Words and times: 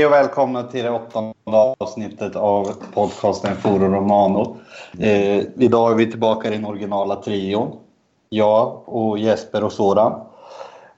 Hej 0.00 0.06
och 0.06 0.12
välkomna 0.12 0.62
till 0.62 0.84
det 0.84 0.90
åttonde 0.90 1.34
avsnittet 1.78 2.36
av 2.36 2.72
podcasten 2.94 3.56
Foro 3.56 3.88
Romano. 3.88 4.56
Eh, 5.00 5.38
idag 5.56 5.92
är 5.92 5.96
vi 5.96 6.10
tillbaka 6.10 6.48
i 6.48 6.50
den 6.50 6.64
originala 6.64 7.16
trion. 7.16 7.76
Jag 8.28 8.88
och 8.88 9.18
Jesper 9.18 9.64
och 9.64 9.72
Soran. 9.72 10.20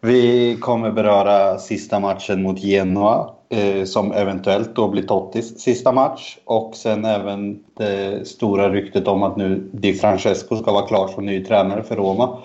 Vi 0.00 0.56
kommer 0.56 0.90
beröra 0.90 1.58
sista 1.58 2.00
matchen 2.00 2.42
mot 2.42 2.58
Genoa 2.58 3.30
eh, 3.48 3.84
som 3.84 4.12
eventuellt 4.12 4.74
då 4.74 4.88
blir 4.88 5.02
Tottis 5.02 5.60
sista 5.60 5.92
match 5.92 6.38
och 6.44 6.76
sen 6.76 7.04
även 7.04 7.64
det 7.76 8.28
stora 8.28 8.70
ryktet 8.70 9.08
om 9.08 9.22
att 9.22 9.36
nu 9.36 9.70
Di 9.72 9.94
Francesco 9.94 10.56
ska 10.56 10.72
vara 10.72 10.86
klar 10.86 11.08
som 11.08 11.26
ny 11.26 11.44
tränare 11.44 11.82
för 11.82 11.96
Roma. 11.96 12.38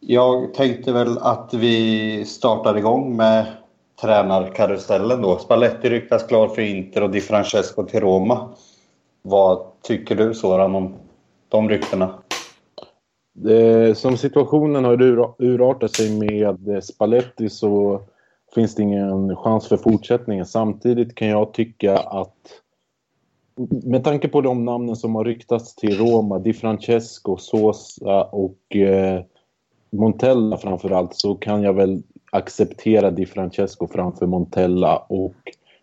Jag 0.00 0.54
tänkte 0.54 0.92
väl 0.92 1.18
att 1.18 1.54
vi 1.54 2.24
startar 2.24 2.78
igång 2.78 3.16
med 3.16 3.46
tränarkarusellen 4.00 5.22
då. 5.22 5.38
Spalletti 5.38 5.90
ryktas 5.90 6.26
klar 6.26 6.48
för 6.48 6.62
Inter 6.62 7.02
och 7.02 7.10
Di 7.10 7.20
Francesco 7.20 7.84
till 7.84 8.00
Roma. 8.00 8.48
Vad 9.22 9.82
tycker 9.82 10.16
du 10.16 10.34
Soran 10.34 10.74
om 10.74 10.94
de 11.48 11.68
ryktena? 11.68 12.14
Eh, 13.48 13.94
som 13.94 14.16
situationen 14.16 14.84
har 14.84 15.02
urartat 15.38 15.96
sig 15.96 16.18
med 16.18 16.84
Spalletti 16.84 17.50
så 17.50 18.02
finns 18.54 18.74
det 18.74 18.82
ingen 18.82 19.36
chans 19.36 19.68
för 19.68 19.76
fortsättningen. 19.76 20.46
Samtidigt 20.46 21.14
kan 21.14 21.28
jag 21.28 21.52
tycka 21.54 21.98
att 21.98 22.60
med 23.84 24.04
tanke 24.04 24.28
på 24.28 24.40
de 24.40 24.64
namnen 24.64 24.96
som 24.96 25.14
har 25.14 25.24
ryktats 25.24 25.74
till 25.74 25.98
Roma, 25.98 26.38
Di 26.38 26.52
Francesco, 26.52 27.36
Sosa 27.36 28.24
och 28.24 28.76
eh, 28.76 29.22
Montella 29.90 30.56
framförallt 30.56 31.14
så 31.14 31.34
kan 31.34 31.62
jag 31.62 31.72
väl 31.72 32.02
acceptera 32.34 33.10
Di 33.10 33.26
Francesco 33.26 33.86
framför 33.86 34.26
Montella 34.26 34.96
och 34.96 35.34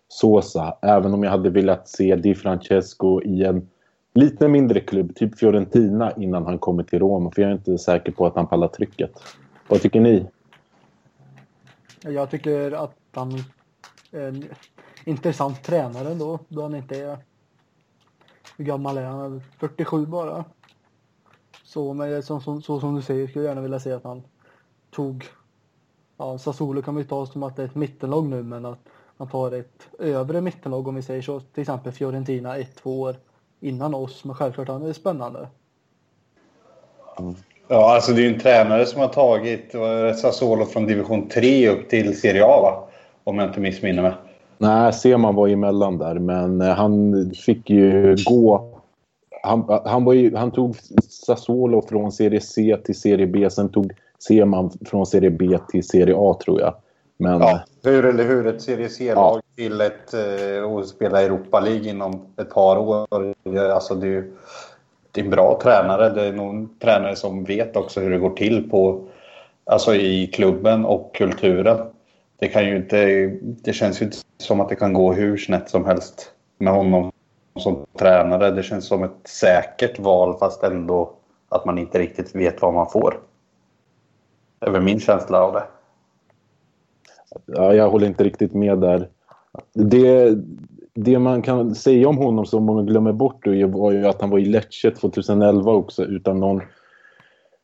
Sosa. 0.07 0.77
Även 0.81 1.13
om 1.13 1.23
jag 1.23 1.31
hade 1.31 1.49
velat 1.49 1.89
se 1.89 2.15
Di 2.15 2.35
Francesco 2.35 3.21
i 3.21 3.43
en 3.43 3.69
lite 4.13 4.47
mindre 4.47 4.79
klubb, 4.79 5.15
typ 5.15 5.39
Fiorentina, 5.39 6.11
innan 6.17 6.45
han 6.45 6.59
kommer 6.59 6.83
till 6.83 6.99
Rom. 6.99 7.31
För 7.31 7.41
jag 7.41 7.51
är 7.51 7.55
inte 7.55 7.77
säker 7.77 8.11
på 8.11 8.25
att 8.25 8.35
han 8.35 8.47
pallar 8.47 8.67
trycket. 8.67 9.11
Vad 9.67 9.81
tycker 9.81 9.99
ni? 9.99 10.25
Jag 12.01 12.29
tycker 12.29 12.71
att 12.71 12.95
han 13.13 13.33
är 14.11 14.27
en 14.27 14.45
intressant 15.05 15.63
tränare 15.63 16.11
ändå, 16.11 16.39
då 16.47 16.61
han 16.61 16.75
inte 16.75 16.99
är... 16.99 17.17
Hur 18.57 18.65
gammal 18.65 18.97
är 18.97 19.05
han? 19.05 19.41
47 19.59 20.05
bara. 20.05 20.45
Så, 21.63 21.93
men 21.93 22.23
så, 22.23 22.39
så, 22.39 22.61
så 22.61 22.79
som 22.79 22.95
du 22.95 23.01
säger 23.01 23.27
skulle 23.27 23.45
jag 23.45 23.51
gärna 23.51 23.61
vilja 23.61 23.79
se 23.79 23.91
att 23.91 24.03
han 24.03 24.23
tog... 24.89 25.25
Ja, 26.21 26.37
Sassuolo 26.37 26.81
kan 26.81 26.95
vi 26.95 27.03
ta 27.03 27.25
som 27.25 27.43
att 27.43 27.55
det 27.55 27.61
är 27.61 27.65
ett 27.65 27.75
mittenlag 27.75 28.25
nu, 28.25 28.43
men 28.43 28.65
att 28.65 28.79
han 29.17 29.27
tar 29.27 29.51
ett 29.51 29.87
övre 29.99 30.41
mittenlag 30.41 30.87
om 30.87 30.95
vi 30.95 31.01
säger 31.01 31.21
så. 31.21 31.39
Till 31.39 31.61
exempel 31.61 31.91
Fiorentina 31.91 32.57
ett, 32.57 32.75
två 32.75 33.01
år 33.01 33.15
innan 33.59 33.95
oss. 33.95 34.23
Men 34.23 34.35
självklart 34.35 34.67
han 34.67 34.85
är 34.85 34.93
spännande. 34.93 35.47
Mm. 37.19 37.35
Ja, 37.67 37.95
alltså 37.95 38.11
det 38.11 38.21
är 38.21 38.23
ju 38.23 38.33
en 38.33 38.39
tränare 38.39 38.85
som 38.85 39.01
har 39.01 39.07
tagit 39.07 39.75
Sassuolo 40.19 40.65
från 40.65 40.87
division 40.87 41.29
3 41.29 41.69
upp 41.69 41.89
till 41.89 42.19
Serie 42.19 42.43
A, 42.45 42.61
va? 42.61 42.87
Om 43.23 43.39
jag 43.39 43.49
inte 43.49 43.59
missminner 43.59 44.01
mig. 44.01 44.13
Nej, 44.57 44.93
Seman 44.93 45.35
var 45.35 45.47
emellan 45.47 45.97
där, 45.97 46.19
men 46.19 46.61
eh, 46.61 46.75
han 46.75 47.31
fick 47.45 47.69
ju 47.69 48.15
gå... 48.25 48.77
Han, 49.43 49.79
han, 49.85 50.05
var 50.05 50.13
ju, 50.13 50.35
han 50.35 50.51
tog 50.51 50.75
Sassuolo 51.09 51.81
från 51.81 52.11
Serie 52.11 52.41
C 52.41 52.77
till 52.83 52.99
Serie 52.99 53.27
B, 53.27 53.49
sen 53.49 53.69
tog 53.69 53.93
Seman 54.27 54.71
från 54.85 55.05
Serie 55.05 55.29
B 55.29 55.57
till 55.69 55.87
Serie 55.87 56.15
A, 56.17 56.37
tror 56.45 56.61
jag. 56.61 56.75
Men, 57.17 57.41
ja, 57.41 57.59
hur 57.83 58.05
eller 58.05 58.23
hur. 58.23 58.47
Ett 58.47 58.61
Serie 58.61 58.89
C-lag 58.89 59.37
ja. 59.37 59.41
till 59.55 59.81
ett 59.81 60.13
eh, 60.13 60.63
och 60.63 60.85
spela 60.85 61.21
Europa 61.21 61.59
League 61.59 61.89
inom 61.89 62.25
ett 62.37 62.49
par 62.49 62.77
år. 62.77 63.07
Alltså 63.73 63.95
det 63.95 64.07
är 64.07 64.23
det 65.11 65.21
är 65.21 65.25
en 65.25 65.31
bra 65.31 65.59
tränare. 65.63 66.09
Det 66.09 66.25
är 66.25 66.33
nog 66.33 66.55
en 66.55 66.69
tränare 66.79 67.15
som 67.15 67.43
vet 67.43 67.75
också 67.75 67.99
hur 67.99 68.09
det 68.09 68.17
går 68.17 68.29
till 68.29 68.69
på, 68.69 69.07
alltså 69.65 69.95
i 69.95 70.27
klubben 70.27 70.85
och 70.85 71.15
kulturen. 71.15 71.77
Det, 72.39 72.47
kan 72.47 72.65
ju 72.65 72.75
inte, 72.75 73.27
det 73.41 73.73
känns 73.73 74.01
ju 74.01 74.05
inte 74.05 74.17
som 74.37 74.61
att 74.61 74.69
det 74.69 74.75
kan 74.75 74.93
gå 74.93 75.13
hur 75.13 75.37
snett 75.37 75.69
som 75.69 75.85
helst 75.85 76.31
med 76.57 76.73
honom 76.73 77.11
som 77.59 77.85
tränare. 77.99 78.51
Det 78.51 78.63
känns 78.63 78.87
som 78.87 79.03
ett 79.03 79.27
säkert 79.27 79.99
val 79.99 80.37
fast 80.39 80.63
ändå 80.63 81.13
att 81.49 81.65
man 81.65 81.77
inte 81.77 81.99
riktigt 81.99 82.35
vet 82.35 82.61
vad 82.61 82.73
man 82.73 82.89
får. 82.89 83.19
Det 84.61 84.67
är 84.67 84.71
väl 84.71 84.81
min 84.81 84.99
känsla 84.99 85.43
av 85.43 85.53
det. 85.53 85.63
Ja, 87.45 87.73
jag 87.73 87.89
håller 87.89 88.07
inte 88.07 88.23
riktigt 88.23 88.53
med 88.53 88.77
där. 88.79 89.09
Det, 89.73 90.37
det 90.93 91.19
man 91.19 91.41
kan 91.41 91.75
säga 91.75 92.09
om 92.09 92.17
honom 92.17 92.45
som 92.45 92.63
många 92.63 92.83
glömmer 92.83 93.13
bort 93.13 93.47
var 93.47 93.91
ju 93.91 94.07
att 94.07 94.21
han 94.21 94.29
var 94.29 94.39
i 94.39 94.45
Lecce 94.45 94.91
2011 94.91 95.71
också 95.71 96.03
utan 96.03 96.39
någon 96.39 96.61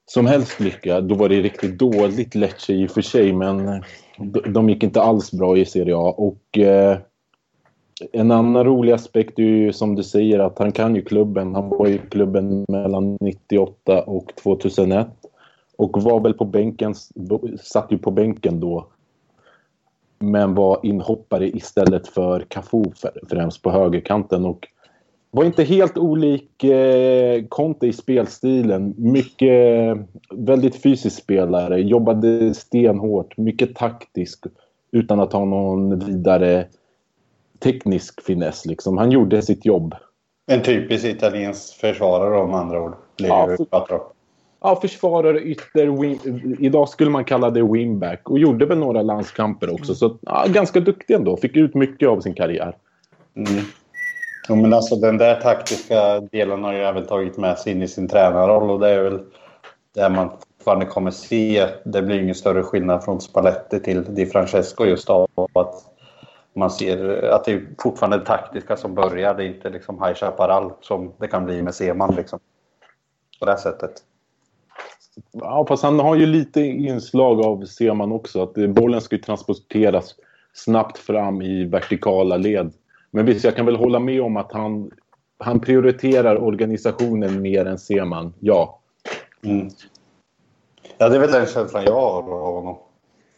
som 0.05 0.25
helst 0.25 0.59
lycka. 0.59 1.01
Då 1.01 1.15
var 1.15 1.29
det 1.29 1.41
riktigt 1.41 1.79
dåligt 1.79 2.35
Lecce 2.35 2.73
i 2.73 2.87
och 2.87 2.91
för 2.91 3.01
sig 3.01 3.33
men 3.33 3.83
de 4.53 4.69
gick 4.69 4.83
inte 4.83 5.01
alls 5.01 5.31
bra 5.31 5.57
i 5.57 5.65
Serie 5.65 5.95
A. 5.95 6.15
Och 6.17 6.57
eh, 6.57 6.97
en 8.11 8.31
annan 8.31 8.63
rolig 8.63 8.91
aspekt 8.91 9.39
är 9.39 9.43
ju 9.43 9.73
som 9.73 9.95
du 9.95 10.03
säger 10.03 10.39
att 10.39 10.59
han 10.59 10.71
kan 10.71 10.95
ju 10.95 11.01
klubben. 11.01 11.55
Han 11.55 11.69
var 11.69 11.87
i 11.87 12.01
klubben 12.09 12.65
mellan 12.67 13.17
98 13.21 14.01
och 14.01 14.35
2001 14.43 15.07
och 15.77 16.01
var 16.03 16.19
väl 16.19 16.33
på 16.33 16.45
bänken, 16.45 16.95
satt 17.61 17.91
ju 17.91 17.97
på 17.97 18.11
bänken 18.11 18.59
då 18.59 18.87
men 20.19 20.55
var 20.55 20.79
inhoppare 20.83 21.47
istället 21.47 22.07
för 22.07 22.39
Cafu 22.39 22.83
främst 23.29 23.61
på 23.61 23.71
högerkanten 23.71 24.45
och 24.45 24.67
var 25.31 25.45
inte 25.45 25.63
helt 25.63 25.97
olik 25.97 26.63
eh, 26.63 27.43
Conte 27.49 27.87
i 27.87 27.93
spelstilen. 27.93 28.93
Mycket, 28.97 29.97
väldigt 30.31 30.81
fysisk 30.81 31.17
spelare, 31.17 31.81
jobbade 31.81 32.53
stenhårt, 32.53 33.37
mycket 33.37 33.75
taktisk 33.75 34.45
utan 34.91 35.19
att 35.19 35.33
ha 35.33 35.45
någon 35.45 35.99
vidare 35.99 36.67
teknisk 37.59 38.21
finess. 38.21 38.65
Liksom. 38.65 38.97
Han 38.97 39.11
gjorde 39.11 39.41
sitt 39.41 39.65
jobb. 39.65 39.95
En 40.47 40.61
typisk 40.61 41.05
italiensk 41.05 41.73
försvarare 41.73 42.39
om 42.39 42.53
andra 42.53 42.83
ord. 42.83 42.93
Ja, 43.17 43.55
för, 43.87 44.01
ja, 44.61 44.75
försvarare, 44.81 45.39
ytter, 45.39 45.87
Win, 45.87 46.57
idag 46.59 46.89
skulle 46.89 47.09
man 47.09 47.25
kalla 47.25 47.49
det 47.49 47.63
wingback. 47.63 48.29
Och 48.29 48.39
gjorde 48.39 48.65
väl 48.65 48.77
några 48.77 49.01
landskamper 49.01 49.73
också. 49.73 49.95
Så 49.95 50.17
ja, 50.21 50.45
ganska 50.47 50.79
duktig 50.79 51.13
ändå. 51.13 51.37
Fick 51.37 51.55
ut 51.55 51.75
mycket 51.75 52.09
av 52.09 52.21
sin 52.21 52.33
karriär. 52.33 52.77
Mm. 53.35 53.63
Ja, 54.47 54.55
men 54.55 54.73
alltså 54.73 54.95
den 54.95 55.17
där 55.17 55.41
taktiska 55.41 56.19
delen 56.19 56.63
har 56.63 56.73
ju 56.73 56.79
även 56.79 57.05
tagit 57.05 57.37
med 57.37 57.57
sig 57.57 57.71
in 57.71 57.81
i 57.81 57.87
sin 57.87 58.07
tränarroll. 58.07 58.71
Och 58.71 58.79
det 58.79 58.89
är 58.89 59.03
väl 59.03 59.19
det 59.95 60.09
man 60.09 60.29
fortfarande 60.57 60.85
kommer 60.85 61.11
se. 61.11 61.67
Det 61.85 62.01
blir 62.01 62.21
ingen 62.21 62.35
större 62.35 62.63
skillnad 62.63 63.03
från 63.03 63.21
Spalletti 63.21 63.79
till 63.79 64.15
Di 64.15 64.25
Francesco 64.25 64.85
just 64.85 65.09
av 65.09 65.29
att 65.53 65.75
man 66.55 66.71
ser 66.71 67.23
att 67.23 67.45
det 67.45 67.51
är 67.51 67.67
fortfarande 67.79 68.17
det 68.17 68.25
taktiska 68.25 68.77
som 68.77 68.95
börjar. 68.95 69.33
Det 69.33 69.43
är 69.43 69.47
inte 69.47 69.69
liksom 69.69 70.03
High 70.03 70.13
Chaparral 70.13 70.71
som 70.81 71.13
det 71.17 71.27
kan 71.27 71.45
bli 71.45 71.61
med 71.61 71.75
Seman 71.75 72.15
liksom. 72.15 72.39
På 73.39 73.45
det 73.45 73.57
sättet. 73.57 73.91
Ja, 75.31 75.65
fast 75.67 75.83
han 75.83 75.99
har 75.99 76.15
ju 76.15 76.25
lite 76.25 76.61
inslag 76.61 77.45
av 77.45 77.65
ser 77.65 77.93
man 77.93 78.11
också. 78.11 78.43
Att 78.43 78.53
bollen 78.53 79.01
ska 79.01 79.17
transporteras 79.17 80.15
snabbt 80.53 80.97
fram 80.97 81.41
i 81.41 81.65
vertikala 81.65 82.37
led. 82.37 82.73
Men 83.11 83.25
visst, 83.25 83.43
jag 83.43 83.55
kan 83.55 83.65
väl 83.65 83.75
hålla 83.75 83.99
med 83.99 84.21
om 84.21 84.37
att 84.37 84.51
han, 84.51 84.91
han 85.37 85.59
prioriterar 85.59 86.43
organisationen 86.43 87.41
mer 87.41 87.65
än 87.65 87.79
Seman. 87.79 88.33
Ja. 88.39 88.79
Mm. 89.43 89.69
Ja, 90.97 91.09
det 91.09 91.15
är 91.15 91.19
väl 91.19 91.31
den 91.31 91.45
känslan 91.45 91.83
jag 91.85 91.93
har 91.93 92.17
av 92.17 92.53
honom. 92.53 92.77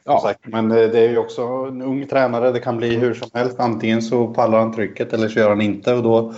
Ja. 0.04 0.34
Men 0.44 0.72
eh, 0.72 0.78
det 0.78 1.00
är 1.00 1.10
ju 1.10 1.18
också 1.18 1.42
en 1.42 1.82
ung 1.82 2.08
tränare. 2.08 2.52
Det 2.52 2.60
kan 2.60 2.78
bli 2.78 2.96
hur 2.96 3.14
som 3.14 3.30
helst. 3.34 3.60
Antingen 3.60 4.02
så 4.02 4.28
pallar 4.28 4.60
han 4.60 4.74
trycket 4.74 5.14
eller 5.14 5.30
så 5.30 5.40
gör 5.40 5.50
han 5.50 5.62
inte 5.62 5.94
och 5.94 6.04
då 6.04 6.34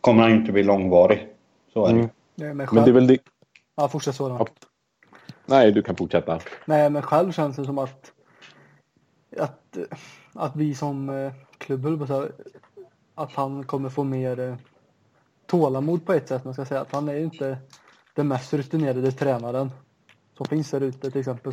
kommer 0.00 0.22
han 0.22 0.32
inte 0.32 0.52
bli 0.52 0.62
långvarig. 0.62 1.28
Så 1.72 1.86
är 1.86 1.92
det. 1.92 1.98
Mm. 2.44 2.56
Men 2.56 2.84
det 2.84 2.90
är 2.90 2.94
väl 2.94 3.06
det... 3.06 3.18
Ja, 3.76 3.88
fortsätt 3.88 4.14
så. 4.14 4.46
Nej, 5.46 5.72
du 5.72 5.82
kan 5.82 5.96
fortsätta. 5.96 6.40
Nej, 6.64 6.90
men 6.90 7.02
själv 7.02 7.32
känns 7.32 7.56
det 7.56 7.64
som 7.64 7.78
att 7.78 8.12
att, 9.38 9.76
att 10.34 10.56
vi 10.56 10.74
som 10.74 11.08
eh, 11.08 11.32
klubb, 11.58 12.06
att 13.14 13.32
han 13.32 13.64
kommer 13.64 13.88
få 13.88 14.04
mer 14.04 14.40
eh, 14.40 14.56
tålamod 15.46 16.06
på 16.06 16.12
ett 16.12 16.28
sätt. 16.28 16.44
Man 16.44 16.54
ska 16.54 16.64
säga 16.64 16.80
att 16.80 16.92
han 16.92 17.08
är 17.08 17.16
inte 17.16 17.58
den 18.14 18.28
mest 18.28 18.54
rutinerade 18.54 19.12
tränaren 19.12 19.70
som 20.36 20.46
finns 20.46 20.70
där 20.70 20.80
ute. 20.80 21.10
Till 21.10 21.20
exempel 21.20 21.52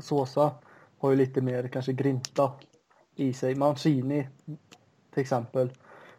Sosa 0.00 0.54
har 0.98 1.10
ju 1.10 1.16
lite 1.16 1.40
mer 1.40 1.68
kanske 1.68 1.92
grinta 1.92 2.52
i 3.16 3.32
sig. 3.32 3.54
Mancini 3.54 4.28
till 5.14 5.20
exempel. 5.20 5.70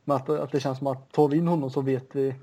Men 0.04 0.18
att, 0.18 0.30
att 0.30 0.52
det 0.52 0.60
känns 0.60 0.78
som 0.78 0.88
att 0.88 1.12
tar 1.12 1.28
vi 1.28 1.38
in 1.38 1.48
honom 1.48 1.70
så 1.70 1.82
vet 1.82 2.16
vi 2.16 2.36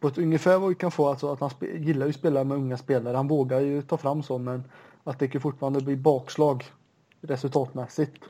på 0.00 0.08
ett 0.08 0.18
ungefär 0.18 0.58
vad 0.58 0.68
vi 0.68 0.74
kan 0.74 0.90
få, 0.90 1.08
alltså 1.08 1.32
att 1.32 1.40
han 1.40 1.50
gillar 1.60 2.06
ju 2.06 2.10
att 2.10 2.16
spela 2.16 2.44
med 2.44 2.56
unga 2.56 2.76
spelare. 2.76 3.16
Han 3.16 3.28
vågar 3.28 3.60
ju 3.60 3.82
ta 3.82 3.96
fram 3.96 4.22
så, 4.22 4.38
men 4.38 4.64
att 5.04 5.18
det 5.18 5.28
kan 5.28 5.40
fortfarande 5.40 5.80
bli 5.80 5.96
bakslag 5.96 6.64
resultatmässigt. 7.20 8.24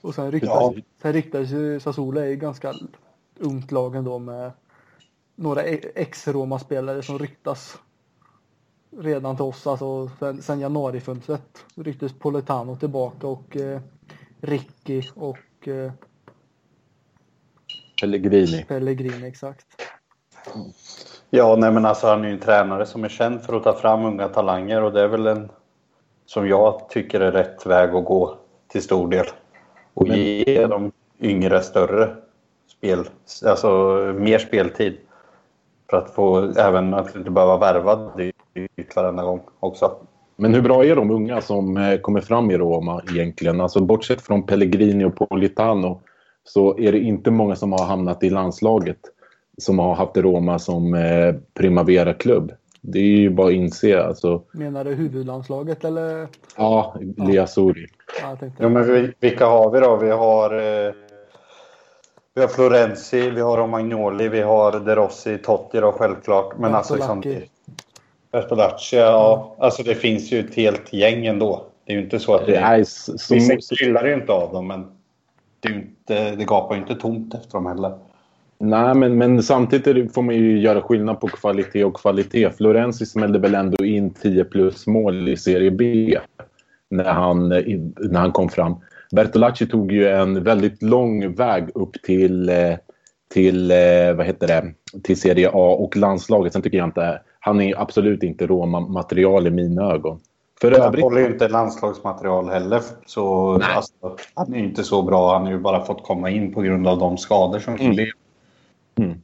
Och 0.00 0.14
sen 0.14 0.32
ryktas, 0.32 0.50
Ja. 0.50 0.74
sen 1.02 1.12
ryktas 1.12 1.50
ju 1.50 1.80
Sassuolo 1.80 2.20
är 2.20 2.26
ju 2.26 2.36
ganska 2.36 2.74
ungt 3.38 3.72
lag 3.72 3.96
ändå 3.96 4.18
med 4.18 4.52
några 5.34 5.64
e- 5.64 5.92
ex-Roma-spelare 5.94 7.02
som 7.02 7.18
ryktas 7.18 7.78
redan 8.98 9.36
till 9.36 9.44
oss, 9.44 9.66
alltså 9.66 10.10
sen, 10.18 10.42
sen 10.42 10.60
januarifönstret. 10.60 11.64
Ryktes 11.74 12.12
Politano 12.12 12.76
tillbaka 12.76 13.26
och 13.26 13.56
eh, 13.56 13.80
Ricky 14.40 15.02
och 15.14 15.68
eh, 15.68 15.92
Pellegrini. 18.04 18.64
Pellegrini 18.68 19.28
exakt. 19.28 19.66
Ja, 21.30 21.56
nej 21.58 21.72
men 21.72 21.84
alltså 21.86 22.06
han 22.06 22.24
är 22.24 22.28
ju 22.28 22.34
en 22.34 22.40
tränare 22.40 22.86
som 22.86 23.04
är 23.04 23.08
känd 23.08 23.42
för 23.42 23.56
att 23.56 23.62
ta 23.62 23.72
fram 23.72 24.04
unga 24.04 24.28
talanger 24.28 24.82
och 24.82 24.92
det 24.92 25.00
är 25.02 25.08
väl 25.08 25.26
en 25.26 25.48
som 26.26 26.48
jag 26.48 26.88
tycker 26.88 27.20
är 27.20 27.32
rätt 27.32 27.66
väg 27.66 27.94
att 27.94 28.04
gå 28.04 28.38
till 28.68 28.82
stor 28.82 29.08
del. 29.08 29.26
Och 29.94 30.08
Men- 30.08 30.18
ge 30.18 30.66
de 30.66 30.92
yngre 31.20 31.62
större 31.62 32.16
spel, 32.66 33.08
alltså 33.46 33.68
mer 34.18 34.38
speltid. 34.38 34.96
För 35.90 35.96
att 35.96 36.10
få 36.10 36.52
även 36.56 36.94
att 36.94 37.16
inte 37.16 37.30
behöva 37.30 37.56
värva 37.56 38.10
dyrt 38.16 38.96
varenda 38.96 39.22
gång 39.22 39.40
också. 39.60 39.96
Men 40.36 40.54
hur 40.54 40.62
bra 40.62 40.84
är 40.84 40.96
de 40.96 41.10
unga 41.10 41.40
som 41.40 41.76
eh, 41.76 41.98
kommer 41.98 42.20
fram 42.20 42.50
i 42.50 42.58
Roma 42.58 43.02
egentligen? 43.10 43.60
Alltså 43.60 43.80
bortsett 43.80 44.22
från 44.22 44.42
Pellegrini 44.42 45.04
och 45.04 45.16
Politano 45.28 46.00
så 46.44 46.78
är 46.78 46.92
det 46.92 46.98
inte 46.98 47.30
många 47.30 47.56
som 47.56 47.72
har 47.72 47.84
hamnat 47.84 48.22
i 48.22 48.30
landslaget 48.30 48.98
som 49.58 49.78
har 49.78 49.94
haft 49.94 50.16
Roma 50.16 50.58
som 50.58 50.94
eh, 50.94 51.34
Primavera-klubb. 51.54 52.52
Det 52.80 52.98
är 52.98 53.02
ju 53.02 53.30
bara 53.30 53.46
att 53.46 53.52
inse. 53.52 54.02
Alltså, 54.02 54.42
Menar 54.52 54.84
du 54.84 54.94
huvudlandslaget 54.94 55.84
eller? 55.84 56.28
ja, 56.56 56.96
Liasuri. 57.16 57.86
Ja. 58.22 58.36
Ja, 58.58 58.68
men 58.68 58.92
vi, 58.92 59.12
vilka 59.20 59.46
har 59.46 59.70
vi 59.70 59.80
då? 59.80 59.96
Vi 59.96 60.10
har, 60.10 60.54
eh, 60.54 60.92
vi 62.34 62.40
har 62.40 62.48
Florenzi, 62.48 63.30
vi 63.30 63.40
har 63.40 63.56
Romagnoli, 63.56 64.28
vi 64.28 64.40
har 64.40 64.72
De 64.72 64.94
Rossi, 64.94 65.38
Totti 65.38 65.80
då 65.80 65.92
självklart. 65.92 66.58
Men 66.58 66.74
alltså 66.74 66.94
liksom, 66.94 67.22
Bertolacci. 68.32 68.96
Ja. 68.96 69.56
Alltså 69.58 69.82
det 69.82 69.94
finns 69.94 70.32
ju 70.32 70.40
ett 70.40 70.54
helt 70.54 70.92
gäng 70.92 71.26
ändå. 71.26 71.66
Det 71.86 71.92
är 71.92 71.96
ju 71.96 72.02
inte 72.02 72.18
så 72.18 72.34
att 72.34 72.46
det... 72.46 72.60
Nej, 72.60 72.84
så, 72.84 73.18
så, 73.18 73.34
Vissa 73.34 73.76
kryllar 73.76 74.04
ju 74.04 74.14
inte 74.14 74.32
av 74.32 74.52
dem, 74.52 74.66
men 74.66 74.86
det, 75.64 75.74
är 75.74 75.76
inte, 75.76 76.36
det 76.36 76.44
gapar 76.44 76.74
ju 76.74 76.80
inte 76.80 76.94
tomt 76.94 77.34
efter 77.34 77.52
dem 77.52 77.66
heller. 77.66 77.98
nej 78.58 78.94
men, 78.94 79.18
men 79.18 79.42
samtidigt 79.42 80.14
får 80.14 80.22
man 80.22 80.34
ju 80.34 80.60
göra 80.60 80.82
skillnad 80.82 81.20
på 81.20 81.28
kvalitet 81.28 81.84
och 81.84 81.96
kvalitet. 81.96 82.50
Florenzi 82.50 83.06
smällde 83.06 83.38
väl 83.38 83.54
ändå 83.54 83.84
in 83.84 84.10
10 84.10 84.44
plus 84.44 84.86
mål 84.86 85.28
i 85.28 85.36
Serie 85.36 85.70
B 85.70 86.18
när 86.90 87.12
han, 87.12 87.48
när 87.48 88.18
han 88.18 88.32
kom 88.32 88.48
fram. 88.48 88.74
Bertolacci 89.10 89.66
tog 89.66 89.92
ju 89.92 90.08
en 90.08 90.44
väldigt 90.44 90.82
lång 90.82 91.34
väg 91.34 91.70
upp 91.74 91.92
till, 92.02 92.48
eh, 92.48 92.76
till, 93.34 93.70
eh, 93.70 94.14
vad 94.16 94.26
heter 94.26 94.46
det, 94.46 94.74
till 95.02 95.20
Serie 95.20 95.48
A 95.48 95.76
och 95.78 95.96
landslaget. 95.96 96.52
Sen 96.52 96.62
tycker 96.62 96.78
jag 96.78 96.88
inte, 96.88 97.20
han 97.40 97.60
är 97.60 97.80
absolut 97.80 98.22
inte 98.22 98.46
råmaterial 98.46 99.46
i 99.46 99.50
mina 99.50 99.92
ögon. 99.92 100.20
För 100.60 100.70
Han 100.70 100.80
övrigt, 100.80 101.02
håller 101.02 101.20
ju 101.20 101.26
inte 101.26 101.48
landslagsmaterial 101.48 102.48
heller. 102.48 102.82
Så 103.06 103.52
alltså, 103.62 104.16
han 104.34 104.54
är 104.54 104.58
ju 104.58 104.64
inte 104.64 104.84
så 104.84 105.02
bra. 105.02 105.32
Han 105.32 105.42
har 105.42 105.52
ju 105.52 105.58
bara 105.58 105.84
fått 105.84 106.02
komma 106.02 106.30
in 106.30 106.54
på 106.54 106.60
grund 106.60 106.86
av 106.88 106.98
de 106.98 107.18
skador 107.18 107.58
som 107.58 107.74
Mm. 107.74 107.94
blev. 107.94 108.08
Mm. 108.96 109.22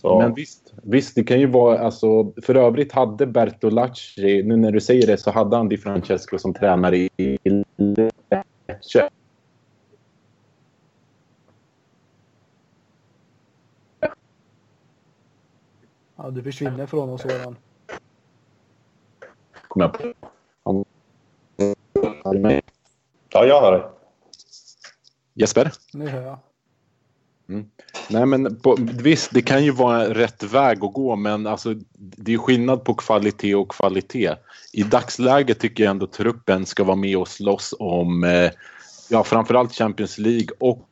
Så, 0.00 0.18
Men 0.18 0.34
visst, 0.34 0.74
visst, 0.82 1.14
det 1.14 1.24
kan 1.24 1.40
ju 1.40 1.46
vara... 1.46 1.78
Alltså, 1.78 2.32
för 2.42 2.54
övrigt 2.54 2.92
hade 2.92 3.26
Bertolacci, 3.26 4.42
nu 4.42 4.56
när 4.56 4.72
du 4.72 4.80
säger 4.80 5.06
det, 5.06 5.16
så 5.16 5.30
hade 5.30 5.56
han 5.56 5.68
Di 5.68 5.78
Francesco 5.78 6.38
som 6.38 6.54
tränare 6.54 6.96
i 6.96 7.38
Lecce. 8.66 9.10
Ja, 16.16 16.30
du 16.30 16.42
försvinner 16.42 16.86
från 16.86 17.10
oss 17.10 17.22
Soran. 17.22 17.56
Kommer 19.68 19.86
jag 19.86 19.92
på. 19.92 20.21
Han- 22.34 22.60
ja, 23.28 23.44
jag 23.44 23.60
hör 23.60 23.72
dig. 23.72 23.82
Jesper? 25.34 25.72
Nu 25.92 26.08
hör 26.08 26.22
jag. 26.22 26.38
Nej, 28.08 28.26
men 28.26 28.60
på, 28.60 28.76
visst, 28.80 29.30
det 29.34 29.42
kan 29.42 29.64
ju 29.64 29.70
vara 29.70 30.14
rätt 30.14 30.42
väg 30.42 30.84
att 30.84 30.92
gå, 30.92 31.16
men 31.16 31.46
alltså, 31.46 31.74
det 31.94 32.34
är 32.34 32.38
skillnad 32.38 32.84
på 32.84 32.94
kvalitet 32.94 33.54
och 33.54 33.70
kvalitet. 33.70 34.34
I 34.72 34.82
dagsläget 34.82 35.60
tycker 35.60 35.84
jag 35.84 35.90
ändå 35.90 36.06
truppen 36.06 36.66
ska 36.66 36.84
vara 36.84 36.96
med 36.96 37.18
och 37.18 37.28
slåss 37.28 37.74
om 37.78 38.24
eh, 38.24 38.50
ja, 39.10 39.24
framförallt 39.24 39.74
Champions 39.74 40.18
League 40.18 40.48
och 40.60 40.88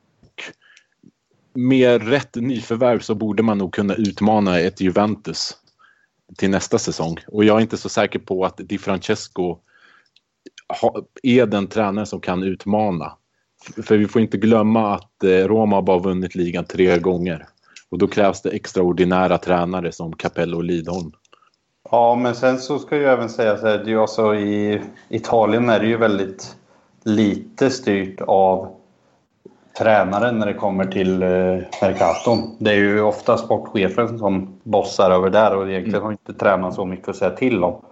med 1.55 2.09
rätt 2.09 2.35
nyförvärv 2.35 3.01
så 3.01 3.15
borde 3.15 3.43
man 3.43 3.59
nog 3.59 3.75
kunna 3.75 3.95
utmana 3.95 4.61
ett 4.61 4.81
Juventus 4.81 5.57
till 6.37 6.51
nästa 6.51 6.79
säsong. 6.79 7.17
Och 7.27 7.45
jag 7.45 7.57
är 7.57 7.61
inte 7.61 7.77
så 7.77 7.89
säker 7.89 8.19
på 8.19 8.45
att 8.45 8.57
Di 8.57 8.79
Francesco 8.79 9.59
ha, 10.83 11.03
är 11.23 11.47
den 11.47 11.67
tränare 11.67 12.07
som 12.07 12.21
kan 12.21 12.43
utmana. 12.43 13.13
För 13.83 13.97
vi 13.97 14.09
får 14.09 14.23
inte 14.23 14.39
glömma 14.39 14.95
att 14.95 15.25
eh, 15.25 15.29
Roma 15.29 15.83
bara 15.83 15.99
vunnit 15.99 16.35
ligan 16.35 16.65
tre 16.65 16.99
gånger. 16.99 17.47
Och 17.91 17.99
då 17.99 18.07
krävs 18.07 18.43
det 18.43 18.51
extraordinära 18.51 19.39
tränare 19.39 19.93
som 19.93 20.13
Capello 20.13 20.57
och 20.57 20.65
Lidholm. 20.65 21.13
Ja, 21.91 22.15
men 22.15 22.35
sen 22.35 22.59
så 22.59 22.79
ska 22.79 22.97
jag 22.97 23.13
även 23.13 23.29
säga 23.29 23.57
så 23.57 23.67
här, 23.67 23.79
det 23.79 23.85
är 23.85 23.89
ju 23.89 24.01
alltså 24.01 24.35
i 24.35 24.83
Italien 25.09 25.69
är 25.69 25.81
det 25.81 25.87
ju 25.87 25.97
väldigt 25.97 26.57
lite 27.05 27.71
styrt 27.71 28.21
av 28.21 28.77
tränaren 29.79 30.39
när 30.39 30.47
det 30.47 30.55
kommer 30.55 30.85
till 30.85 31.23
eh, 31.23 31.29
Mercaton. 31.83 32.57
Det 32.59 32.71
är 32.71 32.75
ju 32.75 33.03
ofta 33.03 33.37
sportchefen 33.37 34.19
som 34.19 34.61
bossar 34.63 35.11
över 35.11 35.31
där 35.31 35.57
och 35.57 35.71
egentligen 35.71 36.03
har 36.03 36.11
inte 36.13 36.35
tränaren 36.35 36.73
så 36.73 36.85
mycket 36.85 37.09
att 37.09 37.17
säga 37.17 37.31
till 37.31 37.65
om. 37.65 37.83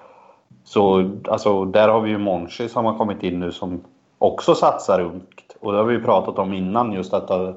Så 0.68 1.10
alltså, 1.28 1.64
där 1.64 1.88
har 1.88 2.00
vi 2.00 2.10
ju 2.10 2.18
Monchi 2.18 2.68
som 2.68 2.84
har 2.84 2.98
kommit 2.98 3.22
in 3.22 3.40
nu 3.40 3.52
som 3.52 3.84
också 4.18 4.54
satsar 4.54 5.00
ungt. 5.00 5.56
Och 5.60 5.72
det 5.72 5.78
har 5.78 5.84
vi 5.84 5.94
ju 5.94 6.02
pratat 6.02 6.38
om 6.38 6.52
innan 6.52 6.92
just 6.92 7.14
att 7.14 7.30
eh, 7.30 7.50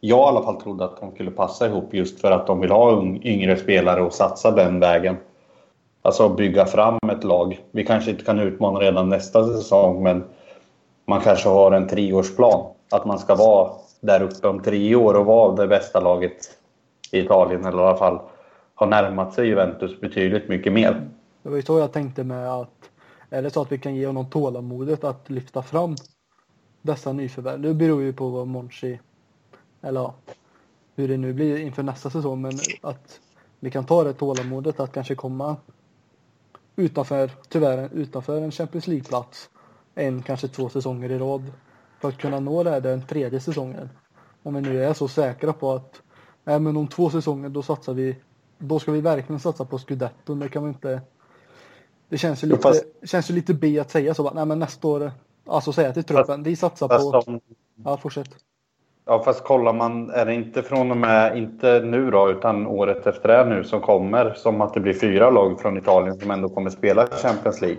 jag 0.00 0.18
i 0.18 0.28
alla 0.28 0.42
fall 0.42 0.60
trodde 0.60 0.84
att 0.84 1.00
de 1.00 1.12
skulle 1.12 1.30
passa 1.30 1.66
ihop 1.66 1.94
just 1.94 2.20
för 2.20 2.30
att 2.30 2.46
de 2.46 2.60
vill 2.60 2.70
ha 2.70 3.02
yngre 3.22 3.56
spelare 3.56 4.02
och 4.02 4.12
satsa 4.12 4.50
den 4.50 4.80
vägen. 4.80 5.16
Alltså 6.02 6.28
bygga 6.28 6.66
fram 6.66 6.98
ett 7.12 7.24
lag. 7.24 7.60
Vi 7.70 7.84
kanske 7.84 8.10
inte 8.10 8.24
kan 8.24 8.38
utmana 8.38 8.80
redan 8.80 9.08
nästa 9.08 9.44
säsong 9.44 10.02
men 10.02 10.24
man 11.06 11.20
kanske 11.20 11.48
har 11.48 11.72
en 11.72 11.88
treårsplan. 11.88 12.66
Att 12.90 13.04
man 13.04 13.18
ska 13.18 13.34
vara 13.34 13.70
där 14.00 14.22
uppe 14.22 14.48
om 14.48 14.62
tre 14.62 14.94
år 14.94 15.14
och 15.14 15.26
vara 15.26 15.54
det 15.54 15.66
bästa 15.66 16.00
laget 16.00 16.36
i 17.12 17.18
Italien 17.18 17.64
eller 17.64 17.82
i 17.82 17.86
alla 17.86 17.96
fall 17.96 18.20
ha 18.74 18.86
närmat 18.86 19.34
sig 19.34 19.46
Juventus 19.46 20.00
betydligt 20.00 20.48
mycket 20.48 20.72
mer. 20.72 21.08
Det 21.42 21.48
var 21.48 21.56
ju 21.56 21.62
så 21.62 21.78
jag 21.78 21.92
tänkte 21.92 22.24
med 22.24 22.48
att 22.48 22.90
eller 23.30 23.50
så 23.50 23.62
att 23.62 23.72
vi 23.72 23.78
kan 23.78 23.94
ge 23.94 24.06
honom 24.06 24.30
tålamodet 24.30 25.04
att 25.04 25.30
lyfta 25.30 25.62
fram 25.62 25.94
dessa 26.82 27.12
nyförvärv. 27.12 27.60
Det 27.60 27.74
beror 27.74 28.02
ju 28.02 28.12
på 28.12 28.28
vad 28.28 28.46
Monchi 28.46 29.00
eller 29.82 30.00
ja, 30.00 30.14
hur 30.94 31.08
det 31.08 31.16
nu 31.16 31.32
blir 31.32 31.58
inför 31.58 31.82
nästa 31.82 32.10
säsong 32.10 32.42
men 32.42 32.58
att 32.80 33.20
vi 33.60 33.70
kan 33.70 33.84
ta 33.84 34.04
det 34.04 34.12
tålamodet 34.12 34.80
att 34.80 34.92
kanske 34.92 35.14
komma 35.14 35.56
utanför, 36.76 37.30
tyvärr 37.48 37.88
utanför 37.92 38.42
en 38.42 38.50
Champions 38.50 38.86
League-plats 38.86 39.50
en, 39.94 40.22
kanske 40.22 40.48
två 40.48 40.68
säsonger 40.68 41.10
i 41.10 41.18
rad 41.18 41.52
för 42.00 42.08
att 42.08 42.18
kunna 42.18 42.40
nå 42.40 42.62
det 42.62 42.70
här 42.70 42.80
den 42.80 43.06
tredje 43.06 43.40
säsongen. 43.40 43.88
Om 44.42 44.54
vi 44.54 44.60
nu 44.60 44.84
är 44.84 44.94
så 44.94 45.08
säkra 45.08 45.52
på 45.52 45.72
att 45.72 46.02
nej, 46.44 46.60
men 46.60 46.76
om 46.76 46.88
två 46.88 47.10
säsonger 47.10 47.48
då 47.48 47.62
satsar 47.62 47.94
vi 47.94 48.16
då 48.58 48.78
ska 48.78 48.92
vi 48.92 49.00
verkligen 49.00 49.40
satsa 49.40 49.64
på 49.64 49.78
scudetton. 49.78 50.38
Det 50.38 50.48
kan 50.48 50.62
vi 50.62 50.68
inte 50.68 51.00
det 52.08 52.18
känns 52.18 52.44
ju 52.44 52.48
lite, 52.48 52.60
fast- 52.62 52.84
känns 53.04 53.30
ju 53.30 53.34
lite 53.34 53.54
B 53.54 53.78
att 53.78 53.90
säga 53.90 54.14
så. 54.14 54.22
bara, 54.22 54.34
Nej 54.34 54.44
men 54.46 54.58
nästa 54.58 54.88
år. 54.88 55.12
Alltså 55.46 55.72
säga 55.72 55.92
till 55.92 56.04
truppen. 56.04 56.42
Vi 56.42 56.56
satsar 56.56 56.88
Fast, 56.88 57.12
på. 57.12 57.18
om, 57.32 57.40
Ja 57.84 57.96
fortsätt. 57.96 58.28
ja, 59.06 59.22
fast 59.24 59.44
kollar 59.44 59.72
man, 59.72 60.10
är 60.10 60.26
det 60.26 60.34
inte 60.34 60.62
från 60.62 60.90
och 60.90 60.96
med, 60.96 61.38
inte 61.38 61.80
nu 61.80 62.10
då, 62.10 62.30
utan 62.30 62.66
året 62.66 63.06
efter 63.06 63.28
det 63.28 63.44
nu 63.54 63.64
som 63.64 63.80
kommer, 63.80 64.34
som 64.34 64.60
att 64.60 64.74
det 64.74 64.80
blir 64.80 64.94
fyra 64.94 65.30
lag 65.30 65.60
från 65.60 65.78
Italien 65.78 66.18
som 66.20 66.30
ändå 66.30 66.48
kommer 66.48 66.70
spela 66.70 67.06
Champions 67.06 67.60
League. 67.60 67.78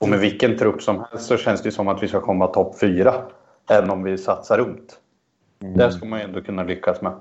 Och 0.00 0.08
med 0.08 0.18
vilken 0.18 0.58
trupp 0.58 0.82
som 0.82 1.04
helst 1.10 1.26
så 1.26 1.36
känns 1.36 1.62
det 1.62 1.72
som 1.72 1.88
att 1.88 2.02
vi 2.02 2.08
ska 2.08 2.20
komma 2.20 2.46
topp 2.46 2.78
fyra. 2.80 3.14
Även 3.70 3.90
om 3.90 4.02
vi 4.02 4.18
satsar 4.18 4.58
ungt. 4.58 4.98
Det 5.76 5.92
ska 5.92 6.06
man 6.06 6.18
ju 6.18 6.24
ändå 6.24 6.40
kunna 6.40 6.62
lyckas 6.62 7.02
med. 7.02 7.12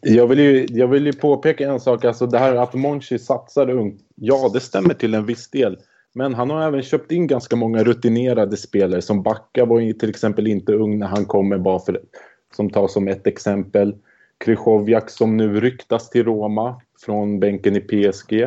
Jag 0.00 0.26
vill, 0.26 0.38
ju, 0.38 0.66
jag 0.70 0.88
vill 0.88 1.06
ju 1.06 1.12
påpeka 1.12 1.68
en 1.68 1.80
sak. 1.80 2.04
Alltså 2.04 2.26
det 2.26 2.38
här 2.38 2.54
att 2.54 2.74
Monchi 2.74 3.18
satsar 3.18 3.70
ungt. 3.70 4.00
Ja, 4.14 4.50
det 4.52 4.60
stämmer 4.60 4.94
till 4.94 5.14
en 5.14 5.26
viss 5.26 5.50
del. 5.50 5.78
Men 6.12 6.34
han 6.34 6.50
har 6.50 6.62
även 6.62 6.82
köpt 6.82 7.12
in 7.12 7.26
ganska 7.26 7.56
många 7.56 7.84
rutinerade 7.84 8.56
spelare. 8.56 9.02
Som 9.02 9.22
Backa 9.22 9.64
var 9.64 9.80
ju 9.80 9.92
till 9.92 10.10
exempel 10.10 10.46
inte 10.46 10.72
ung 10.72 10.98
när 10.98 11.06
han 11.06 11.24
kommer. 11.24 11.58
Bara 11.58 11.78
för, 11.78 12.00
som 12.56 12.70
tas 12.70 12.92
som 12.92 13.08
ett 13.08 13.26
exempel. 13.26 13.94
Krychowiak 14.44 15.10
som 15.10 15.36
nu 15.36 15.60
ryktas 15.60 16.10
till 16.10 16.24
Roma 16.24 16.80
från 17.04 17.40
bänken 17.40 17.76
i 17.76 17.80
PSG. 17.80 18.42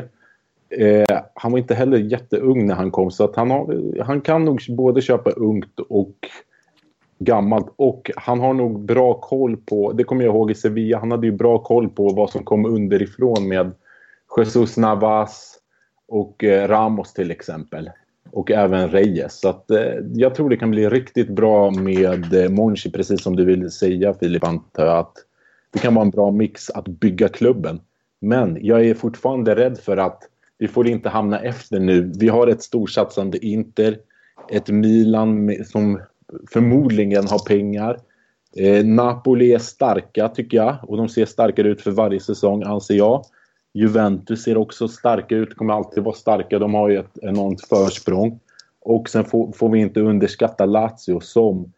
Eh, 0.70 1.20
han 1.34 1.52
var 1.52 1.60
inte 1.60 1.76
heller 1.76 1.98
jätteung 1.98 2.66
när 2.66 2.76
han 2.76 2.92
kom. 2.92 3.12
Så 3.12 3.24
att 3.24 3.36
han, 3.36 3.52
har, 3.52 4.04
han 4.04 4.22
kan 4.22 4.46
nog 4.46 4.62
både 4.70 5.02
köpa 5.02 5.30
ungt 5.30 5.80
och 5.80 6.16
gammalt. 7.20 7.74
Och 7.76 8.12
han 8.16 8.40
har 8.40 8.54
nog 8.54 8.86
bra 8.86 9.14
koll 9.14 9.58
på, 9.58 9.92
det 9.92 10.04
kommer 10.04 10.24
jag 10.26 10.36
ihåg 10.36 10.52
i 10.52 10.56
Sevilla, 10.56 11.00
han 11.00 11.12
hade 11.12 11.28
ju 11.28 11.34
bra 11.34 11.58
koll 11.58 11.90
på 11.90 12.10
vad 12.10 12.30
som 12.30 12.44
kom 12.44 12.66
underifrån 12.66 13.48
med 13.48 13.72
Jesus 14.38 14.78
Navas 14.78 15.60
och 16.08 16.44
eh, 16.44 16.68
Ramos 16.68 17.14
till 17.14 17.32
exempel. 17.32 17.90
Och 18.32 18.52
även 18.52 18.90
Reyes. 18.90 19.40
Så 19.40 19.50
att, 19.50 19.72
eh, 19.72 19.94
jag 20.14 20.36
tror 20.36 20.50
det 20.50 20.58
kan 20.58 20.72
bli 20.72 20.90
riktigt 20.90 21.30
bra 21.30 21.72
med 21.72 22.34
eh, 22.34 22.50
Monchi, 22.50 22.92
precis 22.92 23.24
som 23.24 23.36
du 23.36 23.46
ville 23.46 23.70
säga 23.70 24.14
Filip, 24.14 24.44
antar. 24.44 24.86
Att 24.86 25.14
det 25.72 25.80
kan 25.80 25.96
vara 25.96 26.06
en 26.06 26.12
bra 26.12 26.32
mix 26.32 26.70
att 26.70 26.88
bygga 26.88 27.30
klubben. 27.30 27.80
Men 28.20 28.58
jag 28.62 28.86
är 28.86 28.94
fortfarande 28.94 29.56
rädd 29.56 29.78
för 29.78 29.98
att 29.98 30.24
vi 30.58 30.68
får 30.68 30.88
inte 30.88 31.10
hamna 31.10 31.40
efter 31.40 31.80
nu. 31.80 32.12
Vi 32.20 32.28
har 32.28 32.48
ett 32.48 32.64
storsatsande 32.64 33.46
Inter, 33.46 33.98
ett 34.50 34.70
Milan 34.70 35.56
som 35.66 36.00
förmodligen 36.52 37.28
har 37.28 37.40
pengar. 37.40 38.00
Eh, 38.58 38.86
Napoli 38.86 39.54
är 39.54 39.60
starka 39.60 40.28
tycker 40.28 40.58
jag 40.58 40.76
och 40.82 40.98
de 40.98 41.10
ser 41.10 41.26
starkare 41.26 41.68
ut 41.68 41.82
för 41.82 41.92
varje 41.92 42.20
säsong 42.20 42.64
anser 42.64 42.96
jag. 42.96 43.24
Juventus 43.74 44.44
ser 44.44 44.58
också 44.58 44.88
starka 44.88 45.36
ut, 45.36 45.56
kommer 45.56 45.74
alltid 45.74 46.04
vara 46.04 46.16
starka. 46.16 46.60
De 46.60 46.74
har 46.74 46.90
ju 46.90 46.98
ett 46.98 47.18
enormt 47.22 47.68
försprång. 47.68 48.40
Och 48.82 49.10
sen 49.10 49.26
får, 49.26 49.52
får 49.52 49.70
vi 49.70 49.80
inte 49.80 50.00
underskatta 50.00 50.66
Lazio 50.66 51.20
som 51.20 51.74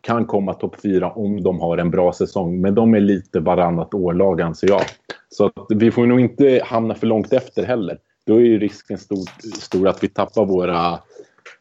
kan 0.00 0.26
komma 0.26 0.54
topp 0.54 0.80
fyra 0.82 1.10
om 1.10 1.42
de 1.42 1.60
har 1.60 1.78
en 1.78 1.90
bra 1.90 2.12
säsong. 2.12 2.60
Men 2.60 2.74
de 2.74 2.94
är 2.94 3.00
lite 3.00 3.40
varannat 3.40 3.94
årlag 3.94 4.40
anser 4.40 4.68
jag. 4.68 4.82
Så 5.28 5.50
vi 5.68 5.90
får 5.90 6.06
nog 6.06 6.20
inte 6.20 6.62
hamna 6.64 6.94
för 6.94 7.06
långt 7.06 7.32
efter 7.32 7.64
heller. 7.64 7.98
Då 8.26 8.34
är 8.34 8.40
ju 8.40 8.58
risken 8.58 8.98
stor, 8.98 9.50
stor 9.60 9.88
att 9.88 10.04
vi 10.04 10.08
tappar 10.08 10.44
våra 10.44 10.98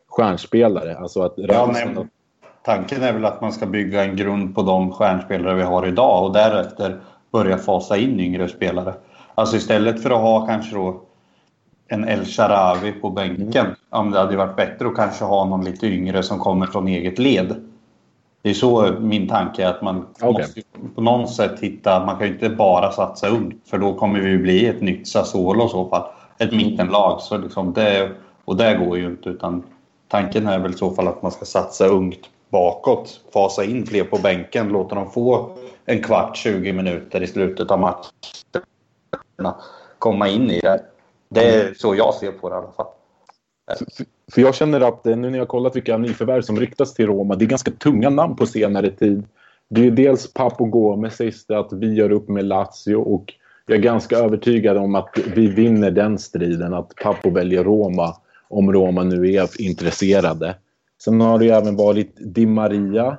stjärnspelare. 0.08 0.98
Alltså 0.98 1.22
att 1.22 1.34
ja, 1.38 1.74
tanken 2.64 3.04
är 3.04 3.14
väl 3.14 3.26
att 3.26 3.42
man 3.42 3.54
ska 3.54 3.66
bygga 3.66 4.04
en 4.04 4.16
grund 4.16 4.56
på 4.56 4.62
de 4.62 4.92
stjärnspelare 4.92 5.56
vi 5.56 5.64
har 5.64 5.88
idag 5.88 6.26
och 6.26 6.34
därefter 6.34 7.00
börja 7.32 7.58
fasa 7.58 7.98
in 7.98 8.20
yngre 8.20 8.50
spelare. 8.50 8.94
Alltså 9.36 9.56
istället 9.56 10.04
för 10.04 10.10
att 10.10 10.22
ha 10.22 10.46
kanske 10.46 10.76
då 10.76 11.02
en 11.88 12.08
El 12.08 12.26
Sharawi 12.26 12.92
på 12.92 13.10
bänken. 13.10 13.66
Om 13.90 14.12
det 14.12 14.20
hade 14.20 14.38
varit 14.38 14.56
bättre 14.56 14.88
att 14.88 14.96
kanske 14.96 15.26
ha 15.26 15.46
någon 15.46 15.66
lite 15.66 15.88
yngre 15.88 16.24
som 16.24 16.40
kommer 16.40 16.68
från 16.68 16.88
eget 16.88 17.20
led. 17.20 17.56
Det 18.42 18.50
är 18.50 18.54
så 18.54 18.92
min 19.00 19.28
tanke 19.28 19.64
är 19.64 19.70
att 19.70 19.82
man 19.82 20.08
okay. 20.22 20.32
måste 20.32 20.62
på 20.96 21.02
något 21.02 21.34
sätt 21.34 21.60
hitta, 21.60 22.06
man 22.06 22.18
kan 22.18 22.28
ju 22.28 22.34
inte 22.34 22.50
bara 22.50 22.92
satsa 22.92 23.28
ungt 23.28 23.70
för 23.70 23.78
då 23.78 23.94
kommer 23.94 24.20
vi 24.20 24.38
bli 24.38 24.68
ett 24.68 24.82
nytt 24.82 25.08
Sassuolo 25.08 25.66
i 25.66 25.70
så 25.70 25.90
fall. 25.90 26.04
Ett 26.38 26.52
mittenlag. 26.52 27.22
Så 27.22 27.38
liksom 27.38 27.74
det, 27.74 28.12
och 28.46 28.58
det 28.58 28.78
går 28.78 28.98
ju 28.98 29.06
inte 29.06 29.30
utan 29.30 29.64
tanken 30.08 30.48
är 30.48 30.60
väl 30.60 30.72
i 30.72 30.78
så 30.78 30.92
fall 30.92 31.08
att 31.08 31.22
man 31.22 31.32
ska 31.32 31.46
satsa 31.46 31.88
ungt 31.88 32.30
bakåt. 32.54 33.22
Fasa 33.34 33.64
in 33.64 33.86
fler 33.86 34.04
på 34.04 34.18
bänken, 34.18 34.68
låta 34.68 34.96
dem 34.96 35.12
få 35.12 35.58
en 35.86 36.04
kvart, 36.04 36.38
20 36.38 36.74
minuter 36.74 37.24
i 37.24 37.28
slutet 37.28 37.72
av 37.72 37.80
matchen. 37.80 38.12
Komma 40.00 40.28
in 40.28 40.52
i 40.52 40.60
det. 40.60 40.84
Det 41.30 41.56
är 41.56 41.74
så 41.74 41.96
jag 41.96 42.14
ser 42.14 42.32
på 42.32 42.50
det 42.50 42.56
i 42.56 42.58
alla 42.58 42.72
fall. 42.72 42.88
För 44.32 44.42
jag 44.42 44.56
känner 44.56 44.82
att 44.82 45.06
eh, 45.08 45.16
nu 45.16 45.30
när 45.30 45.38
jag 45.38 45.48
kollat 45.48 45.76
vilka 45.76 45.98
nyförvärv 45.98 46.42
som 46.42 46.60
ryktas 46.60 46.94
till 46.94 47.08
Roma, 47.08 47.36
det 47.36 47.46
är 47.46 47.48
ganska 47.48 47.72
tunga 47.72 48.10
namn 48.10 48.36
på 48.36 48.46
senare 48.46 48.92
tid. 48.92 49.24
Det 49.70 49.88
är 49.88 49.92
dels 49.92 50.34
Papo 50.34 50.66
Gomez 50.66 51.16
sägs 51.16 51.46
det 51.46 51.60
att 51.60 51.74
vi 51.74 51.94
gör 51.94 52.12
upp 52.12 52.30
med 52.30 52.46
Lazio 52.46 52.96
och 52.96 53.34
jag 53.66 53.78
är 53.78 53.82
ganska 53.82 54.18
övertygad 54.18 54.78
om 54.78 54.96
att 54.96 55.18
vi 55.36 55.48
vinner 55.48 55.92
den 55.92 56.20
striden, 56.20 56.74
att 56.74 56.96
Papo 56.96 57.30
väljer 57.30 57.64
Roma 57.64 58.16
om 58.48 58.74
Roma 58.74 59.04
nu 59.04 59.34
är 59.34 59.62
intresserade. 59.62 60.56
Sen 61.06 61.22
har 61.22 61.40
det 61.40 61.46
ju 61.46 61.52
även 61.52 61.76
varit 61.76 62.16
Di 62.16 62.46
Maria 62.46 63.18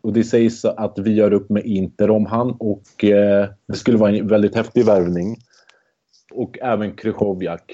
och 0.00 0.12
det 0.12 0.24
sägs 0.24 0.64
att 0.64 0.98
vi 0.98 1.14
gör 1.14 1.32
upp 1.32 1.50
med 1.50 1.66
Inter 1.66 2.10
om 2.10 2.26
han 2.26 2.50
och 2.50 3.04
eh, 3.04 3.48
det 3.68 3.74
skulle 3.74 3.98
vara 3.98 4.10
en 4.10 4.28
väldigt 4.28 4.54
häftig 4.54 4.84
värvning. 4.84 5.36
Och 6.32 6.58
även 6.58 6.96
Krychowiak 6.96 7.72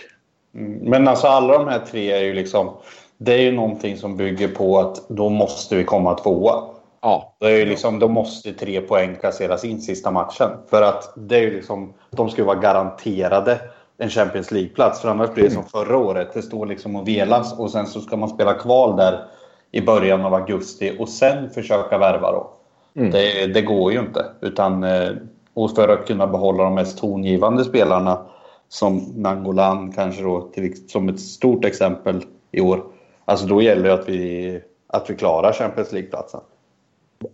Mm. 0.55 0.91
Men 0.91 1.09
alltså 1.09 1.27
alla 1.27 1.59
de 1.59 1.69
här 1.69 1.79
tre 1.79 2.13
är 2.13 2.23
ju 2.23 2.35
liksom... 2.35 2.71
Det 3.19 3.33
är 3.33 3.41
ju 3.41 3.53
någonting 3.53 3.97
som 3.97 4.17
bygger 4.17 4.49
på 4.49 4.79
att 4.79 5.09
då 5.09 5.29
måste 5.29 5.77
vi 5.77 5.85
komma 5.85 6.15
tvåa. 6.15 6.63
Ja. 7.03 7.37
Det 7.41 7.47
är 7.47 7.59
ju 7.59 7.65
liksom, 7.65 7.99
då 7.99 8.09
måste 8.09 8.53
tre 8.53 8.81
poäng 8.81 9.17
kasseras 9.21 9.65
in 9.65 9.81
sista 9.81 10.11
matchen. 10.11 10.51
För 10.71 10.83
att 10.83 11.13
det 11.17 11.37
är 11.37 11.41
ju 11.41 11.51
liksom, 11.51 11.95
de 12.11 12.31
ska 12.31 12.45
vara 12.45 12.59
garanterade 12.59 13.61
en 13.99 14.11
Champions 14.11 14.51
League-plats. 14.51 15.01
För 15.01 15.09
annars 15.09 15.35
blir 15.35 15.45
det 15.45 15.51
som 15.51 15.65
förra 15.65 15.97
året. 15.97 16.35
Det 16.35 16.43
står 16.43 16.67
liksom 16.67 16.97
och 16.97 17.09
velas 17.09 17.59
och 17.59 17.71
sen 17.71 17.87
så 17.87 18.01
ska 18.01 18.17
man 18.17 18.29
spela 18.29 18.55
kval 18.55 18.97
där 18.97 19.27
i 19.71 19.81
början 19.81 20.25
av 20.25 20.35
augusti 20.35 20.97
och 20.99 21.09
sen 21.09 21.51
försöka 21.51 21.99
värva 21.99 22.33
då. 22.33 22.51
Mm. 22.97 23.11
Det, 23.11 23.47
det, 23.47 23.63
går 23.63 23.93
ju 23.93 24.01
inte. 24.01 24.27
Utan, 24.41 24.85
eh, 24.85 25.11
och 25.55 25.71
för 25.71 25.89
att 25.89 26.07
kunna 26.07 26.27
behålla 26.27 26.65
de 26.65 26.75
mest 26.75 26.99
tongivande 26.99 27.65
spelarna 27.65 28.27
som 28.69 29.13
Nangolan 29.17 29.93
kanske 29.93 30.23
då 30.23 30.41
till, 30.41 30.89
som 30.89 31.09
ett 31.09 31.21
stort 31.21 31.65
exempel 31.65 32.23
i 32.53 32.61
år. 32.61 32.85
Alltså 33.25 33.47
då 33.47 33.63
gäller 33.63 33.83
det 33.83 33.95
att 33.95 34.09
vi, 34.09 34.61
att 34.87 35.11
vi 35.11 35.15
klarar 35.15 35.53
Champions 35.53 35.93
League-platsen. 35.93 36.41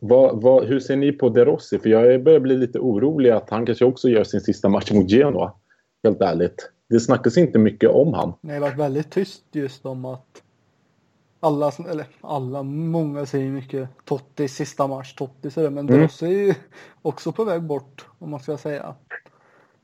Vad, 0.00 0.42
vad, 0.42 0.64
hur 0.64 0.80
ser 0.80 0.96
ni 0.96 1.12
på 1.12 1.28
De 1.28 1.44
Rossi? 1.44 1.78
För 1.78 1.88
jag 1.88 2.22
börjar 2.22 2.40
bli 2.40 2.56
lite 2.56 2.78
orolig 2.78 3.30
att 3.30 3.50
han 3.50 3.66
kanske 3.66 3.84
också 3.84 4.08
gör 4.08 4.24
sin 4.24 4.40
sista 4.40 4.68
match 4.68 4.90
mot 4.92 5.10
Genoa. 5.10 5.52
Helt 6.02 6.20
ärligt. 6.20 6.70
Det 6.88 7.00
snackas 7.00 7.38
inte 7.38 7.58
mycket 7.58 7.90
om 7.90 8.14
han. 8.14 8.32
Det 8.40 8.52
har 8.52 8.60
varit 8.60 8.78
väldigt 8.78 9.10
tyst 9.10 9.44
just 9.52 9.86
om 9.86 10.04
att 10.04 10.42
alla, 11.40 11.72
eller 11.88 12.06
alla, 12.20 12.62
många 12.62 13.26
säger 13.26 13.50
mycket 13.50 13.88
Totti 14.04 14.48
sista 14.48 14.86
match, 14.86 15.14
Totti 15.14 15.50
sådär. 15.50 15.70
Men 15.70 15.88
mm. 15.88 16.00
De 16.00 16.04
Rossi 16.04 16.26
är 16.26 16.30
ju 16.30 16.54
också 17.02 17.32
på 17.32 17.44
väg 17.44 17.62
bort 17.62 18.06
om 18.18 18.30
man 18.30 18.40
ska 18.40 18.58
säga. 18.58 18.94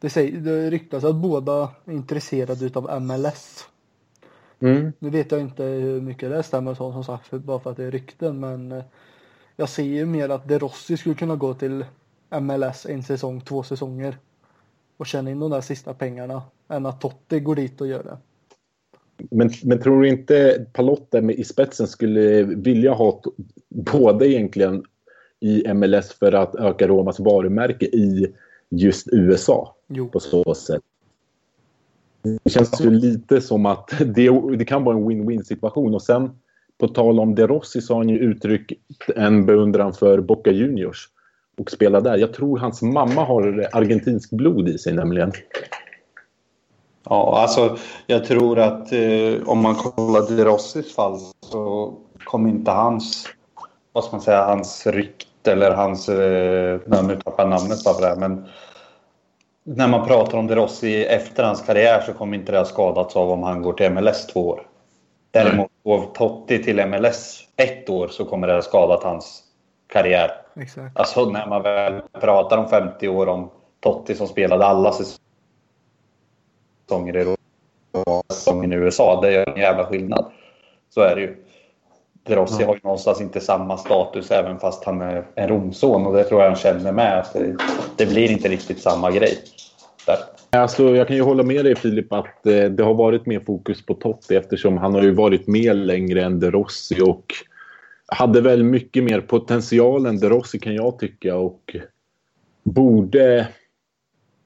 Det, 0.00 0.10
säger, 0.10 0.40
det 0.40 0.70
ryktas 0.70 1.04
att 1.04 1.16
båda 1.16 1.70
är 1.84 1.92
intresserade 1.92 2.64
utav 2.64 3.02
MLS. 3.02 3.68
Mm. 4.60 4.92
Nu 4.98 5.10
vet 5.10 5.32
jag 5.32 5.40
inte 5.40 5.62
hur 5.62 6.00
mycket 6.00 6.30
det 6.30 6.42
stämmer 6.42 6.74
så, 6.74 6.92
som 6.92 7.04
sagt, 7.04 7.30
bara 7.30 7.60
för 7.60 7.70
att 7.70 7.76
det 7.76 7.84
är 7.84 7.90
rykten. 7.90 8.40
Men 8.40 8.72
eh, 8.72 8.84
jag 9.56 9.68
ser 9.68 9.82
ju 9.82 10.06
mer 10.06 10.28
att 10.28 10.48
De 10.48 10.58
Rossi 10.58 10.96
skulle 10.96 11.14
kunna 11.14 11.36
gå 11.36 11.54
till 11.54 11.84
MLS 12.40 12.86
en 12.86 13.02
säsong, 13.02 13.40
två 13.40 13.62
säsonger. 13.62 14.18
Och 14.96 15.06
tjäna 15.06 15.30
in 15.30 15.38
de 15.38 15.50
där 15.50 15.60
sista 15.60 15.94
pengarna. 15.94 16.42
Än 16.68 16.86
att 16.86 17.00
Totti 17.00 17.40
går 17.40 17.56
dit 17.56 17.80
och 17.80 17.86
gör 17.86 18.02
det. 18.02 18.18
Men, 19.30 19.50
men 19.64 19.80
tror 19.82 20.02
du 20.02 20.08
inte 20.08 20.66
Palotta 20.72 21.32
i 21.32 21.44
spetsen 21.44 21.86
skulle 21.86 22.42
vilja 22.42 22.92
ha 22.92 23.22
båda 23.68 24.26
egentligen 24.26 24.84
i 25.40 25.74
MLS 25.74 26.12
för 26.12 26.32
att 26.32 26.54
öka 26.54 26.88
Romas 26.88 27.20
varumärke 27.20 27.86
i 27.86 28.34
just 28.68 29.08
USA 29.12 29.76
jo. 29.86 30.08
på 30.08 30.20
så 30.20 30.54
sätt. 30.54 30.82
Det 32.44 32.50
känns 32.50 32.80
ju 32.80 32.90
lite 32.90 33.40
som 33.40 33.66
att 33.66 33.90
det, 34.14 34.56
det 34.58 34.64
kan 34.64 34.84
vara 34.84 34.96
en 34.96 35.08
win-win 35.08 35.42
situation. 35.42 35.94
Och 35.94 36.02
sen 36.02 36.30
på 36.78 36.88
tal 36.88 37.20
om 37.20 37.34
De 37.34 37.46
Rossi 37.46 37.80
så 37.80 37.94
har 37.94 38.00
han 38.00 38.08
ju 38.08 38.18
uttryckt 38.18 38.72
en 39.16 39.46
beundran 39.46 39.92
för 39.92 40.20
Boca 40.20 40.50
Juniors 40.50 41.08
och 41.60 41.70
spela 41.70 42.00
där. 42.00 42.16
Jag 42.16 42.34
tror 42.34 42.58
hans 42.58 42.82
mamma 42.82 43.24
har 43.24 43.68
argentinsk 43.72 44.30
blod 44.30 44.68
i 44.68 44.78
sig 44.78 44.92
nämligen. 44.92 45.32
Ja, 47.08 47.38
alltså 47.38 47.76
jag 48.06 48.24
tror 48.24 48.58
att 48.58 48.92
eh, 48.92 49.48
om 49.48 49.62
man 49.62 49.74
kollar 49.74 50.36
De 50.36 50.44
Rossis 50.44 50.94
fall 50.94 51.18
så 51.40 51.94
kommer 52.24 52.50
inte 52.50 52.70
hans, 52.70 53.28
vad 53.92 54.04
ska 54.04 54.16
man 54.16 54.20
säga, 54.20 54.44
hans 54.44 54.86
rykte 54.86 55.52
eller 55.52 55.70
hans, 55.70 56.08
eh, 56.08 56.80
nu 56.86 57.20
tappar 57.24 57.42
jag 57.42 57.50
namnet 57.50 57.84
bara 57.84 57.94
för 57.94 58.02
det 58.02 58.08
här, 58.08 58.16
men 58.16 58.46
när 59.64 59.88
man 59.88 60.06
pratar 60.06 60.38
om 60.38 60.46
De 60.46 60.54
Rossi 60.54 61.04
efter 61.04 61.44
hans 61.44 61.62
karriär 61.62 62.02
så 62.06 62.12
kommer 62.12 62.36
inte 62.36 62.52
det 62.52 62.58
ha 62.58 62.64
skadats 62.64 63.16
av 63.16 63.30
om 63.30 63.42
han 63.42 63.62
går 63.62 63.72
till 63.72 63.90
MLS 63.90 64.26
två 64.26 64.48
år. 64.48 64.66
Däremot 65.30 65.70
går 65.84 66.06
Totti 66.14 66.62
till 66.62 66.86
MLS 66.86 67.40
ett 67.56 67.90
år 67.90 68.08
så 68.08 68.24
kommer 68.24 68.46
det 68.46 68.54
ha 68.54 68.62
skadat 68.62 69.02
hans 69.02 69.42
karriär. 69.86 70.45
Exakt. 70.60 70.98
Alltså 70.98 71.24
när 71.24 71.46
man 71.46 71.62
väl 71.62 72.02
pratar 72.20 72.58
om 72.58 72.68
50 72.68 73.08
år 73.08 73.26
om 73.26 73.50
Totti 73.80 74.14
som 74.14 74.26
spelade 74.26 74.64
alla 74.64 74.92
säsonger 76.88 77.16
i 77.16 77.36
säsongen 78.28 78.72
i 78.72 78.76
USA. 78.76 79.20
Det 79.20 79.32
gör 79.32 79.48
en 79.48 79.60
jävla 79.60 79.84
skillnad. 79.84 80.32
Så 80.88 81.00
är 81.00 81.16
det 81.16 81.20
ju. 81.20 81.36
De 82.22 82.34
Rossi 82.34 82.64
har 82.64 82.74
ju 82.74 82.80
någonstans 82.82 83.20
inte 83.20 83.40
samma 83.40 83.76
status 83.76 84.30
även 84.30 84.58
fast 84.58 84.84
han 84.84 85.00
är 85.00 85.26
en 85.34 85.48
Romson 85.48 86.06
och 86.06 86.14
det 86.14 86.24
tror 86.24 86.40
jag 86.42 86.48
han 86.48 86.58
känner 86.58 86.92
med. 86.92 87.18
Att 87.18 87.32
det, 87.32 87.56
det 87.96 88.06
blir 88.06 88.30
inte 88.30 88.48
riktigt 88.48 88.80
samma 88.82 89.10
grej. 89.10 89.38
Där. 90.06 90.16
Alltså, 90.50 90.96
jag 90.96 91.06
kan 91.06 91.16
ju 91.16 91.22
hålla 91.22 91.42
med 91.42 91.64
dig 91.64 91.76
Filip 91.76 92.12
att 92.12 92.46
eh, 92.46 92.64
det 92.64 92.82
har 92.82 92.94
varit 92.94 93.26
mer 93.26 93.40
fokus 93.40 93.86
på 93.86 93.94
Totti 93.94 94.36
eftersom 94.36 94.78
han 94.78 94.94
har 94.94 95.02
ju 95.02 95.14
varit 95.14 95.46
med 95.46 95.76
längre 95.76 96.22
än 96.22 96.40
De 96.40 96.50
Rossi 96.50 97.00
och 97.00 97.24
hade 98.06 98.40
väl 98.40 98.62
mycket 98.62 99.04
mer 99.04 99.20
potential 99.20 100.06
än 100.06 100.18
De 100.20 100.28
Rossi 100.28 100.58
kan 100.58 100.74
jag 100.74 100.98
tycka 100.98 101.36
och 101.36 101.76
borde 102.64 103.48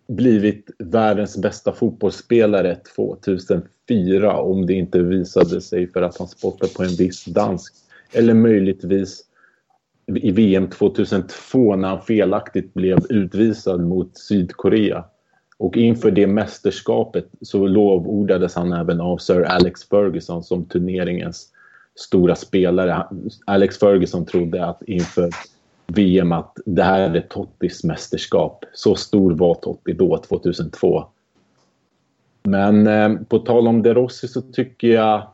blivit 0.08 0.70
världens 0.78 1.36
bästa 1.36 1.72
fotbollsspelare 1.72 2.76
2004 2.96 4.40
om 4.40 4.66
det 4.66 4.74
inte 4.74 5.02
visade 5.02 5.60
sig 5.60 5.86
för 5.86 6.02
att 6.02 6.18
han 6.18 6.28
spottade 6.28 6.72
på 6.72 6.82
en 6.82 6.96
viss 6.98 7.24
dansk. 7.24 7.74
Eller 8.12 8.34
möjligtvis 8.34 9.24
i 10.06 10.30
VM 10.30 10.70
2002 10.70 11.76
när 11.76 11.88
han 11.88 12.02
felaktigt 12.02 12.74
blev 12.74 12.98
utvisad 13.08 13.80
mot 13.80 14.18
Sydkorea. 14.18 15.04
Och 15.58 15.76
inför 15.76 16.10
det 16.10 16.26
mästerskapet 16.26 17.26
så 17.40 17.66
lovordades 17.66 18.54
han 18.54 18.72
även 18.72 19.00
av 19.00 19.18
Sir 19.18 19.42
Alex 19.42 19.88
Ferguson 19.88 20.42
som 20.42 20.64
turneringens 20.64 21.48
stora 21.98 22.34
spelare. 22.34 23.06
Alex 23.46 23.78
Ferguson 23.78 24.26
trodde 24.26 24.66
att 24.66 24.82
inför 24.82 25.30
VM 25.86 26.32
att 26.32 26.56
det 26.66 26.82
här 26.82 27.16
är 27.16 27.20
Tottis 27.20 27.84
mästerskap. 27.84 28.64
Så 28.72 28.94
stor 28.94 29.34
var 29.34 29.54
Totti 29.54 29.92
då, 29.92 30.18
2002. 30.18 31.04
Men 32.42 32.86
eh, 32.86 33.12
på 33.28 33.38
tal 33.38 33.68
om 33.68 33.82
De 33.82 33.94
Rossi 33.94 34.28
så 34.28 34.40
tycker 34.40 34.88
jag 34.88 35.28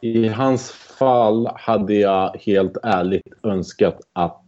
i 0.00 0.28
hans 0.28 0.70
fall 0.70 1.50
hade 1.54 1.94
jag 1.94 2.36
helt 2.40 2.76
ärligt 2.82 3.32
önskat 3.42 4.00
att 4.12 4.44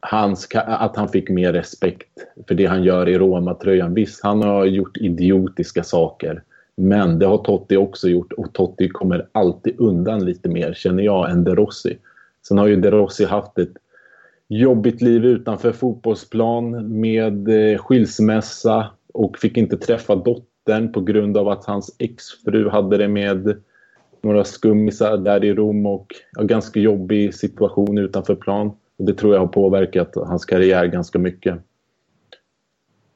han, 0.00 0.36
ska, 0.36 0.60
att 0.60 0.96
han 0.96 1.08
fick 1.08 1.30
mer 1.30 1.52
respekt 1.52 2.10
för 2.48 2.54
det 2.54 2.66
han 2.66 2.84
gör 2.84 3.08
i 3.08 3.18
Roma-tröjan. 3.18 3.94
Visst, 3.94 4.22
han 4.22 4.42
har 4.42 4.64
gjort 4.64 4.96
idiotiska 4.96 5.82
saker. 5.82 6.42
Men 6.76 7.18
det 7.18 7.26
har 7.26 7.38
Totti 7.38 7.76
också 7.76 8.08
gjort 8.08 8.32
och 8.32 8.52
Totti 8.52 8.88
kommer 8.88 9.28
alltid 9.32 9.74
undan 9.80 10.24
lite 10.24 10.48
mer, 10.48 10.74
känner 10.74 11.02
jag, 11.02 11.30
än 11.30 11.44
De 11.44 11.56
Rossi. 11.56 11.98
Sen 12.48 12.58
har 12.58 12.66
ju 12.66 12.76
De 12.76 12.90
Rossi 12.90 13.24
haft 13.24 13.58
ett 13.58 13.74
jobbigt 14.48 15.02
liv 15.02 15.24
utanför 15.24 15.72
fotbollsplan 15.72 16.98
med 17.00 17.48
eh, 17.48 17.78
skilsmässa 17.78 18.86
och 19.14 19.38
fick 19.38 19.56
inte 19.56 19.76
träffa 19.76 20.16
dottern 20.16 20.92
på 20.92 21.00
grund 21.00 21.36
av 21.36 21.48
att 21.48 21.64
hans 21.64 21.96
exfru 21.98 22.68
hade 22.68 22.96
det 22.96 23.08
med 23.08 23.62
några 24.22 24.44
skummisar 24.44 25.16
där 25.16 25.44
i 25.44 25.54
Rom 25.54 25.86
och 25.86 26.06
en 26.38 26.46
ganska 26.46 26.80
jobbig 26.80 27.34
situation 27.34 27.98
utanför 27.98 28.34
plan. 28.34 28.66
Och 28.98 29.04
det 29.04 29.14
tror 29.14 29.34
jag 29.34 29.40
har 29.40 29.46
påverkat 29.46 30.12
hans 30.14 30.44
karriär 30.44 30.86
ganska 30.86 31.18
mycket. 31.18 31.58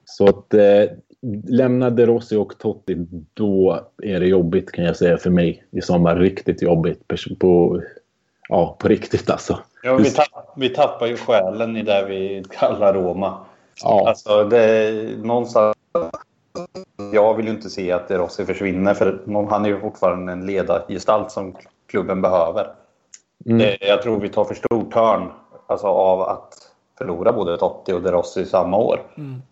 Så 0.04 0.28
att 0.28 0.54
eh, 0.54 0.84
lämna 1.48 1.90
De 1.90 2.06
Rossi 2.06 2.36
och 2.36 2.58
Totti, 2.58 3.06
då 3.34 3.80
är 4.02 4.20
det 4.20 4.26
jobbigt 4.26 4.72
kan 4.72 4.84
jag 4.84 4.96
säga 4.96 5.18
för 5.18 5.30
mig 5.30 5.64
i 5.70 5.80
sommar. 5.80 6.16
Riktigt 6.16 6.62
jobbigt. 6.62 7.02
På, 7.38 7.82
ja, 8.48 8.76
på 8.80 8.88
riktigt 8.88 9.30
alltså. 9.30 9.58
Ja, 9.82 9.96
vi, 9.96 10.10
tapp, 10.10 10.52
vi 10.56 10.68
tappar 10.68 11.06
ju 11.06 11.16
själen 11.16 11.76
i 11.76 11.82
det 11.82 12.04
vi 12.08 12.44
kallar 12.50 12.94
Roma. 12.94 13.38
Ja. 13.82 14.08
Alltså, 14.08 14.44
det 14.44 14.62
är 14.62 15.16
någonstans... 15.16 15.76
Jag 17.12 17.34
vill 17.34 17.46
ju 17.46 17.52
inte 17.52 17.70
se 17.70 17.92
att 17.92 18.08
De 18.08 18.14
Rossi 18.14 18.44
försvinner 18.44 18.94
för 18.94 19.20
han 19.50 19.64
är 19.64 19.68
ju 19.68 19.80
fortfarande 19.80 20.32
en 20.32 20.46
ledargestalt 20.46 21.30
som 21.30 21.56
klubben 21.86 22.22
behöver. 22.22 22.66
Mm. 23.46 23.58
Det, 23.58 23.76
jag 23.80 24.02
tror 24.02 24.20
vi 24.20 24.28
tar 24.28 24.44
för 24.44 24.54
stor 24.54 24.90
törn 24.90 25.28
alltså, 25.66 25.86
av 25.86 26.22
att 26.22 26.54
förlora 26.98 27.32
både 27.32 27.58
Totti 27.58 27.92
och 27.92 28.02
De 28.02 28.10
Rossi 28.10 28.44
samma 28.44 28.76
år. 28.76 29.00
Mm. 29.16 29.42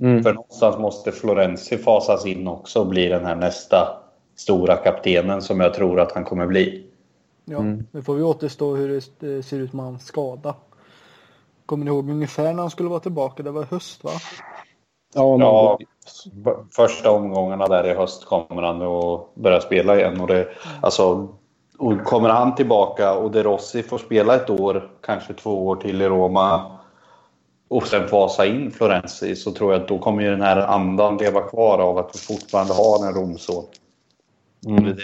Mm. 0.00 0.22
För 0.22 0.34
någonstans 0.34 0.78
måste 0.78 1.12
Florenzi 1.12 1.78
fasas 1.78 2.26
in 2.26 2.48
också 2.48 2.80
och 2.80 2.86
bli 2.86 3.08
den 3.08 3.24
här 3.24 3.34
nästa 3.34 3.88
stora 4.36 4.76
kaptenen 4.76 5.42
som 5.42 5.60
jag 5.60 5.74
tror 5.74 6.00
att 6.00 6.12
han 6.12 6.24
kommer 6.24 6.46
bli. 6.46 6.86
Ja, 7.44 7.58
mm. 7.58 7.86
nu 7.90 8.02
får 8.02 8.14
vi 8.14 8.22
återstå 8.22 8.74
hur 8.74 9.02
det 9.18 9.42
ser 9.42 9.58
ut 9.58 9.72
med 9.72 9.84
hans 9.84 10.06
skada. 10.06 10.54
Kommer 11.66 11.84
ni 11.84 11.90
ihåg 11.90 12.10
ungefär 12.10 12.52
när 12.52 12.60
han 12.60 12.70
skulle 12.70 12.88
vara 12.88 13.00
tillbaka? 13.00 13.42
Det 13.42 13.50
var 13.50 13.62
höst 13.62 14.04
va? 14.04 14.10
Ja, 15.14 15.38
ja 15.40 15.78
första 16.76 17.10
omgångarna 17.10 17.66
där 17.66 17.86
i 17.86 17.94
höst 17.94 18.24
kommer 18.24 18.62
han 18.62 18.82
att 18.82 19.34
börja 19.34 19.60
spela 19.60 19.96
igen. 19.96 20.20
Och 20.20 20.26
det, 20.26 20.42
mm. 20.42 20.54
alltså, 20.80 21.28
och 21.78 22.04
kommer 22.04 22.28
han 22.28 22.54
tillbaka 22.54 23.14
och 23.14 23.30
De 23.30 23.42
Rossi 23.42 23.82
får 23.82 23.98
spela 23.98 24.34
ett 24.34 24.50
år, 24.50 24.90
kanske 25.00 25.34
två 25.34 25.66
år 25.66 25.76
till 25.76 26.02
i 26.02 26.08
Roma 26.08 26.78
och 27.74 27.86
sen 27.86 28.08
fasa 28.08 28.46
in 28.46 28.70
Florenzi 28.70 29.36
så 29.36 29.52
tror 29.52 29.72
jag 29.72 29.82
att 29.82 29.88
då 29.88 29.98
kommer 29.98 30.22
ju 30.22 30.30
den 30.30 30.42
här 30.42 30.56
andan 30.56 31.16
leva 31.16 31.40
kvar 31.40 31.78
av 31.78 31.98
att 31.98 32.10
vi 32.14 32.18
fortfarande 32.18 32.74
har 32.74 33.06
en 33.06 33.14
Romson. 33.14 33.64
Mm. 34.66 34.96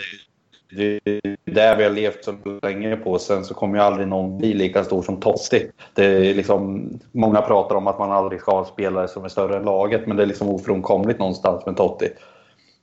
Det, 0.71 1.01
är 1.07 1.37
det 1.45 1.75
vi 1.79 1.85
har 1.85 1.91
levt 1.91 2.25
så 2.25 2.35
länge 2.63 2.97
på. 2.97 3.19
Sen 3.19 3.45
så 3.45 3.55
kommer 3.55 3.79
ju 3.79 3.85
aldrig 3.85 4.09
någon 4.09 4.39
bli 4.39 4.55
lika 4.55 4.85
stor 4.85 5.03
som 5.03 5.21
Totti. 5.21 5.71
Det 5.95 6.05
är 6.05 6.35
liksom, 6.35 6.89
många 7.13 7.41
pratar 7.41 7.75
om 7.75 7.87
att 7.87 7.99
man 7.99 8.13
aldrig 8.13 8.41
ska 8.41 8.53
ha 8.53 8.65
spelare 8.65 9.09
som 9.09 9.25
är 9.25 9.29
större 9.29 9.57
än 9.57 9.63
laget, 9.63 10.07
men 10.07 10.17
det 10.17 10.23
är 10.23 10.27
liksom 10.27 10.49
ofrånkomligt 10.49 11.19
någonstans 11.19 11.67
med 11.67 11.77
Totti. 11.77 12.09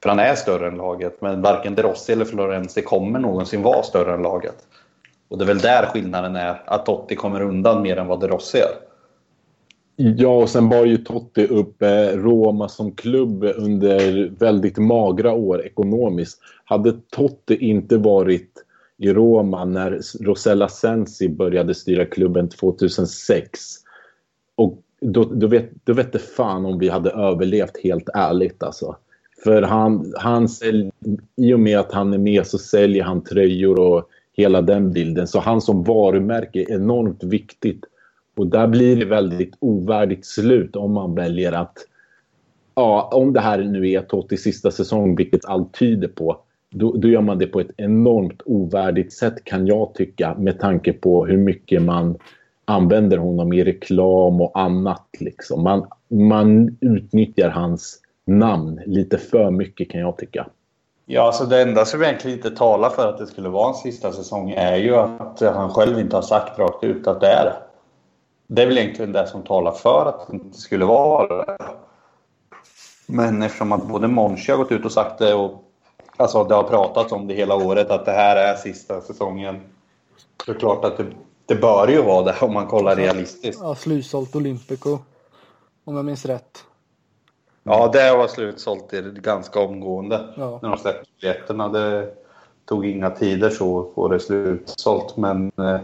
För 0.04 0.10
han 0.10 0.20
är 0.20 0.36
större 0.36 0.68
än 0.68 0.78
laget, 0.78 1.22
men 1.22 1.42
varken 1.42 1.76
De 1.76 1.82
Rossi 1.82 2.14
eller 2.14 2.26
Florenzi 2.26 2.82
kommer 2.82 3.20
någonsin 3.20 3.62
vara 3.62 3.84
större 3.84 4.14
än 4.14 4.22
laget. 4.22 4.58
Och 5.30 5.38
det 5.38 5.44
är 5.44 5.48
väl 5.48 5.60
där 5.60 5.86
skillnaden 5.86 6.36
är, 6.36 6.62
att 6.66 6.86
Totti 6.86 7.16
kommer 7.16 7.42
undan 7.42 7.82
mer 7.82 7.98
än 7.98 8.08
vad 8.08 8.20
De 8.20 8.28
Rossi 8.28 8.58
gör. 8.58 8.87
Ja, 10.00 10.42
och 10.42 10.50
sen 10.50 10.70
bar 10.70 10.86
ju 10.86 10.98
Totti 10.98 11.48
upp 11.48 11.82
eh, 11.82 12.08
Roma 12.14 12.70
som 12.70 12.92
klubb 12.92 13.44
under 13.44 14.30
väldigt 14.40 14.78
magra 14.78 15.34
år 15.34 15.66
ekonomiskt. 15.66 16.40
Hade 16.66 16.94
Totti 17.12 17.56
inte 17.56 17.98
varit 17.98 18.52
i 18.98 19.14
Roma 19.14 19.66
när 19.66 20.02
Rosella 20.24 20.68
Sensi 20.68 21.30
började 21.30 21.74
styra 21.74 22.06
klubben 22.06 22.50
2006 22.50 23.60
och 24.56 24.82
då, 25.02 25.24
då, 25.24 25.48
vet, 25.48 25.70
då 25.84 25.94
vet 25.94 26.12
det 26.12 26.20
fan 26.20 26.66
om 26.66 26.80
vi 26.80 26.90
hade 26.90 27.12
överlevt 27.12 27.84
helt 27.84 28.10
ärligt 28.14 28.64
alltså. 28.64 28.96
För 29.44 29.62
han, 29.62 30.14
han 30.18 30.50
sälj, 30.50 30.92
i 31.36 31.54
och 31.54 31.60
med 31.60 31.80
att 31.80 31.92
han 31.92 32.14
är 32.14 32.18
med 32.18 32.48
så 32.48 32.58
säljer 32.58 33.04
han 33.04 33.24
tröjor 33.24 33.80
och 33.80 34.10
hela 34.34 34.62
den 34.62 34.92
bilden. 34.92 35.28
Så 35.28 35.40
han 35.40 35.62
som 35.62 35.84
varumärke 35.84 36.60
är 36.60 36.72
enormt 36.72 37.24
viktigt. 37.24 37.84
Och 38.38 38.48
där 38.48 38.68
blir 38.68 38.96
det 38.96 39.06
väldigt 39.06 39.54
ovärdigt 39.60 40.26
slut 40.26 40.76
om 40.76 40.94
man 40.94 41.16
väljer 41.16 41.52
att 41.52 41.78
ja, 42.76 43.10
om 43.14 43.34
det 43.34 43.40
här 43.40 43.58
nu 43.58 43.92
är 43.92 44.02
Tottis 44.02 44.42
sista 44.42 44.72
säsong, 44.72 45.16
vilket 45.16 45.46
allt 45.46 45.74
tyder 45.74 46.08
på, 46.08 46.38
då, 46.70 46.94
då, 46.98 47.08
gör 47.08 47.22
man 47.22 47.38
det 47.38 47.48
på 47.48 47.60
ett 47.60 47.72
enormt 47.78 48.42
ovärdigt 48.46 49.14
sätt 49.14 49.44
kan 49.44 49.68
jag 49.68 49.94
tycka 49.94 50.36
med 50.38 50.60
tanke 50.60 50.94
på 50.94 51.26
hur 51.26 51.38
mycket 51.38 51.82
man 51.82 52.18
använder 52.66 53.18
honom 53.18 53.54
i 53.54 53.64
reklam 53.64 54.42
och 54.42 54.60
annat. 54.60 55.08
Liksom. 55.20 55.64
Man, 55.64 55.88
man 56.08 56.78
utnyttjar 56.82 57.50
hans 57.50 58.02
namn 58.26 58.82
lite 58.86 59.18
för 59.18 59.52
mycket 59.52 59.90
kan 59.90 60.02
jag 60.02 60.18
tycka. 60.18 60.48
Ja, 61.06 61.22
alltså 61.22 61.46
det 61.46 61.62
enda 61.62 61.86
som 61.86 62.04
egentligen 62.04 62.38
inte 62.38 62.50
talar 62.50 62.90
för 62.90 63.10
att 63.10 63.18
det 63.18 63.28
skulle 63.28 63.50
vara 63.50 63.70
en 63.70 63.74
sista 63.74 64.12
säsong 64.12 64.50
är 64.52 64.76
ju 64.76 64.96
att 64.96 65.40
han 65.40 65.70
själv 65.70 66.00
inte 66.00 66.16
har 66.16 66.24
sagt 66.24 66.60
rakt 66.60 66.84
ut 66.84 67.08
att 67.08 67.22
det 67.22 67.28
är 67.28 67.46
det. 67.46 67.67
Det 68.48 68.62
är 68.62 68.68
väl 68.68 68.78
egentligen 68.78 69.12
det 69.12 69.28
som 69.28 69.44
talar 69.44 69.72
för 69.72 70.06
att 70.06 70.28
det 70.28 70.34
inte 70.34 70.58
skulle 70.58 70.86
vara 70.86 71.46
det. 71.46 71.58
Men 73.06 73.42
eftersom 73.42 73.72
att 73.72 73.88
både 73.88 74.08
Monchi 74.08 74.52
har 74.52 74.58
gått 74.58 74.72
ut 74.72 74.86
och 74.86 74.92
sagt 74.92 75.20
det 75.20 75.34
och 75.34 75.64
alltså 76.18 76.44
det 76.44 76.56
har 76.56 76.64
pratats 76.64 77.12
om 77.12 77.28
det 77.28 77.34
hela 77.34 77.56
året 77.56 77.92
att 77.92 78.06
det 78.06 78.12
här 78.12 78.36
är 78.36 78.56
sista 78.56 79.02
säsongen. 79.02 79.62
Så 80.46 80.52
är 80.52 80.54
det 80.54 80.60
klart 80.60 80.86
att 80.86 80.98
det, 80.98 81.06
det 81.46 81.56
bör 81.56 81.88
ju 81.88 82.02
vara 82.02 82.26
det 82.26 82.36
om 82.42 82.54
man 82.54 82.68
kollar 82.68 82.96
realistiskt. 82.96 83.60
Ja, 83.62 83.76
slutsålt 83.76 84.36
Olympico. 84.36 84.98
Om 85.84 85.96
jag 85.96 86.06
minns 86.06 86.26
rätt. 86.26 86.64
Ja, 87.64 87.90
det 87.94 88.18
var 88.18 88.28
slutsålt 88.28 88.92
ganska 89.14 89.60
omgående. 89.60 90.34
Ja. 90.38 90.60
När 90.62 90.70
de 90.70 90.78
släppte 90.78 91.10
biljetterna. 91.22 91.70
Det 91.70 92.14
tog 92.66 92.86
inga 92.86 93.10
tider 93.10 93.50
så 93.50 93.80
att 93.80 93.94
få 93.96 94.08
det 94.08 94.20
slutsålt. 94.20 95.18
Men 95.18 95.52
eh, 95.58 95.80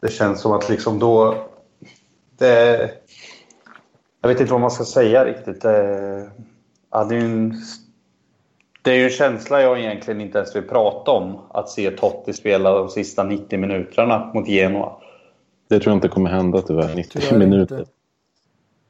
det 0.00 0.08
känns 0.08 0.40
som 0.40 0.52
att 0.52 0.68
liksom 0.68 0.98
då 0.98 1.34
det, 2.40 2.90
jag 4.20 4.28
vet 4.28 4.40
inte 4.40 4.52
vad 4.52 4.60
man 4.60 4.70
ska 4.70 4.84
säga 4.84 5.24
riktigt. 5.24 5.62
Det, 5.62 6.30
ja, 6.90 7.04
det, 7.04 7.16
är 7.16 7.20
en, 7.20 7.54
det 8.82 8.90
är 8.90 8.96
ju 8.96 9.04
en 9.04 9.10
känsla 9.10 9.62
jag 9.62 9.80
egentligen 9.80 10.20
inte 10.20 10.38
ens 10.38 10.56
vill 10.56 10.68
prata 10.68 11.10
om. 11.10 11.38
Att 11.50 11.68
se 11.68 11.90
Totti 11.90 12.32
spela 12.32 12.72
de 12.72 12.88
sista 12.88 13.22
90 13.22 13.58
minuterna 13.58 14.30
mot 14.34 14.48
Genoa. 14.48 14.92
Det 15.68 15.80
tror 15.80 15.90
jag 15.90 15.96
inte 15.96 16.08
kommer 16.08 16.30
hända 16.30 16.62
tyvärr. 16.62 16.94
90 16.94 17.20
tyvärr 17.20 17.38
minuter. 17.38 17.78
Inte. 17.78 17.90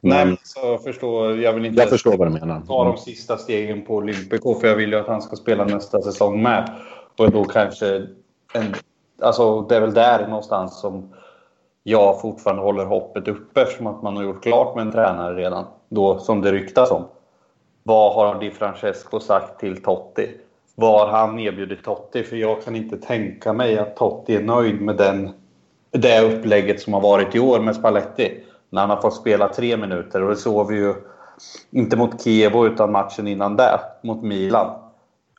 Nej, 0.01 0.27
men 0.27 0.37
så 0.43 0.79
förstår, 0.79 1.41
jag 1.41 1.53
vill 1.53 1.65
inte 1.65 1.81
jag 1.81 1.91
förstår 1.91 2.17
vad 2.17 2.29
du 2.29 2.33
menar. 2.33 2.63
ta 2.67 2.85
de 2.85 2.97
sista 2.97 3.37
stegen 3.39 3.87
på 3.87 3.95
Olympico 3.95 4.55
för 4.55 4.69
jag 4.69 4.77
vill 4.77 4.91
ju 4.91 4.99
att 4.99 5.07
han 5.07 5.23
ska 5.23 5.37
spela 5.37 5.65
nästa 5.65 6.03
säsong 6.03 6.43
med. 6.43 6.71
Och 7.17 7.31
då 7.31 7.45
kanske... 7.45 8.07
En, 8.53 8.75
alltså, 9.23 9.61
det 9.61 9.77
är 9.77 9.81
väl 9.81 9.95
där 9.95 10.27
någonstans 10.29 10.81
som 10.81 11.15
jag 11.83 12.21
fortfarande 12.21 12.63
håller 12.63 12.85
hoppet 12.85 13.29
uppe 13.29 13.63
eftersom 13.63 13.87
att 13.87 14.03
man 14.03 14.17
har 14.17 14.25
gjort 14.25 14.43
klart 14.43 14.75
med 14.75 14.87
en 14.87 14.93
tränare 14.93 15.37
redan. 15.37 15.65
Då, 15.89 16.19
som 16.19 16.41
det 16.41 16.53
ryktas 16.53 16.91
om. 16.91 17.05
Vad 17.83 18.15
har 18.15 18.41
Di 18.41 18.51
Francesco 18.51 19.21
sagt 19.21 19.61
till 19.61 19.83
Totti? 19.83 20.31
Vad 20.75 21.01
har 21.01 21.19
han 21.19 21.39
erbjudit 21.39 21.85
Totti? 21.85 22.23
För 22.23 22.37
jag 22.37 22.63
kan 22.65 22.77
inte 22.77 22.97
tänka 22.97 23.53
mig 23.53 23.79
att 23.79 23.97
Totti 23.97 24.37
är 24.37 24.43
nöjd 24.43 24.81
med 24.81 24.97
den, 24.97 25.31
det 25.91 26.21
upplägget 26.21 26.81
som 26.81 26.93
har 26.93 27.01
varit 27.01 27.35
i 27.35 27.41
år 27.41 27.61
med 27.61 27.77
Spalletti. 27.77 28.45
När 28.71 28.81
han 28.81 28.91
har 28.91 28.97
fått 28.97 29.15
spela 29.15 29.49
tre 29.49 29.77
minuter 29.77 30.23
och 30.23 30.31
det 30.31 30.37
såg 30.37 30.69
vi 30.69 30.77
ju 30.77 30.95
inte 31.71 31.97
mot 31.97 32.23
Kievo 32.23 32.67
utan 32.67 32.93
matchen 32.93 33.29
innan 33.29 33.57
det, 33.57 33.81
mot 34.03 34.23
Milan. 34.23 34.77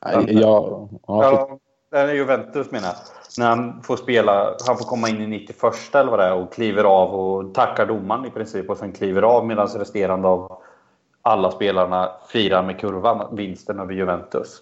Ja, 0.02 0.24
ja, 0.28 0.88
ja, 1.08 1.58
eller 1.96 2.14
Juventus 2.14 2.72
menar 2.72 2.88
jag. 2.88 2.96
När 3.38 3.50
han 3.50 3.84
får 3.84 3.98
spela, 3.98 4.56
han 4.68 4.78
får 4.78 4.86
komma 4.86 5.10
in 5.10 5.22
i 5.22 5.28
91 5.28 5.96
eller 5.96 6.12
vad 6.12 6.20
det 6.20 6.26
är 6.26 6.34
och 6.34 6.54
kliver 6.54 6.84
av 6.84 7.10
och 7.16 7.54
tackar 7.54 7.86
domaren 7.86 8.26
i 8.26 8.30
princip 8.30 8.70
och 8.70 8.78
sen 8.78 8.92
kliver 8.92 9.22
av 9.22 9.48
medan 9.48 9.68
resterande 9.68 10.28
av 10.28 10.62
alla 11.22 11.52
spelarna 11.52 12.12
firar 12.28 12.64
med 12.64 12.80
kurvan 12.80 13.36
vinsten 13.36 13.80
över 13.80 13.94
Juventus. 13.94 14.62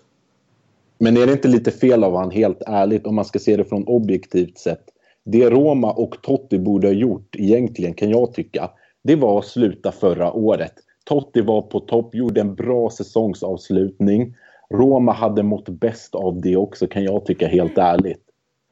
Men 0.97 1.17
är 1.17 1.25
det 1.25 1.31
inte 1.31 1.47
lite 1.47 1.71
fel 1.71 2.03
av 2.03 2.15
han 2.15 2.31
helt 2.31 2.61
ärligt 2.67 3.07
om 3.07 3.15
man 3.15 3.25
ska 3.25 3.39
se 3.39 3.57
det 3.57 3.65
från 3.65 3.87
objektivt 3.87 4.57
sett? 4.57 4.83
Det 5.25 5.49
Roma 5.49 5.91
och 5.91 6.21
Totti 6.21 6.59
borde 6.59 6.87
ha 6.87 6.93
gjort 6.93 7.35
egentligen 7.35 7.93
kan 7.93 8.09
jag 8.09 8.33
tycka. 8.33 8.69
Det 9.03 9.15
var 9.15 9.39
att 9.39 9.45
sluta 9.45 9.91
förra 9.91 10.33
året. 10.33 10.73
Totti 11.03 11.41
var 11.41 11.61
på 11.61 11.79
topp, 11.79 12.15
gjorde 12.15 12.41
en 12.41 12.55
bra 12.55 12.89
säsongsavslutning. 12.89 14.35
Roma 14.73 15.11
hade 15.11 15.43
mått 15.43 15.69
bäst 15.69 16.15
av 16.15 16.41
det 16.41 16.55
också 16.55 16.87
kan 16.87 17.03
jag 17.03 17.25
tycka 17.25 17.47
helt 17.47 17.77
ärligt. 17.77 18.21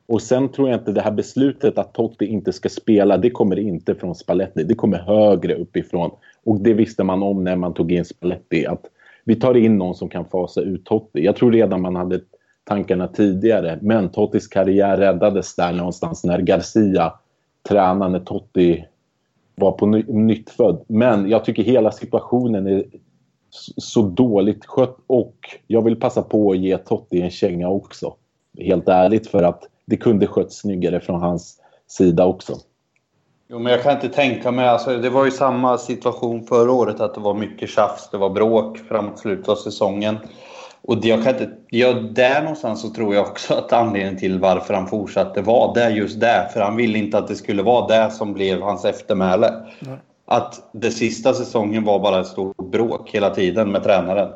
Och 0.07 0.21
sen 0.21 0.49
tror 0.49 0.69
jag 0.69 0.79
inte 0.79 0.91
det 0.91 1.01
här 1.01 1.11
beslutet 1.11 1.77
att 1.77 1.93
Totti 1.93 2.25
inte 2.25 2.53
ska 2.53 2.69
spela, 2.69 3.17
det 3.17 3.29
kommer 3.29 3.59
inte 3.59 3.95
från 3.95 4.15
Spalletti. 4.15 4.63
Det 4.63 4.75
kommer 4.75 4.97
högre 4.97 5.55
uppifrån. 5.55 6.11
Och 6.43 6.59
det 6.61 6.73
visste 6.73 7.03
man 7.03 7.23
om 7.23 7.43
när 7.43 7.55
man 7.55 7.73
tog 7.73 7.91
in 7.91 8.05
Spalletti. 8.05 8.65
Att 8.65 8.85
vi 9.23 9.35
tar 9.35 9.57
in 9.57 9.77
någon 9.77 9.95
som 9.95 10.09
kan 10.09 10.25
fasa 10.25 10.61
ut 10.61 10.85
Totti. 10.85 11.25
Jag 11.25 11.35
tror 11.35 11.51
redan 11.51 11.81
man 11.81 11.95
hade 11.95 12.19
tankarna 12.63 13.07
tidigare. 13.07 13.79
Men 13.81 14.09
Tottis 14.09 14.47
karriär 14.47 14.97
räddades 14.97 15.55
där 15.55 15.73
någonstans 15.73 16.23
när 16.23 16.39
Garcia 16.39 17.13
tränade 17.69 18.11
när 18.11 18.19
Totti 18.19 18.85
var 19.55 19.71
på 19.71 19.85
ny, 19.85 20.03
nyttfödd. 20.07 20.83
Men 20.87 21.29
jag 21.29 21.45
tycker 21.45 21.63
hela 21.63 21.91
situationen 21.91 22.67
är 22.67 22.83
så 23.77 24.01
dåligt 24.01 24.65
skött 24.65 24.97
och 25.07 25.35
jag 25.67 25.81
vill 25.81 25.99
passa 25.99 26.21
på 26.21 26.51
att 26.51 26.57
ge 26.57 26.77
Totti 26.77 27.21
en 27.21 27.29
känga 27.29 27.69
också. 27.69 28.13
Helt 28.59 28.87
ärligt 28.87 29.27
för 29.27 29.43
att 29.43 29.63
det 29.85 29.97
kunde 29.97 30.27
skötts 30.27 30.57
snyggare 30.57 30.99
från 30.99 31.21
hans 31.21 31.61
sida 31.87 32.25
också. 32.25 32.53
Jo, 33.49 33.59
men 33.59 33.71
jag 33.71 33.83
kan 33.83 33.95
inte 33.95 34.09
tänka 34.09 34.51
mig... 34.51 34.67
Alltså, 34.67 34.97
det 34.97 35.09
var 35.09 35.25
ju 35.25 35.31
samma 35.31 35.77
situation 35.77 36.43
förra 36.43 36.71
året, 36.71 36.99
att 36.99 37.13
det 37.13 37.19
var 37.19 37.33
mycket 37.33 37.69
tjafs, 37.69 38.09
det 38.11 38.17
var 38.17 38.29
bråk 38.29 38.77
framåt 38.77 39.19
slutet 39.19 39.49
av 39.49 39.55
säsongen. 39.55 40.17
Och 40.81 41.01
det, 41.01 41.07
jag 41.07 41.23
kan 41.23 41.33
inte, 41.33 41.49
ja, 41.69 41.93
där 41.93 42.41
någonstans 42.41 42.81
så 42.81 42.89
tror 42.89 43.15
jag 43.15 43.27
också 43.27 43.53
att 43.53 43.73
anledningen 43.73 44.17
till 44.17 44.39
varför 44.39 44.73
han 44.73 44.87
fortsatte 44.87 45.41
var 45.41 45.73
det 45.73 45.89
just 45.89 46.19
det. 46.19 46.49
För 46.53 46.61
han 46.61 46.75
ville 46.75 46.97
inte 46.97 47.17
att 47.17 47.27
det 47.27 47.35
skulle 47.35 47.63
vara 47.63 47.87
det 47.87 48.11
som 48.11 48.33
blev 48.33 48.61
hans 48.61 48.85
eftermäle. 48.85 49.53
Nej. 49.79 49.97
Att 50.29 50.69
det 50.71 50.91
sista 50.91 51.33
säsongen 51.33 51.83
var 51.83 51.99
bara 51.99 52.19
ett 52.19 52.27
stort 52.27 52.57
bråk 52.57 53.09
hela 53.11 53.29
tiden 53.29 53.71
med 53.71 53.83
tränaren. 53.83 54.29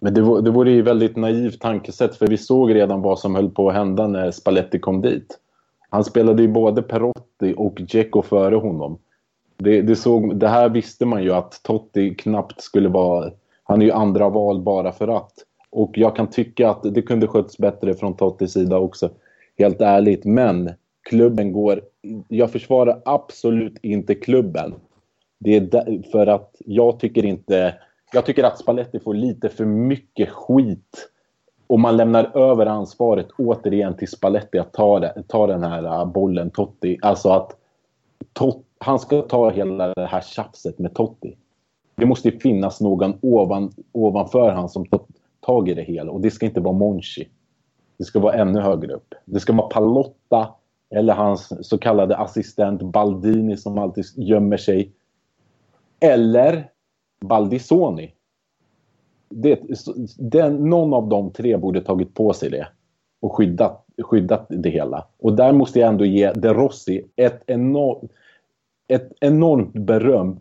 Men 0.00 0.14
det, 0.14 0.20
vore, 0.20 0.42
det 0.42 0.50
vore 0.50 0.70
ju 0.70 0.82
väldigt 0.82 1.16
naivt 1.16 1.60
tankesätt 1.60 2.16
för 2.16 2.26
vi 2.26 2.36
såg 2.36 2.74
redan 2.74 3.02
vad 3.02 3.18
som 3.18 3.34
höll 3.34 3.50
på 3.50 3.68
att 3.68 3.74
hända 3.74 4.06
när 4.06 4.30
Spalletti 4.30 4.78
kom 4.78 5.00
dit. 5.00 5.38
Han 5.90 6.04
spelade 6.04 6.42
ju 6.42 6.48
både 6.48 6.82
Perotti 6.82 7.54
och 7.56 7.80
Dzeko 7.80 8.22
före 8.22 8.56
honom. 8.56 8.98
Det, 9.56 9.82
det, 9.82 9.96
såg, 9.96 10.36
det 10.36 10.48
här 10.48 10.68
visste 10.68 11.06
man 11.06 11.22
ju 11.22 11.32
att 11.32 11.62
Totti 11.62 12.14
knappt 12.14 12.60
skulle 12.60 12.88
vara... 12.88 13.30
Han 13.64 13.82
är 13.82 13.86
ju 13.86 13.92
andra 13.92 14.28
val 14.28 14.60
bara 14.60 14.92
för 14.92 15.08
att. 15.08 15.32
Och 15.70 15.98
jag 15.98 16.16
kan 16.16 16.30
tycka 16.30 16.70
att 16.70 16.94
det 16.94 17.02
kunde 17.02 17.26
skötts 17.26 17.58
bättre 17.58 17.94
från 17.94 18.16
Tottis 18.16 18.52
sida 18.52 18.78
också. 18.78 19.10
Helt 19.58 19.80
ärligt. 19.80 20.24
Men 20.24 20.70
klubben 21.08 21.52
går... 21.52 21.80
Jag 22.28 22.50
försvarar 22.50 23.02
absolut 23.04 23.78
inte 23.82 24.14
klubben. 24.14 24.74
Det 25.38 25.56
är 25.56 26.10
för 26.10 26.26
att 26.26 26.56
jag 26.58 27.00
tycker 27.00 27.24
inte... 27.24 27.74
Jag 28.12 28.26
tycker 28.26 28.44
att 28.44 28.58
Spalletti 28.58 29.00
får 29.00 29.14
lite 29.14 29.48
för 29.48 29.64
mycket 29.64 30.28
skit 30.28 31.08
och 31.66 31.80
man 31.80 31.96
lämnar 31.96 32.36
över 32.36 32.66
ansvaret 32.66 33.28
återigen 33.38 33.96
till 33.96 34.08
Spalletti 34.08 34.58
att 34.58 34.72
ta, 34.72 35.00
det, 35.00 35.22
ta 35.28 35.46
den 35.46 35.62
här 35.62 35.84
äh, 35.84 36.04
bollen, 36.04 36.50
Totti. 36.50 36.98
Alltså 37.02 37.28
att 37.28 37.56
tot, 38.32 38.64
han 38.78 38.98
ska 38.98 39.22
ta 39.22 39.50
hela 39.50 39.94
det 39.94 40.06
här 40.06 40.20
tjafset 40.20 40.78
med 40.78 40.94
Totti. 40.94 41.36
Det 41.96 42.06
måste 42.06 42.28
ju 42.28 42.38
finnas 42.38 42.80
någon 42.80 43.18
ovan, 43.22 43.72
ovanför 43.92 44.50
han 44.50 44.68
som 44.68 44.86
tar 44.86 45.00
tag 45.40 45.68
i 45.68 45.74
det 45.74 45.82
hela. 45.82 46.12
Och 46.12 46.20
det 46.20 46.30
ska 46.30 46.46
inte 46.46 46.60
vara 46.60 46.74
Monchi. 46.74 47.28
Det 47.98 48.04
ska 48.04 48.20
vara 48.20 48.34
ännu 48.34 48.60
högre 48.60 48.94
upp. 48.94 49.14
Det 49.24 49.40
ska 49.40 49.52
vara 49.52 49.68
Palotta 49.68 50.48
eller 50.90 51.14
hans 51.14 51.68
så 51.68 51.78
kallade 51.78 52.16
assistent 52.16 52.82
Baldini 52.82 53.56
som 53.56 53.78
alltid 53.78 54.04
gömmer 54.16 54.56
sig. 54.56 54.92
Eller 56.00 56.70
Baldisoni 57.20 58.16
det, 59.28 59.60
den, 60.18 60.56
någon 60.56 60.94
av 60.94 61.08
de 61.08 61.32
tre 61.32 61.56
borde 61.56 61.80
tagit 61.80 62.14
på 62.14 62.32
sig 62.32 62.50
det 62.50 62.68
och 63.20 63.36
skyddat, 63.36 63.86
skyddat 64.02 64.46
det 64.48 64.70
hela. 64.70 65.06
Och 65.18 65.32
där 65.32 65.52
måste 65.52 65.80
jag 65.80 65.88
ändå 65.88 66.04
ge 66.04 66.32
De 66.32 66.54
Rossi 66.54 67.04
ett, 67.16 67.42
enorm, 67.46 68.08
ett 68.88 69.12
enormt 69.20 69.72
beröm 69.72 70.40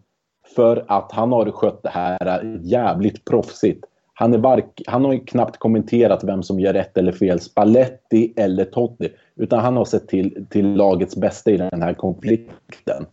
för 0.55 0.85
att 0.87 1.11
han 1.11 1.31
har 1.31 1.51
skött 1.51 1.83
det 1.83 1.89
här 1.89 2.59
jävligt 2.63 3.25
proffsigt. 3.25 3.85
Han, 4.13 4.33
är 4.33 4.37
vark, 4.37 4.81
han 4.87 5.05
har 5.05 5.27
knappt 5.27 5.57
kommenterat 5.57 6.23
vem 6.23 6.43
som 6.43 6.59
gör 6.59 6.73
rätt 6.73 6.97
eller 6.97 7.11
fel, 7.11 7.39
Spalletti 7.39 8.33
eller 8.35 8.65
Totti. 8.65 9.09
Utan 9.35 9.59
han 9.59 9.77
har 9.77 9.85
sett 9.85 10.07
till, 10.07 10.45
till 10.49 10.73
lagets 10.73 11.15
bästa 11.15 11.51
i 11.51 11.57
den 11.57 11.81
här 11.81 11.93
konflikten. 11.93 13.05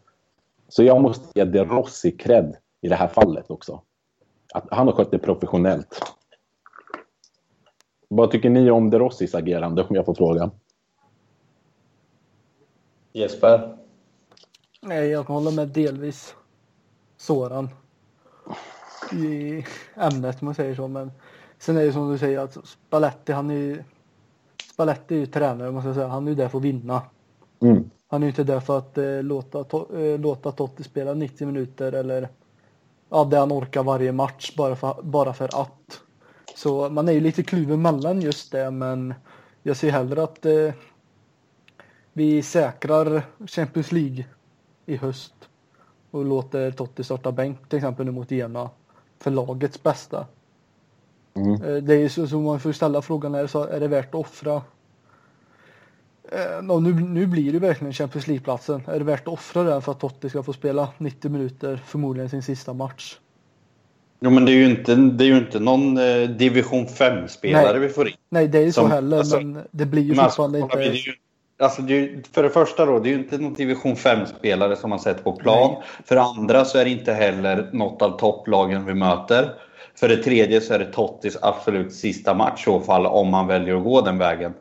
Så 0.73 0.83
jag 0.83 1.03
måste 1.03 1.39
ge 1.39 1.45
De 1.45 1.65
Rossi 1.65 2.13
cred 2.13 2.57
i 2.81 2.89
det 2.89 2.95
här 2.95 3.09
fallet 3.09 3.51
också 3.51 3.83
att 4.55 4.67
han 4.71 4.87
har 4.87 4.95
skött 4.95 5.11
det 5.11 5.19
professionellt. 5.19 6.01
Vad 8.09 8.31
tycker 8.31 8.51
ni 8.51 8.71
om 8.71 8.91
De 8.91 8.99
Rossis 8.99 9.35
agerande, 9.35 9.83
om 9.83 9.97
jag 9.97 10.05
får 10.05 10.15
fråga? 10.15 10.51
Jesper? 13.13 13.79
Nej, 14.81 15.09
jag 15.09 15.27
kan 15.27 15.37
hålla 15.37 15.51
med 15.51 15.69
delvis 15.69 16.35
Soran 17.17 17.69
i 19.13 19.65
ämnet, 19.95 20.43
om 20.43 20.47
man 20.47 20.55
säger 20.55 20.75
så. 20.75 20.89
Men 20.89 21.13
sen 21.59 21.77
är 21.77 21.85
det 21.85 21.93
som 21.93 22.13
du 22.13 22.19
säger 22.19 22.39
att 22.39 22.67
Spalletti, 22.67 23.33
han 23.33 23.51
är 23.51 23.55
ju 23.55 23.85
Spalletti 24.73 25.15
är 25.15 25.19
ju 25.19 25.27
tränare, 25.27 25.71
man 25.71 25.83
ska 25.83 25.95
säga. 25.95 26.09
Han 26.09 26.27
är 26.27 26.31
ju 26.31 26.35
där 26.35 26.49
för 26.49 26.59
att 26.59 26.65
vinna. 26.65 27.03
Mm. 27.61 27.91
Han 28.13 28.23
är 28.23 28.27
ju 28.27 28.31
inte 28.31 28.45
där 28.45 28.61
för 28.61 28.79
att 28.79 28.99
eh, 28.99 29.23
låta, 29.23 29.65
to, 29.65 29.97
eh, 29.97 30.21
låta 30.21 30.53
Totti 30.53 30.85
spela 30.85 31.15
90 31.15 31.47
minuter 31.47 31.93
eller 31.93 32.29
ja, 33.09 33.25
det 33.25 33.39
han 33.39 33.53
orkar 33.53 33.83
varje 33.83 34.13
match 34.13 34.57
bara 34.57 34.77
för, 34.77 35.03
bara 35.03 35.33
för 35.33 35.61
att. 35.63 36.01
Så 36.57 36.89
man 36.89 37.09
är 37.09 37.13
ju 37.13 37.21
lite 37.21 37.43
kluven 37.43 37.83
mellan 37.83 38.21
just 38.21 38.53
det, 38.53 38.71
men 38.71 39.15
jag 39.63 39.77
ser 39.77 39.91
hellre 39.91 40.23
att 40.23 40.47
eh, 40.47 40.73
vi 42.13 42.43
säkrar 42.43 43.23
Champions 43.47 43.93
League 43.93 44.25
i 44.87 44.97
höst 44.97 45.35
och 46.11 46.25
låter 46.25 46.71
Totti 46.71 47.05
starta 47.05 47.33
bänk 47.33 47.69
till 47.69 47.77
exempel 47.77 48.07
nu 48.07 48.13
mot 48.13 48.31
Gena 48.31 48.71
för 49.19 49.31
lagets 49.31 49.83
bästa. 49.83 50.27
Mm. 51.35 51.63
Eh, 51.63 51.83
det 51.83 51.95
är 51.95 52.01
ju 52.01 52.09
så, 52.09 52.27
så 52.27 52.41
man 52.41 52.61
får 52.61 52.73
ställa 52.73 53.03
frågan 53.03 53.35
är, 53.35 53.47
så 53.47 53.65
är 53.65 53.81
det 53.81 53.89
värt 53.89 54.09
att 54.09 54.21
offra 54.21 54.63
Eh, 56.35 56.63
nu, 56.63 56.95
nu 56.95 57.27
blir 57.27 57.53
det 57.53 57.59
verkligen 57.59 57.93
Champions 57.93 58.27
League-platsen. 58.27 58.83
Är 58.87 58.99
det 58.99 59.05
värt 59.05 59.21
att 59.21 59.35
offra 59.35 59.63
den 59.63 59.83
för 59.83 59.93
att 59.93 60.01
Totti 60.01 60.31
ska 60.31 60.43
få 60.43 60.53
spela 60.53 60.89
90 60.99 61.31
minuter, 61.31 61.81
förmodligen 61.87 62.31
sin 62.31 62.43
sista 62.43 62.73
match? 62.73 63.17
Jo, 64.21 64.31
men 64.31 64.45
det 64.45 64.53
är 64.53 64.57
ju 64.57 64.71
inte, 64.71 64.95
det 64.95 65.25
är 65.25 65.29
ju 65.29 65.39
inte 65.39 65.61
någon 65.61 65.99
eh, 65.99 66.29
division 66.29 66.87
5-spelare 66.87 67.79
vi 67.79 67.89
får 67.89 68.09
in. 68.09 68.15
Nej, 68.29 68.49
det 68.49 68.59
är 68.59 68.63
ju 68.63 68.73
så 68.73 68.87
heller, 68.87 69.19
alltså, 69.19 69.37
men 69.41 69.65
det 69.71 69.87
blir 69.87 70.03
ju 70.03 70.15
fortfarande 70.15 70.63
alltså, 70.63 70.83
inte... 70.83 70.97
Ju, 70.97 71.13
alltså, 71.59 71.83
det 71.83 71.95
är, 71.95 72.23
för 72.33 72.43
det 72.43 72.51
första 72.51 72.87
då, 72.87 72.99
det 72.99 73.09
är 73.09 73.11
ju 73.11 73.19
inte 73.19 73.39
någon 73.39 73.55
division 73.55 73.95
5-spelare 73.95 74.77
som 74.77 74.91
man 74.91 75.01
sett 75.01 75.25
på 75.25 75.33
plan. 75.33 75.71
Nej. 75.71 75.83
För 76.05 76.15
det 76.15 76.23
andra 76.23 76.65
så 76.65 76.79
är 76.79 76.85
det 76.85 76.91
inte 76.91 77.13
heller 77.13 77.71
något 77.73 78.03
av 78.03 78.19
topplagen 78.19 78.85
vi 78.85 78.95
möter. 78.95 79.55
För 79.95 80.09
det 80.09 80.17
tredje 80.17 80.61
så 80.61 80.75
är 80.75 80.79
det 80.79 80.93
Tottis 80.93 81.39
absolut 81.43 81.93
sista 81.93 82.35
match 82.35 82.61
i 82.61 82.65
så 82.65 82.81
fall, 82.81 83.07
om 83.07 83.29
man 83.29 83.47
väljer 83.47 83.77
att 83.77 83.85
gå 83.85 84.01
den 84.01 84.19
vägen. 84.19 84.55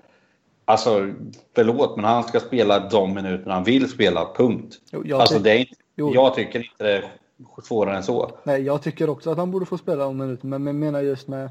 Alltså, 0.72 1.14
förlåt, 1.56 1.96
men 1.96 2.06
han 2.06 2.24
ska 2.24 2.40
spela 2.40 2.80
de 2.80 3.14
minuter 3.14 3.52
han 3.52 3.64
vill 3.64 3.90
spela, 3.90 4.28
punkt. 4.36 4.76
Jo, 4.92 5.02
jag, 5.06 5.22
alltså, 5.22 5.40
det 5.40 5.52
är 5.52 5.58
inte, 5.58 5.76
jag 5.96 6.36
tycker 6.36 6.60
inte 6.60 6.84
det 6.84 6.92
är 6.92 7.12
svårare 7.64 7.98
än 7.98 8.04
så. 8.04 8.32
Nej, 8.44 8.62
jag 8.62 8.82
tycker 8.82 9.10
också 9.10 9.32
att 9.32 9.38
han 9.38 9.52
borde 9.52 9.66
få 9.66 9.78
spela 9.78 10.04
de 10.04 10.18
minuter, 10.18 10.48
men 10.48 10.66
jag 10.66 10.76
menar 10.76 11.02
just 11.02 11.28
med... 11.28 11.50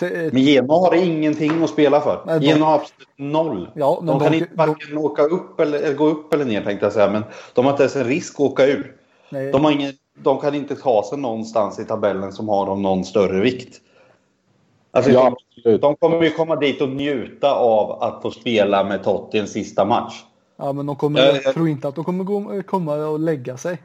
Men 0.00 0.42
Genoa 0.42 0.78
har 0.78 0.94
ingenting 0.94 1.62
att 1.62 1.70
spela 1.70 2.00
för. 2.00 2.22
Nej, 2.26 2.40
Genoa 2.40 2.68
har 2.68 2.74
absolut 2.74 3.08
noll. 3.16 3.70
Ja, 3.74 4.02
de 4.06 4.20
kan 4.20 4.32
de, 4.32 4.38
inte 4.38 4.50
varken 4.54 4.94
de... 4.94 4.98
åka 4.98 5.22
upp 5.22 5.60
eller, 5.60 5.94
gå 5.94 6.06
upp 6.06 6.34
eller 6.34 6.44
ner 6.44 6.62
tänkte 6.62 6.86
jag 6.86 6.92
säga, 6.92 7.10
men 7.10 7.24
de 7.54 7.64
har 7.64 7.72
inte 7.72 7.82
ens 7.82 7.96
en 7.96 8.04
risk 8.04 8.34
att 8.34 8.40
åka 8.40 8.66
ur. 8.66 8.96
Nej. 9.30 9.52
De, 9.52 9.64
har 9.64 9.72
ingen, 9.72 9.92
de 10.18 10.38
kan 10.40 10.54
inte 10.54 10.76
ta 10.76 11.04
sig 11.08 11.18
någonstans 11.18 11.78
i 11.78 11.84
tabellen 11.84 12.32
som 12.32 12.48
har 12.48 12.66
de 12.66 12.82
någon 12.82 13.04
större 13.04 13.40
vikt. 13.40 13.80
Alltså, 14.92 15.10
ja, 15.10 15.36
de 15.80 15.96
kommer 15.96 16.22
ju 16.22 16.30
komma 16.30 16.56
dit 16.56 16.80
och 16.80 16.88
njuta 16.88 17.54
av 17.54 18.02
att 18.02 18.22
få 18.22 18.30
spela 18.30 18.84
med 18.84 19.02
Totti 19.02 19.38
en 19.38 19.48
sista 19.48 19.84
match. 19.84 20.24
Ja, 20.56 20.72
men 20.72 20.86
de 20.86 20.96
kommer, 20.96 21.20
jag, 21.20 21.36
jag 21.44 21.54
tror 21.54 21.68
inte 21.68 21.88
att 21.88 21.94
de 21.94 22.04
kommer 22.04 22.24
gå, 22.24 22.62
komma 22.62 22.94
och 22.94 23.20
lägga 23.20 23.56
sig. 23.56 23.82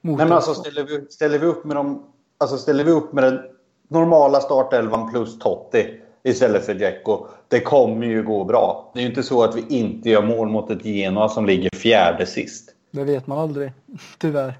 Nej, 0.00 0.16
men 0.16 0.32
alltså 0.32 0.54
ställer 0.54 0.84
vi, 0.84 1.06
ställer 1.10 1.38
vi 1.38 1.46
upp 1.46 1.64
med 1.64 1.76
dem, 1.76 2.02
alltså 2.38 2.56
ställer 2.56 2.84
vi 2.84 2.90
upp 2.90 3.12
med 3.12 3.24
den 3.24 3.40
normala 3.88 4.40
startelvan 4.40 5.10
plus 5.10 5.38
Totti. 5.38 6.00
istället 6.24 6.66
för 6.66 6.74
Dzeko. 6.74 7.26
Det 7.48 7.60
kommer 7.60 8.06
ju 8.06 8.22
gå 8.22 8.44
bra. 8.44 8.90
Det 8.94 9.00
är 9.00 9.02
ju 9.02 9.08
inte 9.08 9.22
så 9.22 9.42
att 9.42 9.56
vi 9.56 9.76
inte 9.76 10.10
gör 10.10 10.22
mål 10.22 10.48
mot 10.48 10.70
ett 10.70 10.84
Genoa 10.84 11.28
som 11.28 11.46
ligger 11.46 11.70
fjärde 11.70 12.26
sist. 12.26 12.74
Det 12.90 13.04
vet 13.04 13.26
man 13.26 13.38
aldrig, 13.38 13.72
tyvärr. 14.18 14.54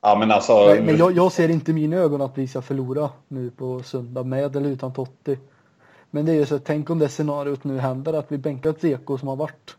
Ja, 0.00 0.16
men 0.18 0.30
alltså... 0.30 0.66
Men, 0.66 0.84
men 0.84 0.96
jag, 0.96 1.12
jag, 1.12 1.32
ser 1.32 1.48
inte 1.48 1.70
i 1.70 1.74
mina 1.74 1.96
ögon 1.96 2.22
att 2.22 2.38
vi 2.38 2.48
ska 2.48 2.62
förlora 2.62 3.10
nu 3.28 3.50
på 3.50 3.82
söndag 3.82 4.22
med 4.22 4.56
eller 4.56 4.68
utan 4.68 4.92
Totti. 4.92 5.38
Men 6.10 6.26
det 6.26 6.32
är 6.32 6.36
ju 6.36 6.46
så, 6.46 6.58
tänk 6.58 6.90
om 6.90 6.98
det 6.98 7.08
scenariot 7.08 7.64
nu 7.64 7.78
händer 7.78 8.12
att 8.12 8.32
vi 8.32 8.38
bänkar 8.38 8.70
ett 8.70 8.80
Zeko 8.80 9.18
som 9.18 9.28
har 9.28 9.36
varit 9.36 9.76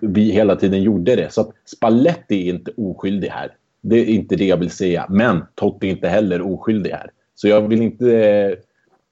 vi 0.00 0.30
hela 0.30 0.56
tiden 0.56 0.82
gjorde 0.82 1.16
det. 1.16 1.32
Så 1.32 1.40
att 1.40 1.50
Spalletti 1.64 2.48
är 2.48 2.54
inte 2.54 2.72
oskyldig 2.76 3.28
här. 3.28 3.54
Det 3.80 3.96
är 3.96 4.04
inte 4.04 4.36
det 4.36 4.46
jag 4.46 4.56
vill 4.56 4.70
säga. 4.70 5.06
Men 5.08 5.44
Totti 5.54 5.86
är 5.86 5.90
inte 5.90 6.08
heller 6.08 6.42
oskyldig 6.42 6.90
här. 6.90 7.10
Så 7.34 7.48
jag 7.48 7.68
vill 7.68 7.82
inte 7.82 8.16
eh, 8.16 8.52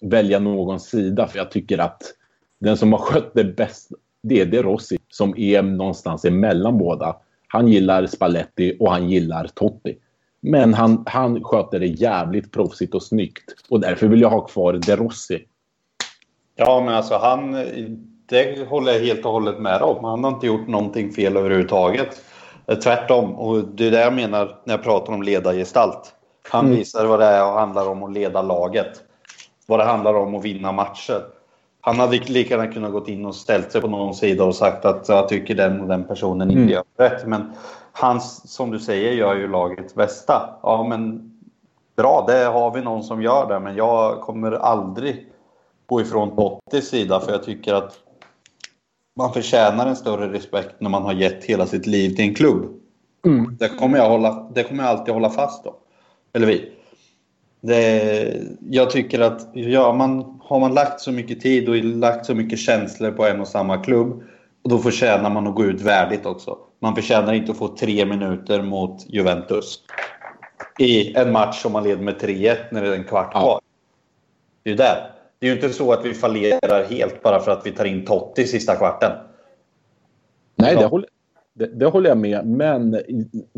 välja 0.00 0.38
någon 0.38 0.80
sida 0.80 1.26
för 1.26 1.38
jag 1.38 1.50
tycker 1.50 1.78
att 1.78 2.02
den 2.60 2.76
som 2.76 2.92
har 2.92 2.98
skött 2.98 3.30
det 3.34 3.44
bäst, 3.44 3.90
det 4.22 4.40
är 4.40 4.46
De 4.46 4.62
Rossi 4.62 4.98
som 5.08 5.34
är 5.36 5.62
någonstans 5.62 6.24
emellan 6.24 6.78
båda. 6.78 7.16
Han 7.48 7.68
gillar 7.68 8.06
Spalletti 8.06 8.76
och 8.80 8.90
han 8.90 9.10
gillar 9.10 9.50
Totti. 9.54 9.96
Men 10.40 10.74
han, 10.74 11.04
han 11.06 11.44
sköter 11.44 11.80
det 11.80 11.86
jävligt 11.86 12.52
proffsigt 12.52 12.94
och 12.94 13.02
snyggt. 13.02 13.54
Och 13.68 13.80
därför 13.80 14.06
vill 14.06 14.20
jag 14.20 14.30
ha 14.30 14.40
kvar 14.40 14.72
De 14.72 14.96
Rossi. 14.96 15.44
Ja, 16.56 16.82
men 16.84 16.94
alltså 16.94 17.16
han... 17.16 17.52
Det 18.28 18.68
håller 18.68 18.92
jag 18.92 19.00
helt 19.00 19.24
och 19.26 19.32
hållet 19.32 19.58
med 19.58 19.82
om. 19.82 20.04
Han 20.04 20.24
har 20.24 20.30
inte 20.30 20.46
gjort 20.46 20.68
någonting 20.68 21.12
fel 21.12 21.36
överhuvudtaget. 21.36 22.22
Tvärtom. 22.82 23.34
Och 23.34 23.64
det 23.64 23.86
är 23.86 23.90
det 23.90 24.00
jag 24.00 24.14
menar 24.14 24.58
när 24.64 24.74
jag 24.74 24.82
pratar 24.82 25.12
om 25.12 25.22
ledargestalt. 25.22 26.14
Han 26.50 26.66
mm. 26.66 26.78
visar 26.78 27.06
vad 27.06 27.20
det 27.20 27.26
är 27.26 27.46
och 27.46 27.58
handlar 27.58 27.88
om 27.88 28.02
att 28.02 28.12
leda 28.12 28.42
laget. 28.42 29.02
Vad 29.66 29.78
det 29.78 29.84
handlar 29.84 30.14
om 30.14 30.34
att 30.34 30.44
vinna 30.44 30.72
matcher. 30.72 31.22
Han 31.86 31.98
hade 31.98 32.18
lika 32.18 32.54
gärna 32.54 32.72
kunnat 32.72 32.92
gått 32.92 33.08
in 33.08 33.26
och 33.26 33.34
ställt 33.34 33.72
sig 33.72 33.80
på 33.80 33.88
någon 33.88 34.14
sida 34.14 34.44
och 34.44 34.54
sagt 34.54 34.84
att 34.84 35.08
jag 35.08 35.28
tycker 35.28 35.54
den 35.54 35.80
och 35.80 35.88
den 35.88 36.04
personen 36.04 36.50
inte 36.50 36.62
mm. 36.62 36.72
gör 36.72 36.84
rätt. 36.98 37.26
Men 37.26 37.52
han, 37.92 38.20
som 38.20 38.70
du 38.70 38.78
säger, 38.78 39.12
gör 39.12 39.36
ju 39.36 39.48
lagets 39.48 39.94
bästa. 39.94 40.58
Ja, 40.62 40.86
men 40.88 41.32
bra, 41.96 42.24
det 42.28 42.44
har 42.44 42.74
vi 42.74 42.80
någon 42.80 43.04
som 43.04 43.22
gör 43.22 43.48
det. 43.48 43.60
Men 43.60 43.76
jag 43.76 44.20
kommer 44.20 44.52
aldrig 44.52 45.26
gå 45.86 46.00
ifrån 46.00 46.36
Tottis 46.36 46.88
sida 46.88 47.20
för 47.20 47.32
jag 47.32 47.42
tycker 47.42 47.74
att 47.74 47.98
man 49.16 49.32
förtjänar 49.32 49.86
en 49.86 49.96
större 49.96 50.32
respekt 50.32 50.74
när 50.78 50.90
man 50.90 51.02
har 51.02 51.12
gett 51.12 51.44
hela 51.44 51.66
sitt 51.66 51.86
liv 51.86 52.10
till 52.10 52.24
en 52.24 52.34
klubb. 52.34 52.80
Mm. 53.26 53.56
Det, 53.58 53.68
kommer 53.68 53.98
jag 53.98 54.08
hålla, 54.08 54.50
det 54.54 54.62
kommer 54.62 54.82
jag 54.82 54.90
alltid 54.90 55.14
hålla 55.14 55.30
fast 55.30 55.66
om. 55.66 55.74
Eller 56.32 56.46
vi. 56.46 56.75
Det, 57.60 58.36
jag 58.70 58.90
tycker 58.90 59.20
att 59.20 59.48
ja, 59.52 59.92
man, 59.92 60.40
har 60.42 60.60
man 60.60 60.74
lagt 60.74 61.00
så 61.00 61.12
mycket 61.12 61.40
tid 61.40 61.68
och 61.68 61.76
lagt 61.76 62.26
så 62.26 62.34
mycket 62.34 62.58
känslor 62.58 63.10
på 63.10 63.26
en 63.26 63.40
och 63.40 63.48
samma 63.48 63.78
klubb 63.78 64.22
och 64.64 64.70
då 64.70 64.78
förtjänar 64.78 65.30
man 65.30 65.46
att 65.46 65.54
gå 65.54 65.64
ut 65.64 65.80
värdigt 65.80 66.26
också. 66.26 66.58
Man 66.80 66.94
förtjänar 66.94 67.32
inte 67.32 67.52
att 67.52 67.58
få 67.58 67.76
tre 67.76 68.04
minuter 68.04 68.62
mot 68.62 69.06
Juventus 69.08 69.80
i 70.78 71.16
en 71.16 71.32
match 71.32 71.62
som 71.62 71.72
man 71.72 71.84
leder 71.84 72.02
med 72.02 72.14
3-1 72.14 72.56
när 72.70 72.82
det 72.82 72.88
är 72.88 72.92
en 72.92 73.04
kvart 73.04 73.30
kvar. 73.30 73.42
Ja. 73.42 73.60
Det 74.62 74.70
är 74.70 74.72
ju 74.72 74.76
där. 74.76 75.10
Det 75.38 75.46
är 75.46 75.50
ju 75.50 75.56
inte 75.56 75.70
så 75.70 75.92
att 75.92 76.04
vi 76.04 76.14
fallerar 76.14 76.84
helt 76.84 77.22
bara 77.22 77.40
för 77.40 77.50
att 77.50 77.66
vi 77.66 77.70
tar 77.70 77.84
in 77.84 78.04
Totti 78.04 78.42
i 78.42 78.46
sista 78.46 78.76
kvarten. 78.76 79.12
Nej, 80.56 80.76
det 80.76 80.86
håller, 80.86 81.08
det, 81.54 81.66
det 81.66 81.86
håller 81.86 82.08
jag 82.08 82.18
med. 82.18 82.46
Men 82.46 83.02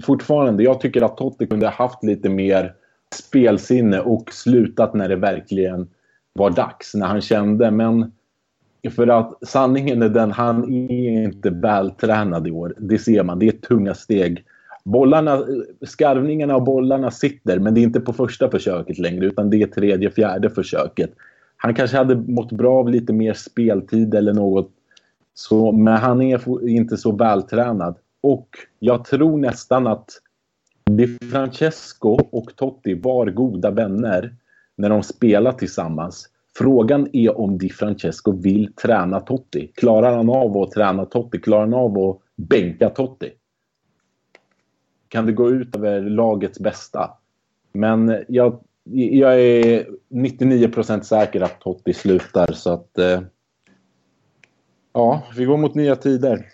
fortfarande, 0.03 0.63
jag 0.63 0.81
tycker 0.81 1.03
att 1.03 1.17
Totti 1.17 1.47
kunde 1.47 1.67
ha 1.67 1.73
haft 1.73 2.05
lite 2.05 2.29
mer 2.29 2.75
spelsinne 3.15 4.01
och 4.01 4.33
slutat 4.33 4.95
när 4.95 5.09
det 5.09 5.17
verkligen 5.17 5.89
var 6.33 6.51
dags. 6.51 6.95
När 6.95 7.07
han 7.07 7.21
kände, 7.21 7.71
men 7.71 8.13
för 8.91 9.07
att 9.07 9.49
sanningen 9.49 10.03
är 10.03 10.09
den, 10.09 10.33
han 10.33 10.73
är 10.91 11.25
inte 11.25 11.51
vältränad 11.51 12.49
i 12.49 12.51
år. 12.51 12.75
Det 12.79 12.99
ser 12.99 13.23
man, 13.23 13.39
det 13.39 13.49
är 13.49 13.53
tunga 13.53 13.95
steg. 13.95 14.45
Bollarna, 14.85 15.45
skarvningarna 15.83 16.57
och 16.57 16.63
bollarna 16.63 17.11
sitter, 17.11 17.59
men 17.59 17.75
det 17.75 17.81
är 17.81 17.83
inte 17.83 18.01
på 18.01 18.13
första 18.13 18.51
försöket 18.51 18.99
längre 18.99 19.27
utan 19.27 19.51
det 19.51 19.63
är 19.63 19.67
tredje, 19.67 20.11
fjärde 20.11 20.51
försöket. 20.51 21.11
Han 21.57 21.75
kanske 21.75 21.97
hade 21.97 22.17
mått 22.17 22.53
bra 22.53 22.79
av 22.79 22.89
lite 22.89 23.13
mer 23.13 23.33
speltid 23.33 24.15
eller 24.15 24.35
något 24.35 24.71
så, 25.35 25.73
men 25.73 25.97
han 25.97 26.23
är 26.23 26.69
inte 26.69 26.97
så 26.97 27.13
vältränad. 27.13 27.97
Och 28.21 28.49
jag 28.79 29.05
tror 29.05 29.39
nästan 29.39 29.87
att 29.87 30.11
Di 30.97 31.19
Francesco 31.31 32.09
och 32.09 32.57
Totti 32.57 32.95
var 32.95 33.27
goda 33.27 33.71
vänner 33.71 34.35
när 34.77 34.89
de 34.89 35.03
spelade 35.03 35.59
tillsammans. 35.59 36.29
Frågan 36.59 37.09
är 37.13 37.39
om 37.39 37.59
Di 37.59 37.71
Francesco 37.71 38.33
vill 38.33 38.73
träna 38.73 39.21
Totti. 39.21 39.73
Klarar 39.75 40.17
han 40.17 40.31
av 40.31 40.57
att 40.57 40.71
träna 40.71 41.05
Totti? 41.05 41.39
Klarar 41.39 41.61
han 41.61 41.75
av 41.75 41.99
att 41.99 42.19
bänka 42.37 42.91
Totti? 42.91 43.31
Kan 45.09 45.27
det 45.27 45.33
gå 45.33 45.51
ut 45.51 45.77
över 45.77 46.01
lagets 46.01 46.61
bästa? 46.61 47.11
Men 47.73 48.25
jag, 48.29 48.61
jag 49.11 49.41
är 49.41 49.87
99% 50.09 51.03
säker 51.03 51.41
att 51.41 51.61
Totti 51.61 51.95
slutar 51.95 52.53
så 52.53 52.73
att... 52.73 52.99
Eh, 52.99 53.21
ja, 54.93 55.23
vi 55.37 55.45
går 55.45 55.57
mot 55.57 55.75
nya 55.75 55.97
tider. 55.97 56.47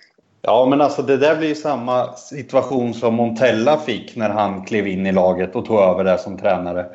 Ja, 0.46 0.66
men 0.66 0.80
alltså 0.80 1.02
det 1.02 1.16
där 1.16 1.36
blir 1.36 1.48
ju 1.48 1.54
samma 1.54 2.12
situation 2.12 2.94
som 2.94 3.14
Montella 3.14 3.78
fick 3.78 4.16
när 4.16 4.30
han 4.30 4.64
klev 4.64 4.86
in 4.86 5.06
i 5.06 5.12
laget 5.12 5.56
och 5.56 5.66
tog 5.66 5.78
över 5.80 6.04
där 6.04 6.16
som 6.16 6.38
tränare 6.38 6.86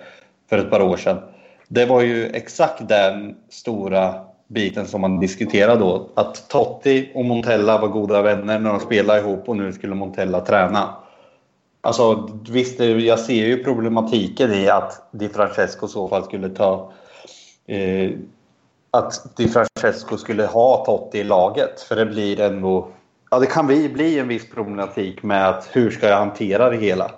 för 0.50 0.58
ett 0.58 0.70
par 0.70 0.82
år 0.82 0.98
sedan. 0.98 1.18
Det 1.68 1.86
var 1.86 2.02
ju 2.02 2.26
exakt 2.26 2.88
den 2.88 3.36
stora 3.50 4.14
biten 4.48 4.88
som 4.88 5.02
man 5.02 5.20
diskuterade 5.20 5.80
då. 5.80 6.10
Att 6.16 6.50
Totti 6.50 7.12
och 7.16 7.26
Montella 7.26 7.78
var 7.78 7.88
goda 7.88 8.22
vänner 8.22 8.60
när 8.60 8.70
de 8.70 8.80
spelade 8.80 9.20
ihop 9.20 9.50
och 9.50 9.58
nu 9.58 9.74
skulle 9.74 9.96
Montella 9.96 10.42
träna. 10.42 10.96
Alltså 11.82 12.30
visst, 12.50 12.80
jag 12.80 13.20
ser 13.20 13.46
ju 13.46 13.64
problematiken 13.64 14.54
i 14.54 14.70
att 14.70 15.08
Di 15.12 15.30
Francesco 15.30 15.86
i 15.86 15.90
så 15.90 16.08
fall 16.08 16.24
skulle 16.24 16.50
ta... 16.50 16.92
Eh, 17.68 18.12
att 18.92 19.38
Di 19.38 19.48
Francesco 19.48 20.18
skulle 20.18 20.46
ha 20.46 20.86
Totti 20.86 21.20
i 21.20 21.24
laget. 21.24 21.82
För 21.82 21.96
det 21.96 22.06
blir 22.06 22.40
ändå... 22.40 22.88
Ja, 23.32 23.40
det 23.40 23.46
kan 23.46 23.68
bli 23.68 24.20
en 24.20 24.28
viss 24.28 24.50
problematik 24.50 25.24
med 25.24 25.50
att 25.50 25.70
hur 25.72 25.92
ska 25.92 26.08
jag 26.08 26.18
hantera 26.18 26.70
det 26.70 26.78
hela? 26.78 27.12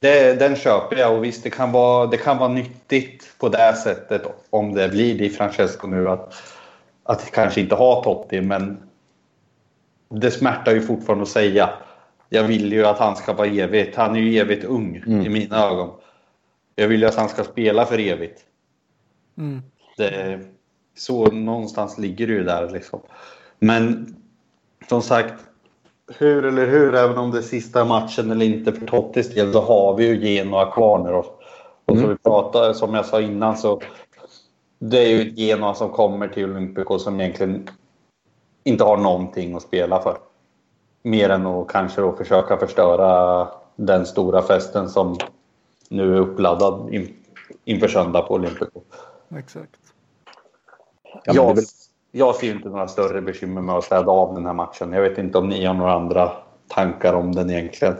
Det, 0.00 0.38
den 0.38 0.56
köper 0.56 0.96
jag 0.96 1.16
och 1.16 1.24
visst 1.24 1.42
det 1.42 1.50
kan, 1.50 1.72
vara, 1.72 2.06
det 2.06 2.16
kan 2.16 2.38
vara 2.38 2.48
nyttigt 2.48 3.34
på 3.38 3.48
det 3.48 3.74
sättet 3.84 4.22
om 4.50 4.74
det 4.74 4.88
blir 4.88 5.18
Di 5.18 5.30
Francesco 5.30 5.86
nu 5.86 6.08
att, 6.08 6.34
att 7.02 7.30
kanske 7.30 7.60
inte 7.60 7.74
ha 7.74 8.02
Totti 8.02 8.40
men 8.40 8.78
det 10.08 10.30
smärtar 10.30 10.72
ju 10.72 10.80
fortfarande 10.82 11.22
att 11.22 11.28
säga. 11.28 11.70
jag 12.28 12.44
vill 12.44 12.72
ju 12.72 12.86
att 12.86 12.98
han 12.98 13.16
ska 13.16 13.32
vara 13.32 13.48
evigt. 13.48 13.96
Han 13.96 14.16
är 14.16 14.20
ju 14.20 14.38
evigt 14.38 14.64
ung 14.64 15.02
Mm. 15.06 15.26
i 15.26 15.28
mina 15.28 15.66
ögon. 15.66 15.90
Jag 16.74 16.88
vill 16.88 17.00
ju 17.00 17.06
att 17.06 17.14
han 17.14 17.28
ska 17.28 17.44
spela 17.44 17.86
för 17.86 17.98
evigt. 17.98 18.40
Mm. 19.38 19.62
Det, 19.96 20.40
så 20.96 21.26
någonstans 21.26 21.98
ligger 21.98 22.26
det 22.26 22.32
ju 22.32 22.44
där 22.44 22.70
liksom. 22.70 23.00
Men 23.58 24.14
som 24.88 25.02
sagt, 25.02 25.34
hur 26.18 26.44
eller 26.44 26.66
hur, 26.66 26.94
även 26.94 27.18
om 27.18 27.30
det 27.30 27.38
är 27.38 27.42
sista 27.42 27.84
matchen 27.84 28.30
eller 28.30 28.46
inte 28.46 28.72
för 28.72 28.86
Tottis 28.86 29.34
del, 29.34 29.52
så 29.52 29.60
har 29.60 29.94
vi 29.96 30.06
ju 30.06 30.34
Genoa 30.34 30.70
kvar 30.72 30.98
nu. 30.98 31.10
Och, 31.10 31.24
och 31.84 31.96
som 31.96 31.98
Mm. 31.98 32.10
vi 32.10 32.16
pratade, 32.16 32.74
som 32.74 32.94
jag 32.94 33.06
sa 33.06 33.20
innan, 33.20 33.56
så 33.56 33.80
det 34.78 34.98
är 34.98 35.08
ju 35.08 35.28
ett 35.28 35.38
Genoa 35.38 35.74
som 35.74 35.90
kommer 35.90 36.28
till 36.28 36.44
Olympico 36.44 36.98
som 36.98 37.20
egentligen 37.20 37.68
inte 38.64 38.84
har 38.84 38.96
någonting 38.96 39.54
att 39.54 39.62
spela 39.62 40.00
för. 40.02 40.18
Mer 41.02 41.28
än 41.30 41.46
att 41.46 41.68
kanske 41.68 42.00
då 42.00 42.12
försöka 42.12 42.56
förstöra 42.56 43.48
den 43.76 44.06
stora 44.06 44.42
festen 44.42 44.88
som 44.88 45.16
nu 45.88 46.16
är 46.16 46.20
uppladdad 46.20 46.94
in, 46.94 47.14
inför 47.64 47.88
söndag 47.88 48.22
på 48.22 48.34
Olympico. 48.34 48.80
Exakt. 49.38 49.76
Ja, 51.04 51.20
men 51.26 51.34
det 51.34 51.40
är 51.40 51.44
jag, 51.44 51.54
väl- 51.54 51.64
jag 52.16 52.34
ser 52.34 52.50
inte 52.50 52.68
några 52.68 52.88
större 52.88 53.22
bekymmer 53.22 53.62
med 53.62 53.74
att 53.74 53.84
städa 53.84 54.10
av 54.10 54.34
den 54.34 54.46
här 54.46 54.52
matchen. 54.52 54.92
Jag 54.92 55.02
vet 55.02 55.18
inte 55.18 55.38
om 55.38 55.48
ni 55.48 55.64
har 55.64 55.74
några 55.74 55.92
andra 55.92 56.32
tankar 56.68 57.14
om 57.14 57.32
den 57.32 57.50
egentligen. 57.50 57.94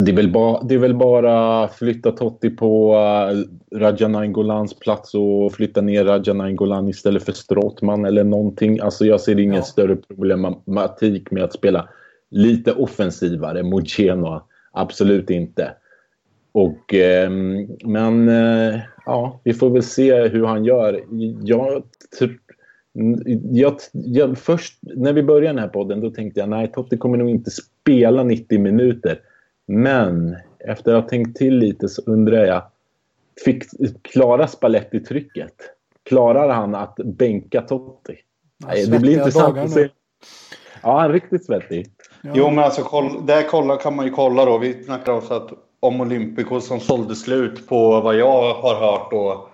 Det 0.00 0.10
är, 0.10 0.16
väl 0.16 0.32
bara, 0.32 0.62
det 0.62 0.74
är 0.74 0.78
väl 0.78 0.94
bara 0.94 1.68
flytta 1.68 2.12
Totti 2.12 2.50
på 2.50 2.94
uh, 2.94 3.78
Raja 3.78 4.08
Naingolans 4.08 4.78
plats 4.78 5.14
och 5.14 5.52
flytta 5.52 5.80
ner 5.80 6.04
Raja 6.04 6.32
Nainggolan 6.34 6.88
istället 6.88 7.22
för 7.24 7.32
Strootman 7.32 8.04
eller 8.04 8.24
någonting. 8.24 8.80
Alltså 8.80 9.04
jag 9.04 9.20
ser 9.20 9.40
ingen 9.40 9.54
Ja. 9.54 9.62
större 9.62 9.96
problematik 9.96 11.30
med 11.30 11.44
att 11.44 11.52
spela 11.52 11.88
lite 12.30 12.72
offensivare 12.72 13.62
mot 13.62 13.88
Genoa. 13.98 14.42
Absolut 14.72 15.30
inte. 15.30 15.72
Och, 16.52 16.94
ehm, 16.94 17.68
men 17.84 18.28
eh, 18.28 18.80
ja, 19.06 19.40
vi 19.44 19.54
får 19.54 19.70
väl 19.70 19.82
se 19.82 20.28
hur 20.28 20.46
han 20.46 20.64
gör. 20.64 21.04
Jag, 21.42 21.82
jag, 23.52 23.76
jag, 23.92 24.38
först 24.38 24.78
när 24.82 25.12
vi 25.12 25.22
började 25.22 25.46
den 25.46 25.58
här 25.58 25.68
podden 25.68 26.00
då 26.00 26.10
tänkte 26.10 26.40
jag 26.40 26.48
nej, 26.48 26.72
Totti 26.72 26.96
kommer 26.96 27.18
nog 27.18 27.30
inte 27.30 27.50
spela 27.50 28.22
90 28.22 28.60
minuter. 28.60 29.20
Men 29.66 30.36
efter 30.58 30.94
att 30.94 31.02
ha 31.02 31.08
tänkt 31.08 31.36
till 31.36 31.58
lite 31.58 31.88
så 31.88 32.02
undrar 32.06 32.44
jag, 32.44 32.62
fick, 33.44 33.64
klarar 34.02 34.46
Spalletti 34.46 35.00
trycket? 35.00 35.54
Klarar 36.02 36.48
han 36.48 36.74
att 36.74 36.96
bänka 36.96 37.60
Totti? 37.60 38.16
Nej, 38.66 38.86
det 38.86 38.98
blir 38.98 39.18
intressant 39.18 39.58
att 39.58 39.70
se. 39.70 39.88
Ja, 40.82 41.00
han 41.00 41.10
är 41.10 41.12
riktigt 41.12 41.46
svettig. 41.46 41.86
Ja. 42.22 42.30
Jo, 42.34 42.50
men 42.50 42.64
alltså 42.64 42.82
koll, 42.82 43.26
där 43.26 43.42
kolla, 43.48 43.76
kan 43.76 43.96
man 43.96 44.06
ju 44.06 44.12
kolla 44.12 44.44
då. 44.44 44.58
Vi 44.58 44.84
snackar 44.84 45.12
också 45.12 45.34
att 45.34 45.50
om 45.80 46.00
Olympico 46.00 46.60
som 46.60 46.80
sålde 46.80 47.14
slut 47.14 47.68
på 47.68 48.00
vad 48.00 48.16
jag 48.16 48.54
har 48.54 48.74
hört 48.74 49.10
då 49.10 49.48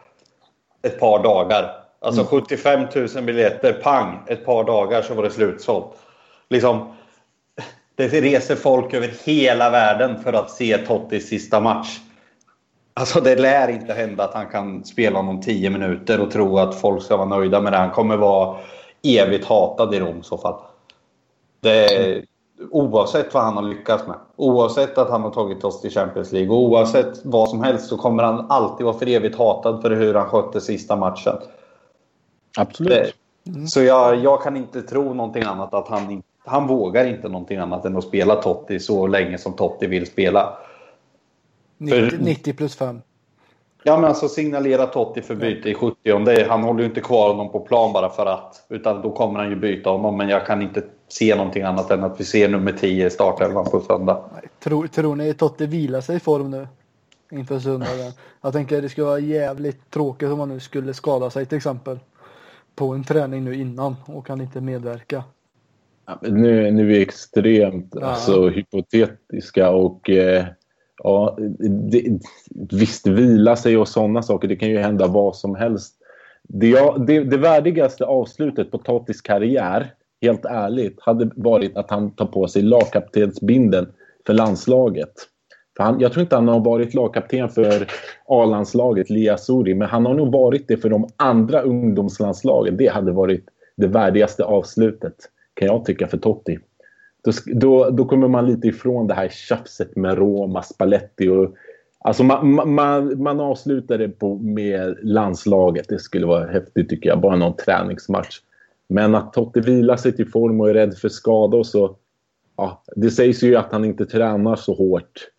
ett 0.82 1.00
par 1.00 1.22
dagar. 1.22 1.79
Alltså 2.00 2.24
75 2.24 2.80
000 3.14 3.24
biljetter, 3.24 3.72
pang, 3.72 4.18
ett 4.26 4.44
par 4.44 4.64
dagar 4.64 5.02
så 5.02 5.14
var 5.14 5.22
det 5.22 5.30
slutsålt. 5.30 5.96
Liksom, 6.50 6.92
det 7.94 8.08
reser 8.08 8.56
folk 8.56 8.94
över 8.94 9.10
hela 9.24 9.70
världen 9.70 10.22
för 10.22 10.32
att 10.32 10.50
se 10.50 10.78
Tottis 10.78 11.28
sista 11.28 11.60
match. 11.60 11.98
Alltså 12.94 13.20
det 13.20 13.36
lär 13.36 13.68
inte 13.68 13.92
hända 13.92 14.24
att 14.24 14.34
han 14.34 14.46
kan 14.46 14.84
spela 14.84 15.18
om 15.18 15.40
10 15.40 15.70
minuter 15.70 16.20
och 16.20 16.30
tro 16.30 16.58
att 16.58 16.80
folk 16.80 17.02
ska 17.02 17.16
vara 17.16 17.28
nöjda 17.28 17.60
med 17.60 17.72
det. 17.72 17.76
Han 17.76 17.90
kommer 17.90 18.16
vara 18.16 18.56
evigt 19.02 19.46
hatad 19.46 19.94
i 19.94 20.00
Rom 20.00 20.20
i 20.20 20.22
så 20.22 20.38
fall. 20.38 20.60
Det 21.60 22.24
oavsett 22.70 23.34
vad 23.34 23.42
han 23.42 23.56
har 23.56 23.62
lyckats 23.62 24.06
med. 24.06 24.16
Oavsett 24.36 24.98
att 24.98 25.10
han 25.10 25.22
har 25.22 25.30
tagit 25.30 25.64
oss 25.64 25.80
till 25.80 25.90
Champions 25.90 26.32
League. 26.32 26.50
Oavsett 26.50 27.24
vad 27.24 27.48
som 27.48 27.62
helst 27.62 27.88
så 27.88 27.96
kommer 27.96 28.22
han 28.22 28.46
alltid 28.50 28.86
vara 28.86 28.98
för 28.98 29.08
evigt 29.08 29.38
hatad 29.38 29.82
för 29.82 29.90
hur 29.90 30.14
han 30.14 30.28
skötte 30.28 30.60
sista 30.60 30.96
matchen. 30.96 31.36
Absolut. 32.60 33.14
Det, 33.44 33.68
Så 33.68 33.82
jag, 33.82 34.16
jag 34.16 34.42
kan 34.42 34.56
inte 34.56 34.82
tro 34.82 35.14
någonting 35.14 35.42
annat. 35.42 35.74
att 35.74 35.88
han, 35.88 36.22
han 36.44 36.66
vågar 36.66 37.06
inte 37.06 37.28
någonting 37.28 37.58
annat 37.58 37.84
än 37.84 37.96
att 37.96 38.04
spela 38.04 38.34
Totti 38.34 38.80
så 38.80 39.06
länge 39.06 39.38
som 39.38 39.52
Totti 39.52 39.86
vill 39.86 40.06
spela. 40.06 40.58
90, 41.78 42.10
för- 42.10 42.18
90 42.18 42.52
plus 42.52 42.76
5. 42.76 43.00
Ja 43.82 43.96
men 43.96 44.04
alltså 44.04 44.28
signalera 44.28 44.86
Totti 44.86 45.22
för 45.22 45.34
byte 45.34 45.68
i 45.70 45.74
70 45.74 46.12
om 46.12 46.24
det, 46.24 46.46
Han 46.50 46.62
håller 46.62 46.80
ju 46.80 46.86
inte 46.88 47.00
kvar 47.00 47.28
honom 47.28 47.52
på 47.52 47.60
plan 47.60 47.92
bara 47.92 48.10
för 48.10 48.26
att. 48.26 48.66
Utan 48.68 49.02
då 49.02 49.10
kommer 49.10 49.38
han 49.40 49.50
ju 49.50 49.56
byta 49.56 49.90
honom. 49.90 50.16
Men 50.16 50.28
jag 50.28 50.46
kan 50.46 50.62
inte 50.62 50.82
se 51.08 51.34
någonting 51.36 51.62
annat 51.62 51.90
än 51.90 52.04
att 52.04 52.20
vi 52.20 52.24
ser 52.24 52.48
nummer 52.48 52.72
10 52.72 53.06
i 53.06 53.10
startelvan 53.10 53.64
på 53.64 53.80
söndag. 53.80 54.24
Nej, 54.34 54.42
Tror, 54.62 54.86
tror 54.86 55.16
ni 55.16 55.34
Totte 55.34 55.66
vilar 55.66 56.00
sig 56.00 56.16
i 56.16 56.20
form 56.20 56.50
nu? 56.50 56.68
Inför 57.32 57.58
söndagen. 57.58 58.12
Jag 58.42 58.52
tänker 58.52 58.82
det 58.82 58.88
skulle 58.88 59.06
vara 59.06 59.18
jävligt 59.18 59.90
tråkigt 59.90 60.28
om 60.28 60.40
han 60.40 60.48
nu 60.48 60.60
skulle 60.60 60.94
skada 60.94 61.30
sig 61.30 61.46
till 61.46 61.56
exempel. 61.56 61.98
På 62.80 62.94
en 62.94 63.04
träning 63.04 63.44
nu 63.44 63.54
innan 63.54 63.96
och 64.06 64.26
kan 64.26 64.40
inte 64.40 64.60
medverka. 64.60 65.24
Ja, 66.06 66.18
Nu, 66.22 66.70
nu 66.70 66.82
är 66.82 66.86
vi 66.86 67.02
extremt 67.02 67.94
Ja. 68.00 68.06
alltså, 68.06 68.48
hypotetiska 68.48 69.70
och 69.70 70.10
eh, 70.10 70.46
ja, 71.02 71.36
det, 71.90 72.20
visst 72.70 73.06
vila 73.06 73.56
sig 73.56 73.76
och 73.76 73.88
sådana 73.88 74.22
saker. 74.22 74.48
Det 74.48 74.56
kan 74.56 74.68
ju 74.68 74.78
hända 74.78 75.06
vad 75.06 75.36
som 75.36 75.54
helst. 75.54 75.94
Det, 76.42 76.92
det, 77.06 77.24
det 77.24 77.36
värdigaste 77.36 78.04
avslutet 78.04 78.70
på 78.70 78.78
Tottis 78.78 79.20
karriär, 79.20 79.94
helt 80.22 80.44
ärligt, 80.44 81.00
hade 81.00 81.30
varit 81.36 81.76
att 81.76 81.90
han 81.90 82.10
tar 82.10 82.26
på 82.26 82.48
sig 82.48 82.62
lagkaptensbinden 82.62 83.92
för 84.26 84.32
landslaget. 84.32 85.12
För 85.80 85.84
han, 85.84 86.00
jag 86.00 86.12
tror 86.12 86.22
inte 86.22 86.34
han 86.36 86.48
har 86.48 86.60
varit 86.60 86.94
lagkapten 86.94 87.48
för 87.48 87.86
A-landslaget, 88.26 89.10
Liasouri, 89.10 89.74
men 89.74 89.88
han 89.88 90.06
har 90.06 90.14
nog 90.14 90.32
varit 90.32 90.68
det 90.68 90.76
för 90.76 90.88
de 90.88 91.08
andra 91.16 91.62
ungdomslandslagen. 91.62 92.76
Det 92.76 92.86
hade 92.86 93.12
varit 93.12 93.44
det 93.76 93.86
värdigaste 93.86 94.44
avslutet, 94.44 95.14
kan 95.54 95.68
jag 95.68 95.84
tycka, 95.84 96.06
för 96.06 96.18
Totti. 96.18 96.58
Då, 97.24 97.32
då, 97.54 97.90
då 97.90 98.04
kommer 98.04 98.28
man 98.28 98.46
lite 98.46 98.68
ifrån 98.68 99.06
det 99.06 99.14
här 99.14 99.28
tjafset 99.28 99.96
med 99.96 100.18
Roma, 100.18 100.62
Spalletti 100.62 101.28
och... 101.28 101.54
Alltså 101.98 102.22
man, 102.24 102.54
man- 102.54 102.74
man, 102.74 103.22
man 103.22 103.40
avslutar 103.40 103.98
det 103.98 104.08
på, 104.08 104.34
med 104.34 104.98
landslaget. 105.02 105.88
Det 105.88 105.98
skulle 105.98 106.26
vara 106.26 106.46
häftigt 106.46 106.88
tycker 106.88 107.08
jag. 107.08 107.20
Bara 107.20 107.36
någon 107.36 107.56
träningsmatch. 107.56 108.38
Men 108.88 109.14
att 109.14 109.32
Totti 109.32 109.60
vilar 109.60 109.96
sig 109.96 110.16
till 110.16 110.28
form 110.30 110.60
och 110.60 110.70
är 110.70 110.74
rädd 110.74 110.94
för 110.94 111.08
skada 111.08 111.56
och 111.56 111.66
så... 111.66 111.96
Ja, 112.56 112.82
det 112.96 113.10
sägs 113.10 113.42
ju 113.42 113.56
att 113.56 113.72
han 113.72 113.84
inte 113.84 114.06
tränar 114.06 114.56
så 114.56 114.74
hårt. 114.74 115.30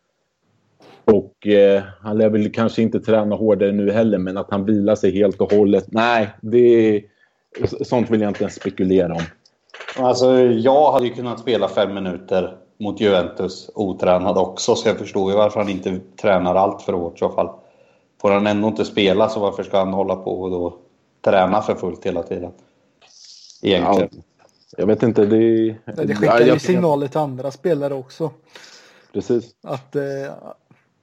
Och 1.11 1.47
eh, 1.47 1.83
han 2.01 2.17
lär 2.17 2.29
väl 2.29 2.51
kanske 2.51 2.81
inte 2.81 2.99
träna 2.99 3.35
hårdare 3.35 3.71
nu 3.71 3.91
heller, 3.91 4.17
men 4.17 4.37
att 4.37 4.51
han 4.51 4.65
vilar 4.65 4.95
sig 4.95 5.11
helt 5.11 5.41
och 5.41 5.51
hållet. 5.51 5.85
Nej, 5.87 6.29
det, 6.41 7.03
sånt 7.81 8.09
vill 8.09 8.21
jag 8.21 8.29
inte 8.29 8.43
ens 8.43 8.55
spekulera 8.55 9.13
om. 9.13 9.23
Alltså, 9.97 10.37
jag 10.37 10.91
hade 10.91 11.05
ju 11.05 11.13
kunnat 11.13 11.39
spela 11.39 11.67
fem 11.67 11.93
minuter 11.93 12.57
mot 12.79 13.01
Juventus 13.01 13.69
otränad 13.75 14.37
också, 14.37 14.75
så 14.75 14.89
jag 14.89 14.97
förstår 14.97 15.31
ju 15.31 15.37
varför 15.37 15.59
han 15.59 15.69
inte 15.69 15.99
tränar 16.21 16.55
allt 16.55 16.81
för 16.81 16.93
hårt 16.93 17.15
i 17.15 17.19
så 17.19 17.29
fall. 17.29 17.49
Får 18.21 18.31
han 18.31 18.47
ändå 18.47 18.67
inte 18.67 18.85
spela, 18.85 19.29
så 19.29 19.39
varför 19.39 19.63
ska 19.63 19.77
han 19.77 19.93
hålla 19.93 20.15
på 20.15 20.41
och 20.41 20.51
då 20.51 20.77
träna 21.21 21.61
för 21.61 21.75
fullt 21.75 22.05
hela 22.05 22.23
tiden? 22.23 22.51
Egentligen. 23.61 24.09
Ja, 24.11 24.21
jag 24.77 24.87
vet 24.87 25.03
inte. 25.03 25.25
Det, 25.25 25.75
Det 25.85 26.15
skickar 26.15 26.41
ju 26.41 26.59
signaler 26.59 27.07
till 27.07 27.19
andra 27.19 27.51
spelare 27.51 27.93
också. 27.93 28.31
Precis. 29.13 29.55
Att 29.63 29.95
eh, 29.95 30.03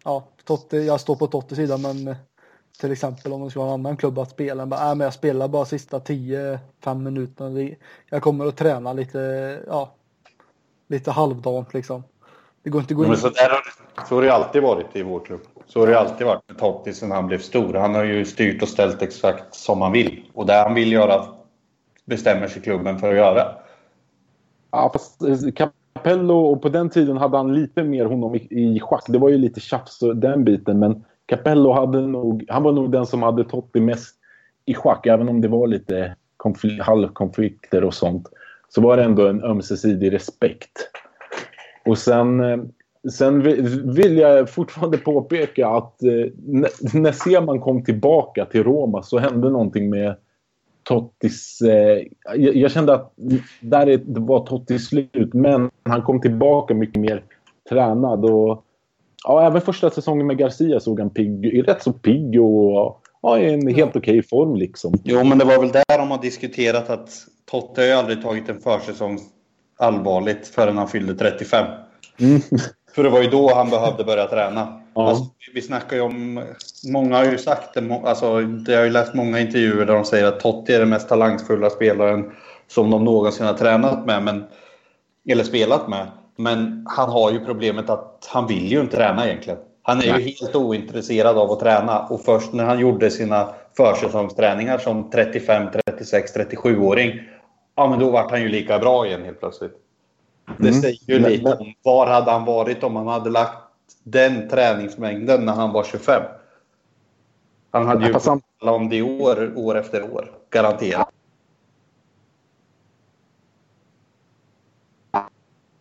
ja, 0.09 0.25
Totte, 0.45 0.77
jag 0.77 1.01
står 1.01 1.17
på 1.17 1.27
Tottes 1.27 1.57
sida 1.57 1.79
men 1.79 2.09
eh, 2.09 2.17
till 2.81 2.93
exempel 2.93 3.33
om 3.33 3.45
det 3.45 3.51
ska 3.51 3.61
vara 3.61 3.69
en 3.69 3.81
annan 3.81 3.97
klubb 3.97 4.19
att 4.19 4.31
spela. 4.31 4.67
Bara, 4.67 4.91
äh, 4.91 4.95
men 4.95 5.05
jag 5.05 5.15
spelar 5.15 5.49
bara 5.49 5.65
sista 5.65 5.99
10-5 5.99 6.59
minuterna. 6.95 7.77
Jag 8.11 8.23
kommer 8.23 8.47
att 8.47 8.57
träna 8.57 8.93
lite, 8.93 9.19
ja, 9.67 9.95
lite 10.89 11.11
halvdant 11.11 11.75
liksom. 11.75 12.03
Det 12.63 12.71
går 12.71 12.81
inte 12.81 12.93
att 12.93 12.97
gå 12.97 13.05
in. 13.05 13.09
Men 13.09 13.19
så, 13.19 13.29
där 13.29 13.51
har 13.51 13.63
det, 13.97 14.09
så 14.09 14.15
har 14.15 14.23
det 14.23 14.35
alltid 14.35 14.63
varit 14.63 14.97
i 14.97 15.03
vår 15.03 15.21
klubb. 15.21 15.41
Så 15.67 15.81
har 15.81 15.87
det 15.87 15.99
alltid 15.99 16.27
varit 16.27 16.49
med 16.49 16.59
Totti 16.59 16.95
sen 16.95 17.11
han 17.11 17.27
blev 17.27 17.39
stor. 17.39 17.75
Han 17.75 17.95
har 17.95 18.05
ju 18.05 18.25
styrt 18.25 18.63
och 18.63 18.69
ställt 18.69 19.03
exakt 19.03 19.55
som 19.55 19.83
han 19.83 19.93
vill. 19.93 20.31
Och 20.35 20.47
det 20.47 20.55
han 20.55 20.75
vill 20.75 20.93
göra 20.93 21.27
bestämmer 22.05 22.49
sig 22.49 22.63
klubben 22.63 22.99
för 22.99 23.11
att 23.11 23.17
göra. 23.17 23.55
Ja, 24.71 24.91
fast 24.93 25.23
eh, 25.23 25.69
Capello, 25.99 26.35
och 26.35 26.63
på 26.63 26.69
den 26.69 26.91
tiden 26.91 27.17
hade 27.17 27.37
han 27.37 27.55
lite 27.55 27.83
mer 27.83 28.05
honom 28.05 28.35
i, 28.35 28.39
i 28.51 28.81
schack. 28.81 29.05
Det 29.09 29.19
var 29.19 29.29
ju 29.29 29.39
lite 29.39 29.61
tjafs 29.61 30.03
och 30.03 30.17
den 30.17 30.45
biten, 30.45 30.79
men 30.79 31.05
Capello 31.27 31.73
hade 31.73 32.01
nog, 32.01 32.45
han 32.49 32.63
var 32.63 32.73
nog 32.73 32.93
den 32.93 33.07
som 33.07 33.23
hade 33.23 33.45
Totti 33.45 33.81
mest 33.81 34.17
i 34.67 34.75
schack, 34.75 35.07
även 35.07 35.29
om 35.29 35.41
det 35.41 35.49
var 35.49 35.67
lite 35.67 36.17
konfl- 36.37 36.83
halvkonflikter 36.83 37.85
och 37.85 37.95
sånt. 37.95 38.29
Så 38.69 38.81
var 38.81 38.97
det 38.97 39.05
ändå 39.05 39.27
en 39.27 39.45
ömsesidig 39.45 40.13
respekt. 40.13 40.91
Och 41.87 41.99
sen, 41.99 42.41
eh, 42.41 42.59
sen 43.11 43.43
vill 43.95 44.19
jag 44.19 44.51
fortfarande 44.51 44.99
påpeka 44.99 45.69
att 45.69 46.03
eh, 46.03 46.33
när 46.93 47.13
Seman 47.13 47.61
kom 47.61 47.85
tillbaka 47.85 48.45
till 48.45 48.65
Roma 48.65 49.03
så 49.03 49.19
hände 49.19 49.51
någonting 49.51 49.91
med 49.91 50.17
Tottis... 50.89 51.61
Eh, 51.61 52.03
jag, 52.37 52.57
jag 52.57 52.71
kände 52.71 52.95
att 52.95 53.13
där 53.61 53.87
är, 53.87 53.97
det 53.97 54.21
var 54.21 54.47
Tottis 54.47 54.87
slut, 54.87 55.35
men 55.35 55.71
han 55.85 56.03
kom 56.03 56.21
tillbaka 56.21 56.75
mycket 56.75 57.01
mer 57.01 57.25
tränad. 57.69 58.25
Och, 58.25 58.65
ja, 59.25 59.47
även 59.47 59.61
första 59.61 59.91
säsongen 59.91 60.27
med 60.27 60.39
Garcia 60.39 60.81
såg 60.81 61.01
han 61.01 61.11
pigg, 61.11 61.69
rätt 61.69 61.83
så 61.83 61.93
pigg 61.93 62.41
och 62.43 63.03
ja, 63.23 63.39
i 63.39 63.55
en 63.55 63.75
helt 63.75 63.97
okej 63.97 64.23
form 64.23 64.55
liksom. 64.55 64.95
Jo, 65.05 65.25
men 65.25 65.39
det 65.39 65.45
var 65.45 65.61
väl 65.61 65.73
där 65.73 65.99
de 65.99 66.11
har 66.11 66.23
diskuterat 66.23 66.91
att 66.91 67.11
Totte 67.51 67.83
har 67.83 67.99
aldrig 67.99 68.23
tagit 68.23 68.49
en 68.49 68.61
försäsong 68.61 69.19
allvarligt 69.79 70.47
förrän 70.47 70.79
han 70.79 70.89
fyllde 70.89 71.15
35. 71.15 71.67
Mm. 72.21 72.41
För 72.99 73.03
det 73.03 73.11
var 73.11 73.23
ju 73.23 73.31
då 73.31 73.55
han 73.55 73.71
behövde 73.71 74.05
börja 74.05 74.27
träna. 74.27 74.81
Ja. 74.95 75.09
Alltså, 75.09 75.25
vi 75.55 75.63
snackar 75.63 75.97
ju 75.97 76.03
om... 76.03 76.45
Många 76.93 77.17
har 77.17 77.25
ju 77.25 77.39
sagt 77.39 77.75
det. 77.75 78.01
Alltså, 78.05 78.27
jag 78.67 78.79
har 78.79 78.85
ju 78.85 78.91
läst 78.91 79.15
många 79.15 79.41
intervjuer 79.41 79.87
där 79.87 79.95
de 79.95 80.05
säger 80.05 80.27
att 80.27 80.41
Totti 80.41 80.75
är 80.75 80.79
den 80.79 80.89
mest 80.89 81.09
talangfulla 81.09 81.71
spelaren 81.71 82.31
som 82.69 82.91
de 82.91 83.05
någonsin 83.05 83.47
har 83.47 83.55
tränat 83.55 84.07
med. 84.07 84.23
Men, 84.23 84.45
eller 85.29 85.45
spelat 85.45 85.89
med. 85.89 86.07
Men 86.37 86.87
han 86.89 87.11
har 87.11 87.33
ju 87.33 87.45
problemet 87.45 87.91
att 87.91 88.29
han 88.31 88.47
vill 88.47 88.73
ju 88.73 88.81
inte 88.81 88.97
träna 88.97 89.27
egentligen. 89.27 89.59
Han 89.83 89.99
är 89.99 90.05
ju 90.05 90.13
Nej. 90.13 90.37
helt 90.41 90.57
ointresserad 90.57 91.39
av 91.39 91.51
att 91.51 91.61
träna. 91.61 92.01
Och 92.01 92.21
först 92.21 92.53
när 92.53 92.65
han 92.65 92.79
gjorde 92.79 93.11
sina 93.11 93.49
försäsongsträningar 93.77 94.79
som 94.79 95.11
35, 95.11 95.69
36, 95.87 96.37
37-åring. 96.37 97.21
Ja, 97.77 97.89
men 97.89 97.99
då 97.99 98.11
vart 98.11 98.31
han 98.31 98.43
ju 98.43 98.49
lika 98.49 98.79
bra 98.79 99.07
igen 99.07 99.25
helt 99.25 99.41
plötsligt. 99.41 99.88
Det 100.57 100.69
Mm. 100.69 100.81
säger 100.81 100.99
ju 101.07 101.21
Men- 101.21 101.31
lite 101.33 101.53
om 101.55 101.75
var 101.83 102.07
hade 102.07 102.31
han 102.31 102.45
varit 102.45 102.83
om 102.83 102.97
han 102.97 103.07
hade 103.07 103.31
lagt 103.31 103.59
den 104.03 104.49
träningsmängden 104.49 105.45
när 105.45 105.53
han 105.53 105.73
var 105.73 105.85
25. 105.85 106.23
Han 107.71 107.87
hade 107.87 108.07
ju 108.07 108.15
alla 108.61 108.73
om 108.73 108.89
det 108.89 109.03
år, 109.03 109.53
år 109.57 109.79
efter 109.79 110.15
år. 110.15 110.33
Garanterat. 110.51 111.09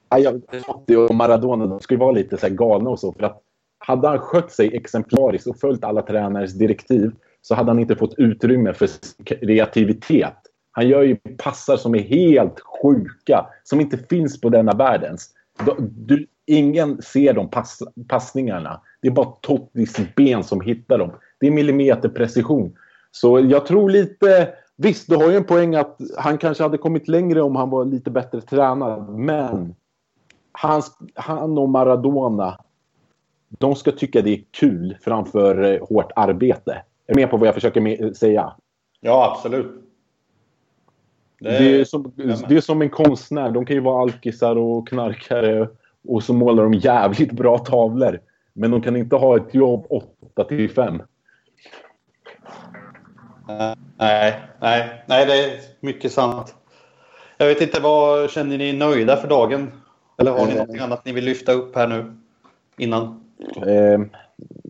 Ja, 0.10 0.18
jag, 0.20 0.42
Totti 0.66 0.96
och 0.96 1.16
Maradona 1.16 1.66
de 1.66 1.80
skulle 1.80 2.00
vara 2.00 2.12
lite 2.12 2.38
så 2.38 2.50
galna 2.50 2.90
och 2.90 3.00
så. 3.00 3.14
För 3.14 3.24
att 3.24 3.42
hade 3.80 4.08
han 4.08 4.20
skött 4.20 4.52
sig 4.52 4.76
exemplariskt 4.76 5.48
och 5.48 5.58
följt 5.60 5.84
alla 5.84 6.02
tränares 6.02 6.54
direktiv 6.54 7.12
så 7.42 7.56
hade 7.56 7.70
han 7.70 7.80
inte 7.80 7.96
fått 7.96 8.14
utrymme 8.18 8.74
för 8.74 8.90
kreativitet. 9.26 10.38
Han 10.78 10.88
gör 10.88 11.04
ju 11.04 11.16
passar 11.16 11.78
som 11.78 11.96
är 11.96 12.00
helt 12.00 12.60
sjuka, 12.60 13.46
som 13.64 13.82
inte 13.82 13.98
finns 13.98 14.42
på 14.42 14.50
denna 14.50 14.74
världens. 14.74 15.30
Du, 15.80 16.28
ingen 16.46 17.02
ser 17.02 17.34
de 17.34 17.50
pass, 17.50 17.80
passningarna. 18.08 18.82
Det 19.02 19.08
är 19.08 19.12
bara 19.12 19.34
Tottis 19.42 20.00
ben 20.16 20.44
som 20.44 20.62
hittar 20.62 20.98
dem. 20.98 21.12
Det 21.40 21.48
är 21.48 21.52
millimeterprecision. 21.52 22.78
Så 23.12 23.40
jag 23.40 23.66
tror 23.66 23.90
lite... 23.90 24.50
Visst, 24.76 25.10
du 25.10 25.16
har 25.16 25.30
ju 25.30 25.38
en 25.38 25.44
poäng 25.44 25.76
att 25.76 25.98
han 26.18 26.38
kanske 26.38 26.64
hade 26.64 26.78
kommit 26.78 27.08
längre 27.08 27.42
om 27.42 27.56
han 27.56 27.70
var 27.70 27.86
lite 27.86 28.12
bättre 28.12 28.42
tränad. 28.42 29.10
Men 29.10 29.76
hans, 30.52 30.98
han 31.16 31.58
och 31.58 31.70
Maradona, 31.70 32.60
de 33.50 33.76
ska 33.76 33.92
tycka 33.92 34.22
det 34.22 34.34
är 34.34 34.44
kul 34.52 34.98
framför 35.02 35.64
eh, 35.64 35.88
hårt 35.88 36.12
arbete. 36.16 36.72
Är 37.08 37.14
du 37.14 37.22
med 37.22 37.30
på 37.30 37.38
vad 37.38 37.48
jag 37.48 37.56
försöker 37.56 38.14
säga? 38.14 38.54
Ja, 39.02 39.36
absolut. 39.36 39.87
Det, 41.40 41.50
Det 41.50 41.82
är, 41.82 41.86
som, 41.86 42.14
det 42.50 42.56
är 42.56 42.62
som 42.62 42.82
en 42.82 42.90
konstnär. 42.90 43.52
De 43.52 43.66
kan 43.66 43.76
ju 43.76 43.82
vara 43.82 44.02
alkisar 44.02 44.56
och 44.56 44.88
knarkare 44.88 45.70
och 46.08 46.24
så 46.24 46.34
målar 46.34 46.64
de 46.64 46.74
jävligt 46.74 47.32
bra 47.32 47.58
tavlor. 47.58 48.20
Men 48.54 48.72
de 48.72 48.82
kan 48.82 48.96
inte 48.96 49.16
ha 49.16 49.38
ett 49.38 49.54
jobb 49.54 49.86
8 49.90 50.44
till 50.44 50.70
5. 50.70 51.02
Nej, 53.98 54.40
nej, 54.62 55.04
nej, 55.08 55.26
det 55.26 55.34
är 55.34 55.60
mycket 55.80 56.12
sant. 56.12 56.56
Jag 57.38 57.48
vet 57.48 57.62
inte, 57.62 57.80
vad 57.80 58.30
känner 58.30 58.58
ni 58.58 58.74
nöjda 58.74 59.18
för 59.18 59.28
dagen? 59.28 59.72
Eller 60.18 60.32
har 60.32 60.46
ni 60.46 60.52
Eh. 60.52 60.66
något 60.66 60.82
annat 60.82 61.06
ni 61.06 61.12
vill 61.12 61.26
lyfta 61.26 61.52
upp 61.52 61.76
här 61.76 61.88
nu? 61.88 62.14
Innan? 62.78 63.24
Eh, 63.66 64.00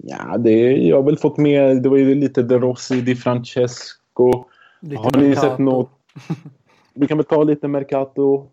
ja, 0.03 0.38
det, 0.38 0.72
jag 0.72 0.95
har 0.95 1.03
väl 1.03 1.18
fått 1.18 1.38
med... 1.38 1.84
Det 1.84 1.89
var 1.89 1.97
ju 1.97 2.15
lite 2.15 2.43
De 2.43 2.59
Rossi, 2.59 3.01
Di 3.01 3.15
Francesco. 3.15 4.45
Lite 4.82 5.01
Har 5.01 5.11
ni 5.11 5.36
sett 5.36 5.57
något? 5.57 5.91
Vi 6.98 7.08
kan 7.08 7.18
väl 7.18 7.26
ta 7.26 7.43
lite 7.43 7.68
Mercato. 7.68 8.48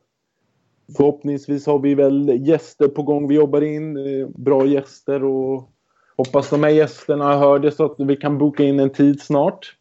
Förhoppningsvis 0.97 1.67
har 1.67 1.79
vi 1.79 1.95
väl 1.95 2.49
gäster 2.49 2.89
på 2.89 3.03
gång. 3.03 3.29
Vi 3.29 3.35
jobbar 3.35 3.61
in 3.61 3.97
eh, 3.97 4.29
bra 4.29 4.67
gäster 4.67 5.25
och 5.25 5.71
hoppas 6.17 6.51
de 6.51 6.63
här 6.63 6.71
gästerna 6.71 7.39
hör 7.39 7.59
det 7.59 7.73
så 7.73 7.85
att 7.85 7.95
vi 7.99 8.17
kan 8.17 8.39
boka 8.39 8.65
in 8.65 8.81
en 8.81 8.91
tid 8.91 9.23
snart. 9.23 9.77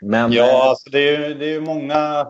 Men 0.00 0.32
Ja, 0.32 0.70
alltså 0.70 0.90
det 0.90 1.16
är 1.16 1.28
ju 1.28 1.34
det 1.34 1.54
är 1.54 1.60
många... 1.60 2.26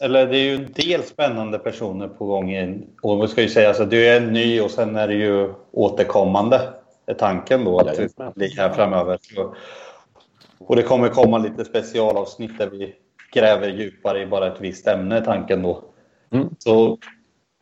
Eller 0.00 0.26
det 0.26 0.38
är 0.38 0.42
ju 0.42 0.54
en 0.54 0.72
del 0.72 1.02
spännande 1.02 1.58
personer 1.58 2.08
på 2.08 2.26
gång. 2.26 2.82
Och 3.02 3.22
vi 3.22 3.28
ska 3.28 3.42
ju 3.42 3.48
säga, 3.48 3.68
alltså, 3.68 3.84
det 3.84 4.08
är 4.08 4.20
en 4.20 4.32
ny 4.32 4.60
och 4.60 4.70
sen 4.70 4.96
är 4.96 5.08
det 5.08 5.14
ju 5.14 5.54
återkommande. 5.72 6.60
Är 7.06 7.14
tanken 7.14 7.64
då 7.64 7.78
att 7.78 7.96
det 7.96 8.34
blir 8.34 8.56
här 8.56 8.72
framöver. 8.72 9.18
Och 10.58 10.76
det 10.76 10.82
kommer 10.82 11.08
komma 11.08 11.38
lite 11.38 11.64
specialavsnitt 11.64 12.58
där 12.58 12.66
vi 12.66 12.94
gräver 13.32 13.68
djupare 13.68 14.22
i 14.22 14.26
bara 14.26 14.46
ett 14.46 14.60
visst 14.60 14.86
ämne, 14.86 15.20
tanken 15.24 15.62
då. 15.62 15.84
Mm. 16.30 16.48
Så, 16.58 16.98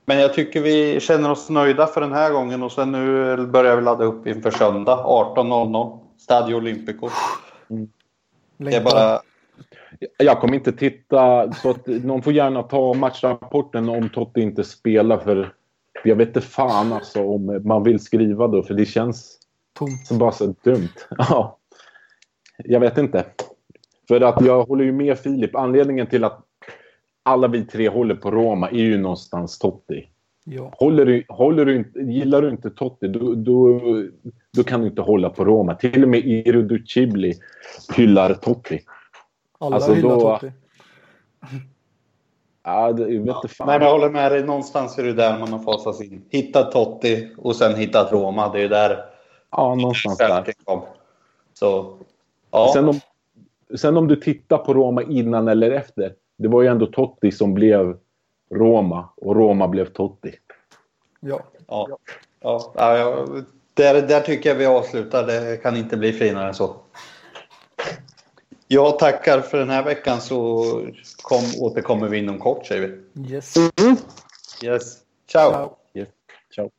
men 0.04 0.18
jag 0.18 0.34
tycker 0.34 0.60
vi 0.60 1.00
känner 1.00 1.30
oss 1.30 1.50
nöjda 1.50 1.86
för 1.86 2.00
den 2.00 2.12
här 2.12 2.32
gången 2.32 2.62
och 2.62 2.72
sen 2.72 2.92
nu 2.92 3.36
börjar 3.46 3.76
vi 3.76 3.82
ladda 3.82 4.04
upp 4.04 4.26
inför 4.26 4.50
söndag 4.50 5.04
18.00. 5.04 5.98
Stadio 6.18 6.54
Olimpico. 6.54 7.08
Det 8.56 8.74
är 8.74 8.84
bara 8.84 9.20
jag 10.16 10.40
kommer 10.40 10.54
inte 10.54 10.72
titta. 10.72 11.52
Så 11.52 11.70
att 11.70 11.86
någon 11.86 12.22
får 12.22 12.32
gärna 12.32 12.62
ta 12.62 12.94
matchrapporten 12.94 13.88
om 13.88 14.08
Totti 14.08 14.40
inte 14.40 14.64
spelar. 14.64 15.18
För 15.18 15.52
jag 16.04 16.16
vet 16.16 16.28
inte 16.28 16.40
fan 16.40 16.92
alltså 16.92 17.24
om 17.24 17.60
man 17.64 17.82
vill 17.82 18.00
skriva 18.00 18.48
då. 18.48 18.62
För 18.62 18.74
det 18.74 18.86
känns 18.86 19.38
Tomt. 19.78 20.06
som 20.06 20.18
bara 20.18 20.32
så 20.32 20.54
dumt. 20.62 20.88
Ja. 21.10 21.58
Jag 22.64 22.80
vet 22.80 22.98
inte. 22.98 23.24
För 24.08 24.20
att 24.20 24.44
jag 24.44 24.64
håller 24.64 24.84
ju 24.84 24.92
med 24.92 25.18
Filip. 25.18 25.56
Anledningen 25.56 26.06
till 26.06 26.24
att 26.24 26.40
alla 27.22 27.48
vi 27.48 27.64
tre 27.64 27.88
håller 27.88 28.14
på 28.14 28.30
Roma 28.30 28.68
är 28.70 28.74
ju 28.74 28.98
någonstans 28.98 29.58
Totti. 29.58 30.08
Ja. 30.44 30.72
Håller 30.76 31.06
du, 31.06 31.24
håller 31.28 31.64
du 31.64 31.76
inte, 31.76 31.98
gillar 32.00 32.42
du 32.42 32.50
inte 32.50 32.70
Totti, 32.70 33.08
då, 33.08 33.34
då, 33.34 33.80
då 34.56 34.64
kan 34.64 34.80
du 34.80 34.86
inte 34.86 35.02
hålla 35.02 35.30
på 35.30 35.44
Roma. 35.44 35.74
Till 35.74 36.02
och 36.02 36.08
med 36.08 36.20
Irudu 36.26 36.86
Cibli 36.86 37.34
hyllar 37.96 38.34
Totti. 38.34 38.80
Alla 39.58 39.74
Alltså, 39.76 39.92
hyllar 39.92 40.08
då- 40.10 40.20
Totti. 40.20 40.52
Ja, 42.64 42.92
det, 42.92 43.02
jag 43.02 43.08
vet 43.08 43.36
inte 43.36 43.48
fan. 43.48 43.66
Nej, 43.66 43.78
men 43.78 43.86
jag 43.86 43.92
håller 43.94 44.10
med 44.10 44.32
dig. 44.32 44.44
Någonstans 44.44 44.98
är 44.98 45.02
det 45.04 45.12
där 45.12 45.38
man 45.38 45.52
har 45.52 45.58
fasats 45.58 46.00
in. 46.02 46.22
Hittat 46.30 46.72
Totti 46.72 47.28
och 47.38 47.56
sen 47.56 47.74
hittat 47.76 48.12
Roma. 48.12 48.52
Det 48.52 48.62
är 48.62 48.68
där 48.68 48.98
Ja, 49.50 49.74
någonstans 49.74 50.18
där. 50.18 50.52
kom. 50.64 50.80
Så, 51.54 51.98
ja. 52.50 52.70
Sen, 52.74 52.88
om, 52.88 53.00
sen 53.76 53.96
om 53.96 54.08
du 54.08 54.16
tittar 54.16 54.58
på 54.58 54.74
Roma 54.74 55.02
innan 55.02 55.48
eller 55.48 55.70
efter. 55.70 56.14
Det 56.36 56.48
var 56.48 56.62
ju 56.62 56.68
ändå 56.68 56.86
Totti 56.86 57.32
som 57.32 57.54
blev 57.54 57.96
Roma 58.50 59.08
och 59.16 59.36
Roma 59.36 59.68
blev 59.68 59.84
Totti. 59.84 60.34
Ja. 61.20 61.40
ja. 61.66 61.98
Ja, 62.40 62.72
ja, 62.76 62.98
ja, 62.98 63.26
där, 63.74 64.02
där 64.02 64.20
tycker 64.20 64.50
jag 64.50 64.56
vi 64.56 64.66
avslutar. 64.66 65.26
Det 65.26 65.62
kan 65.62 65.76
inte 65.76 65.96
bli 65.96 66.12
finare 66.12 66.48
än 66.48 66.54
så. 66.54 66.76
Jag 68.68 68.98
tackar 68.98 69.40
för 69.40 69.58
den 69.58 69.70
här 69.70 69.84
veckan 69.84 70.20
så 70.20 70.64
kom, 71.22 71.42
återkommer 71.60 72.08
vi 72.08 72.18
inom 72.18 72.38
kort 72.38 72.66
säger 72.66 72.88
vi. 72.88 73.22
Yes. 73.34 73.54
Yes. 74.62 74.98
Ciao! 75.26 75.50
Ciao. 75.50 75.76
Yes. 75.94 76.08
Ciao. 76.54 76.70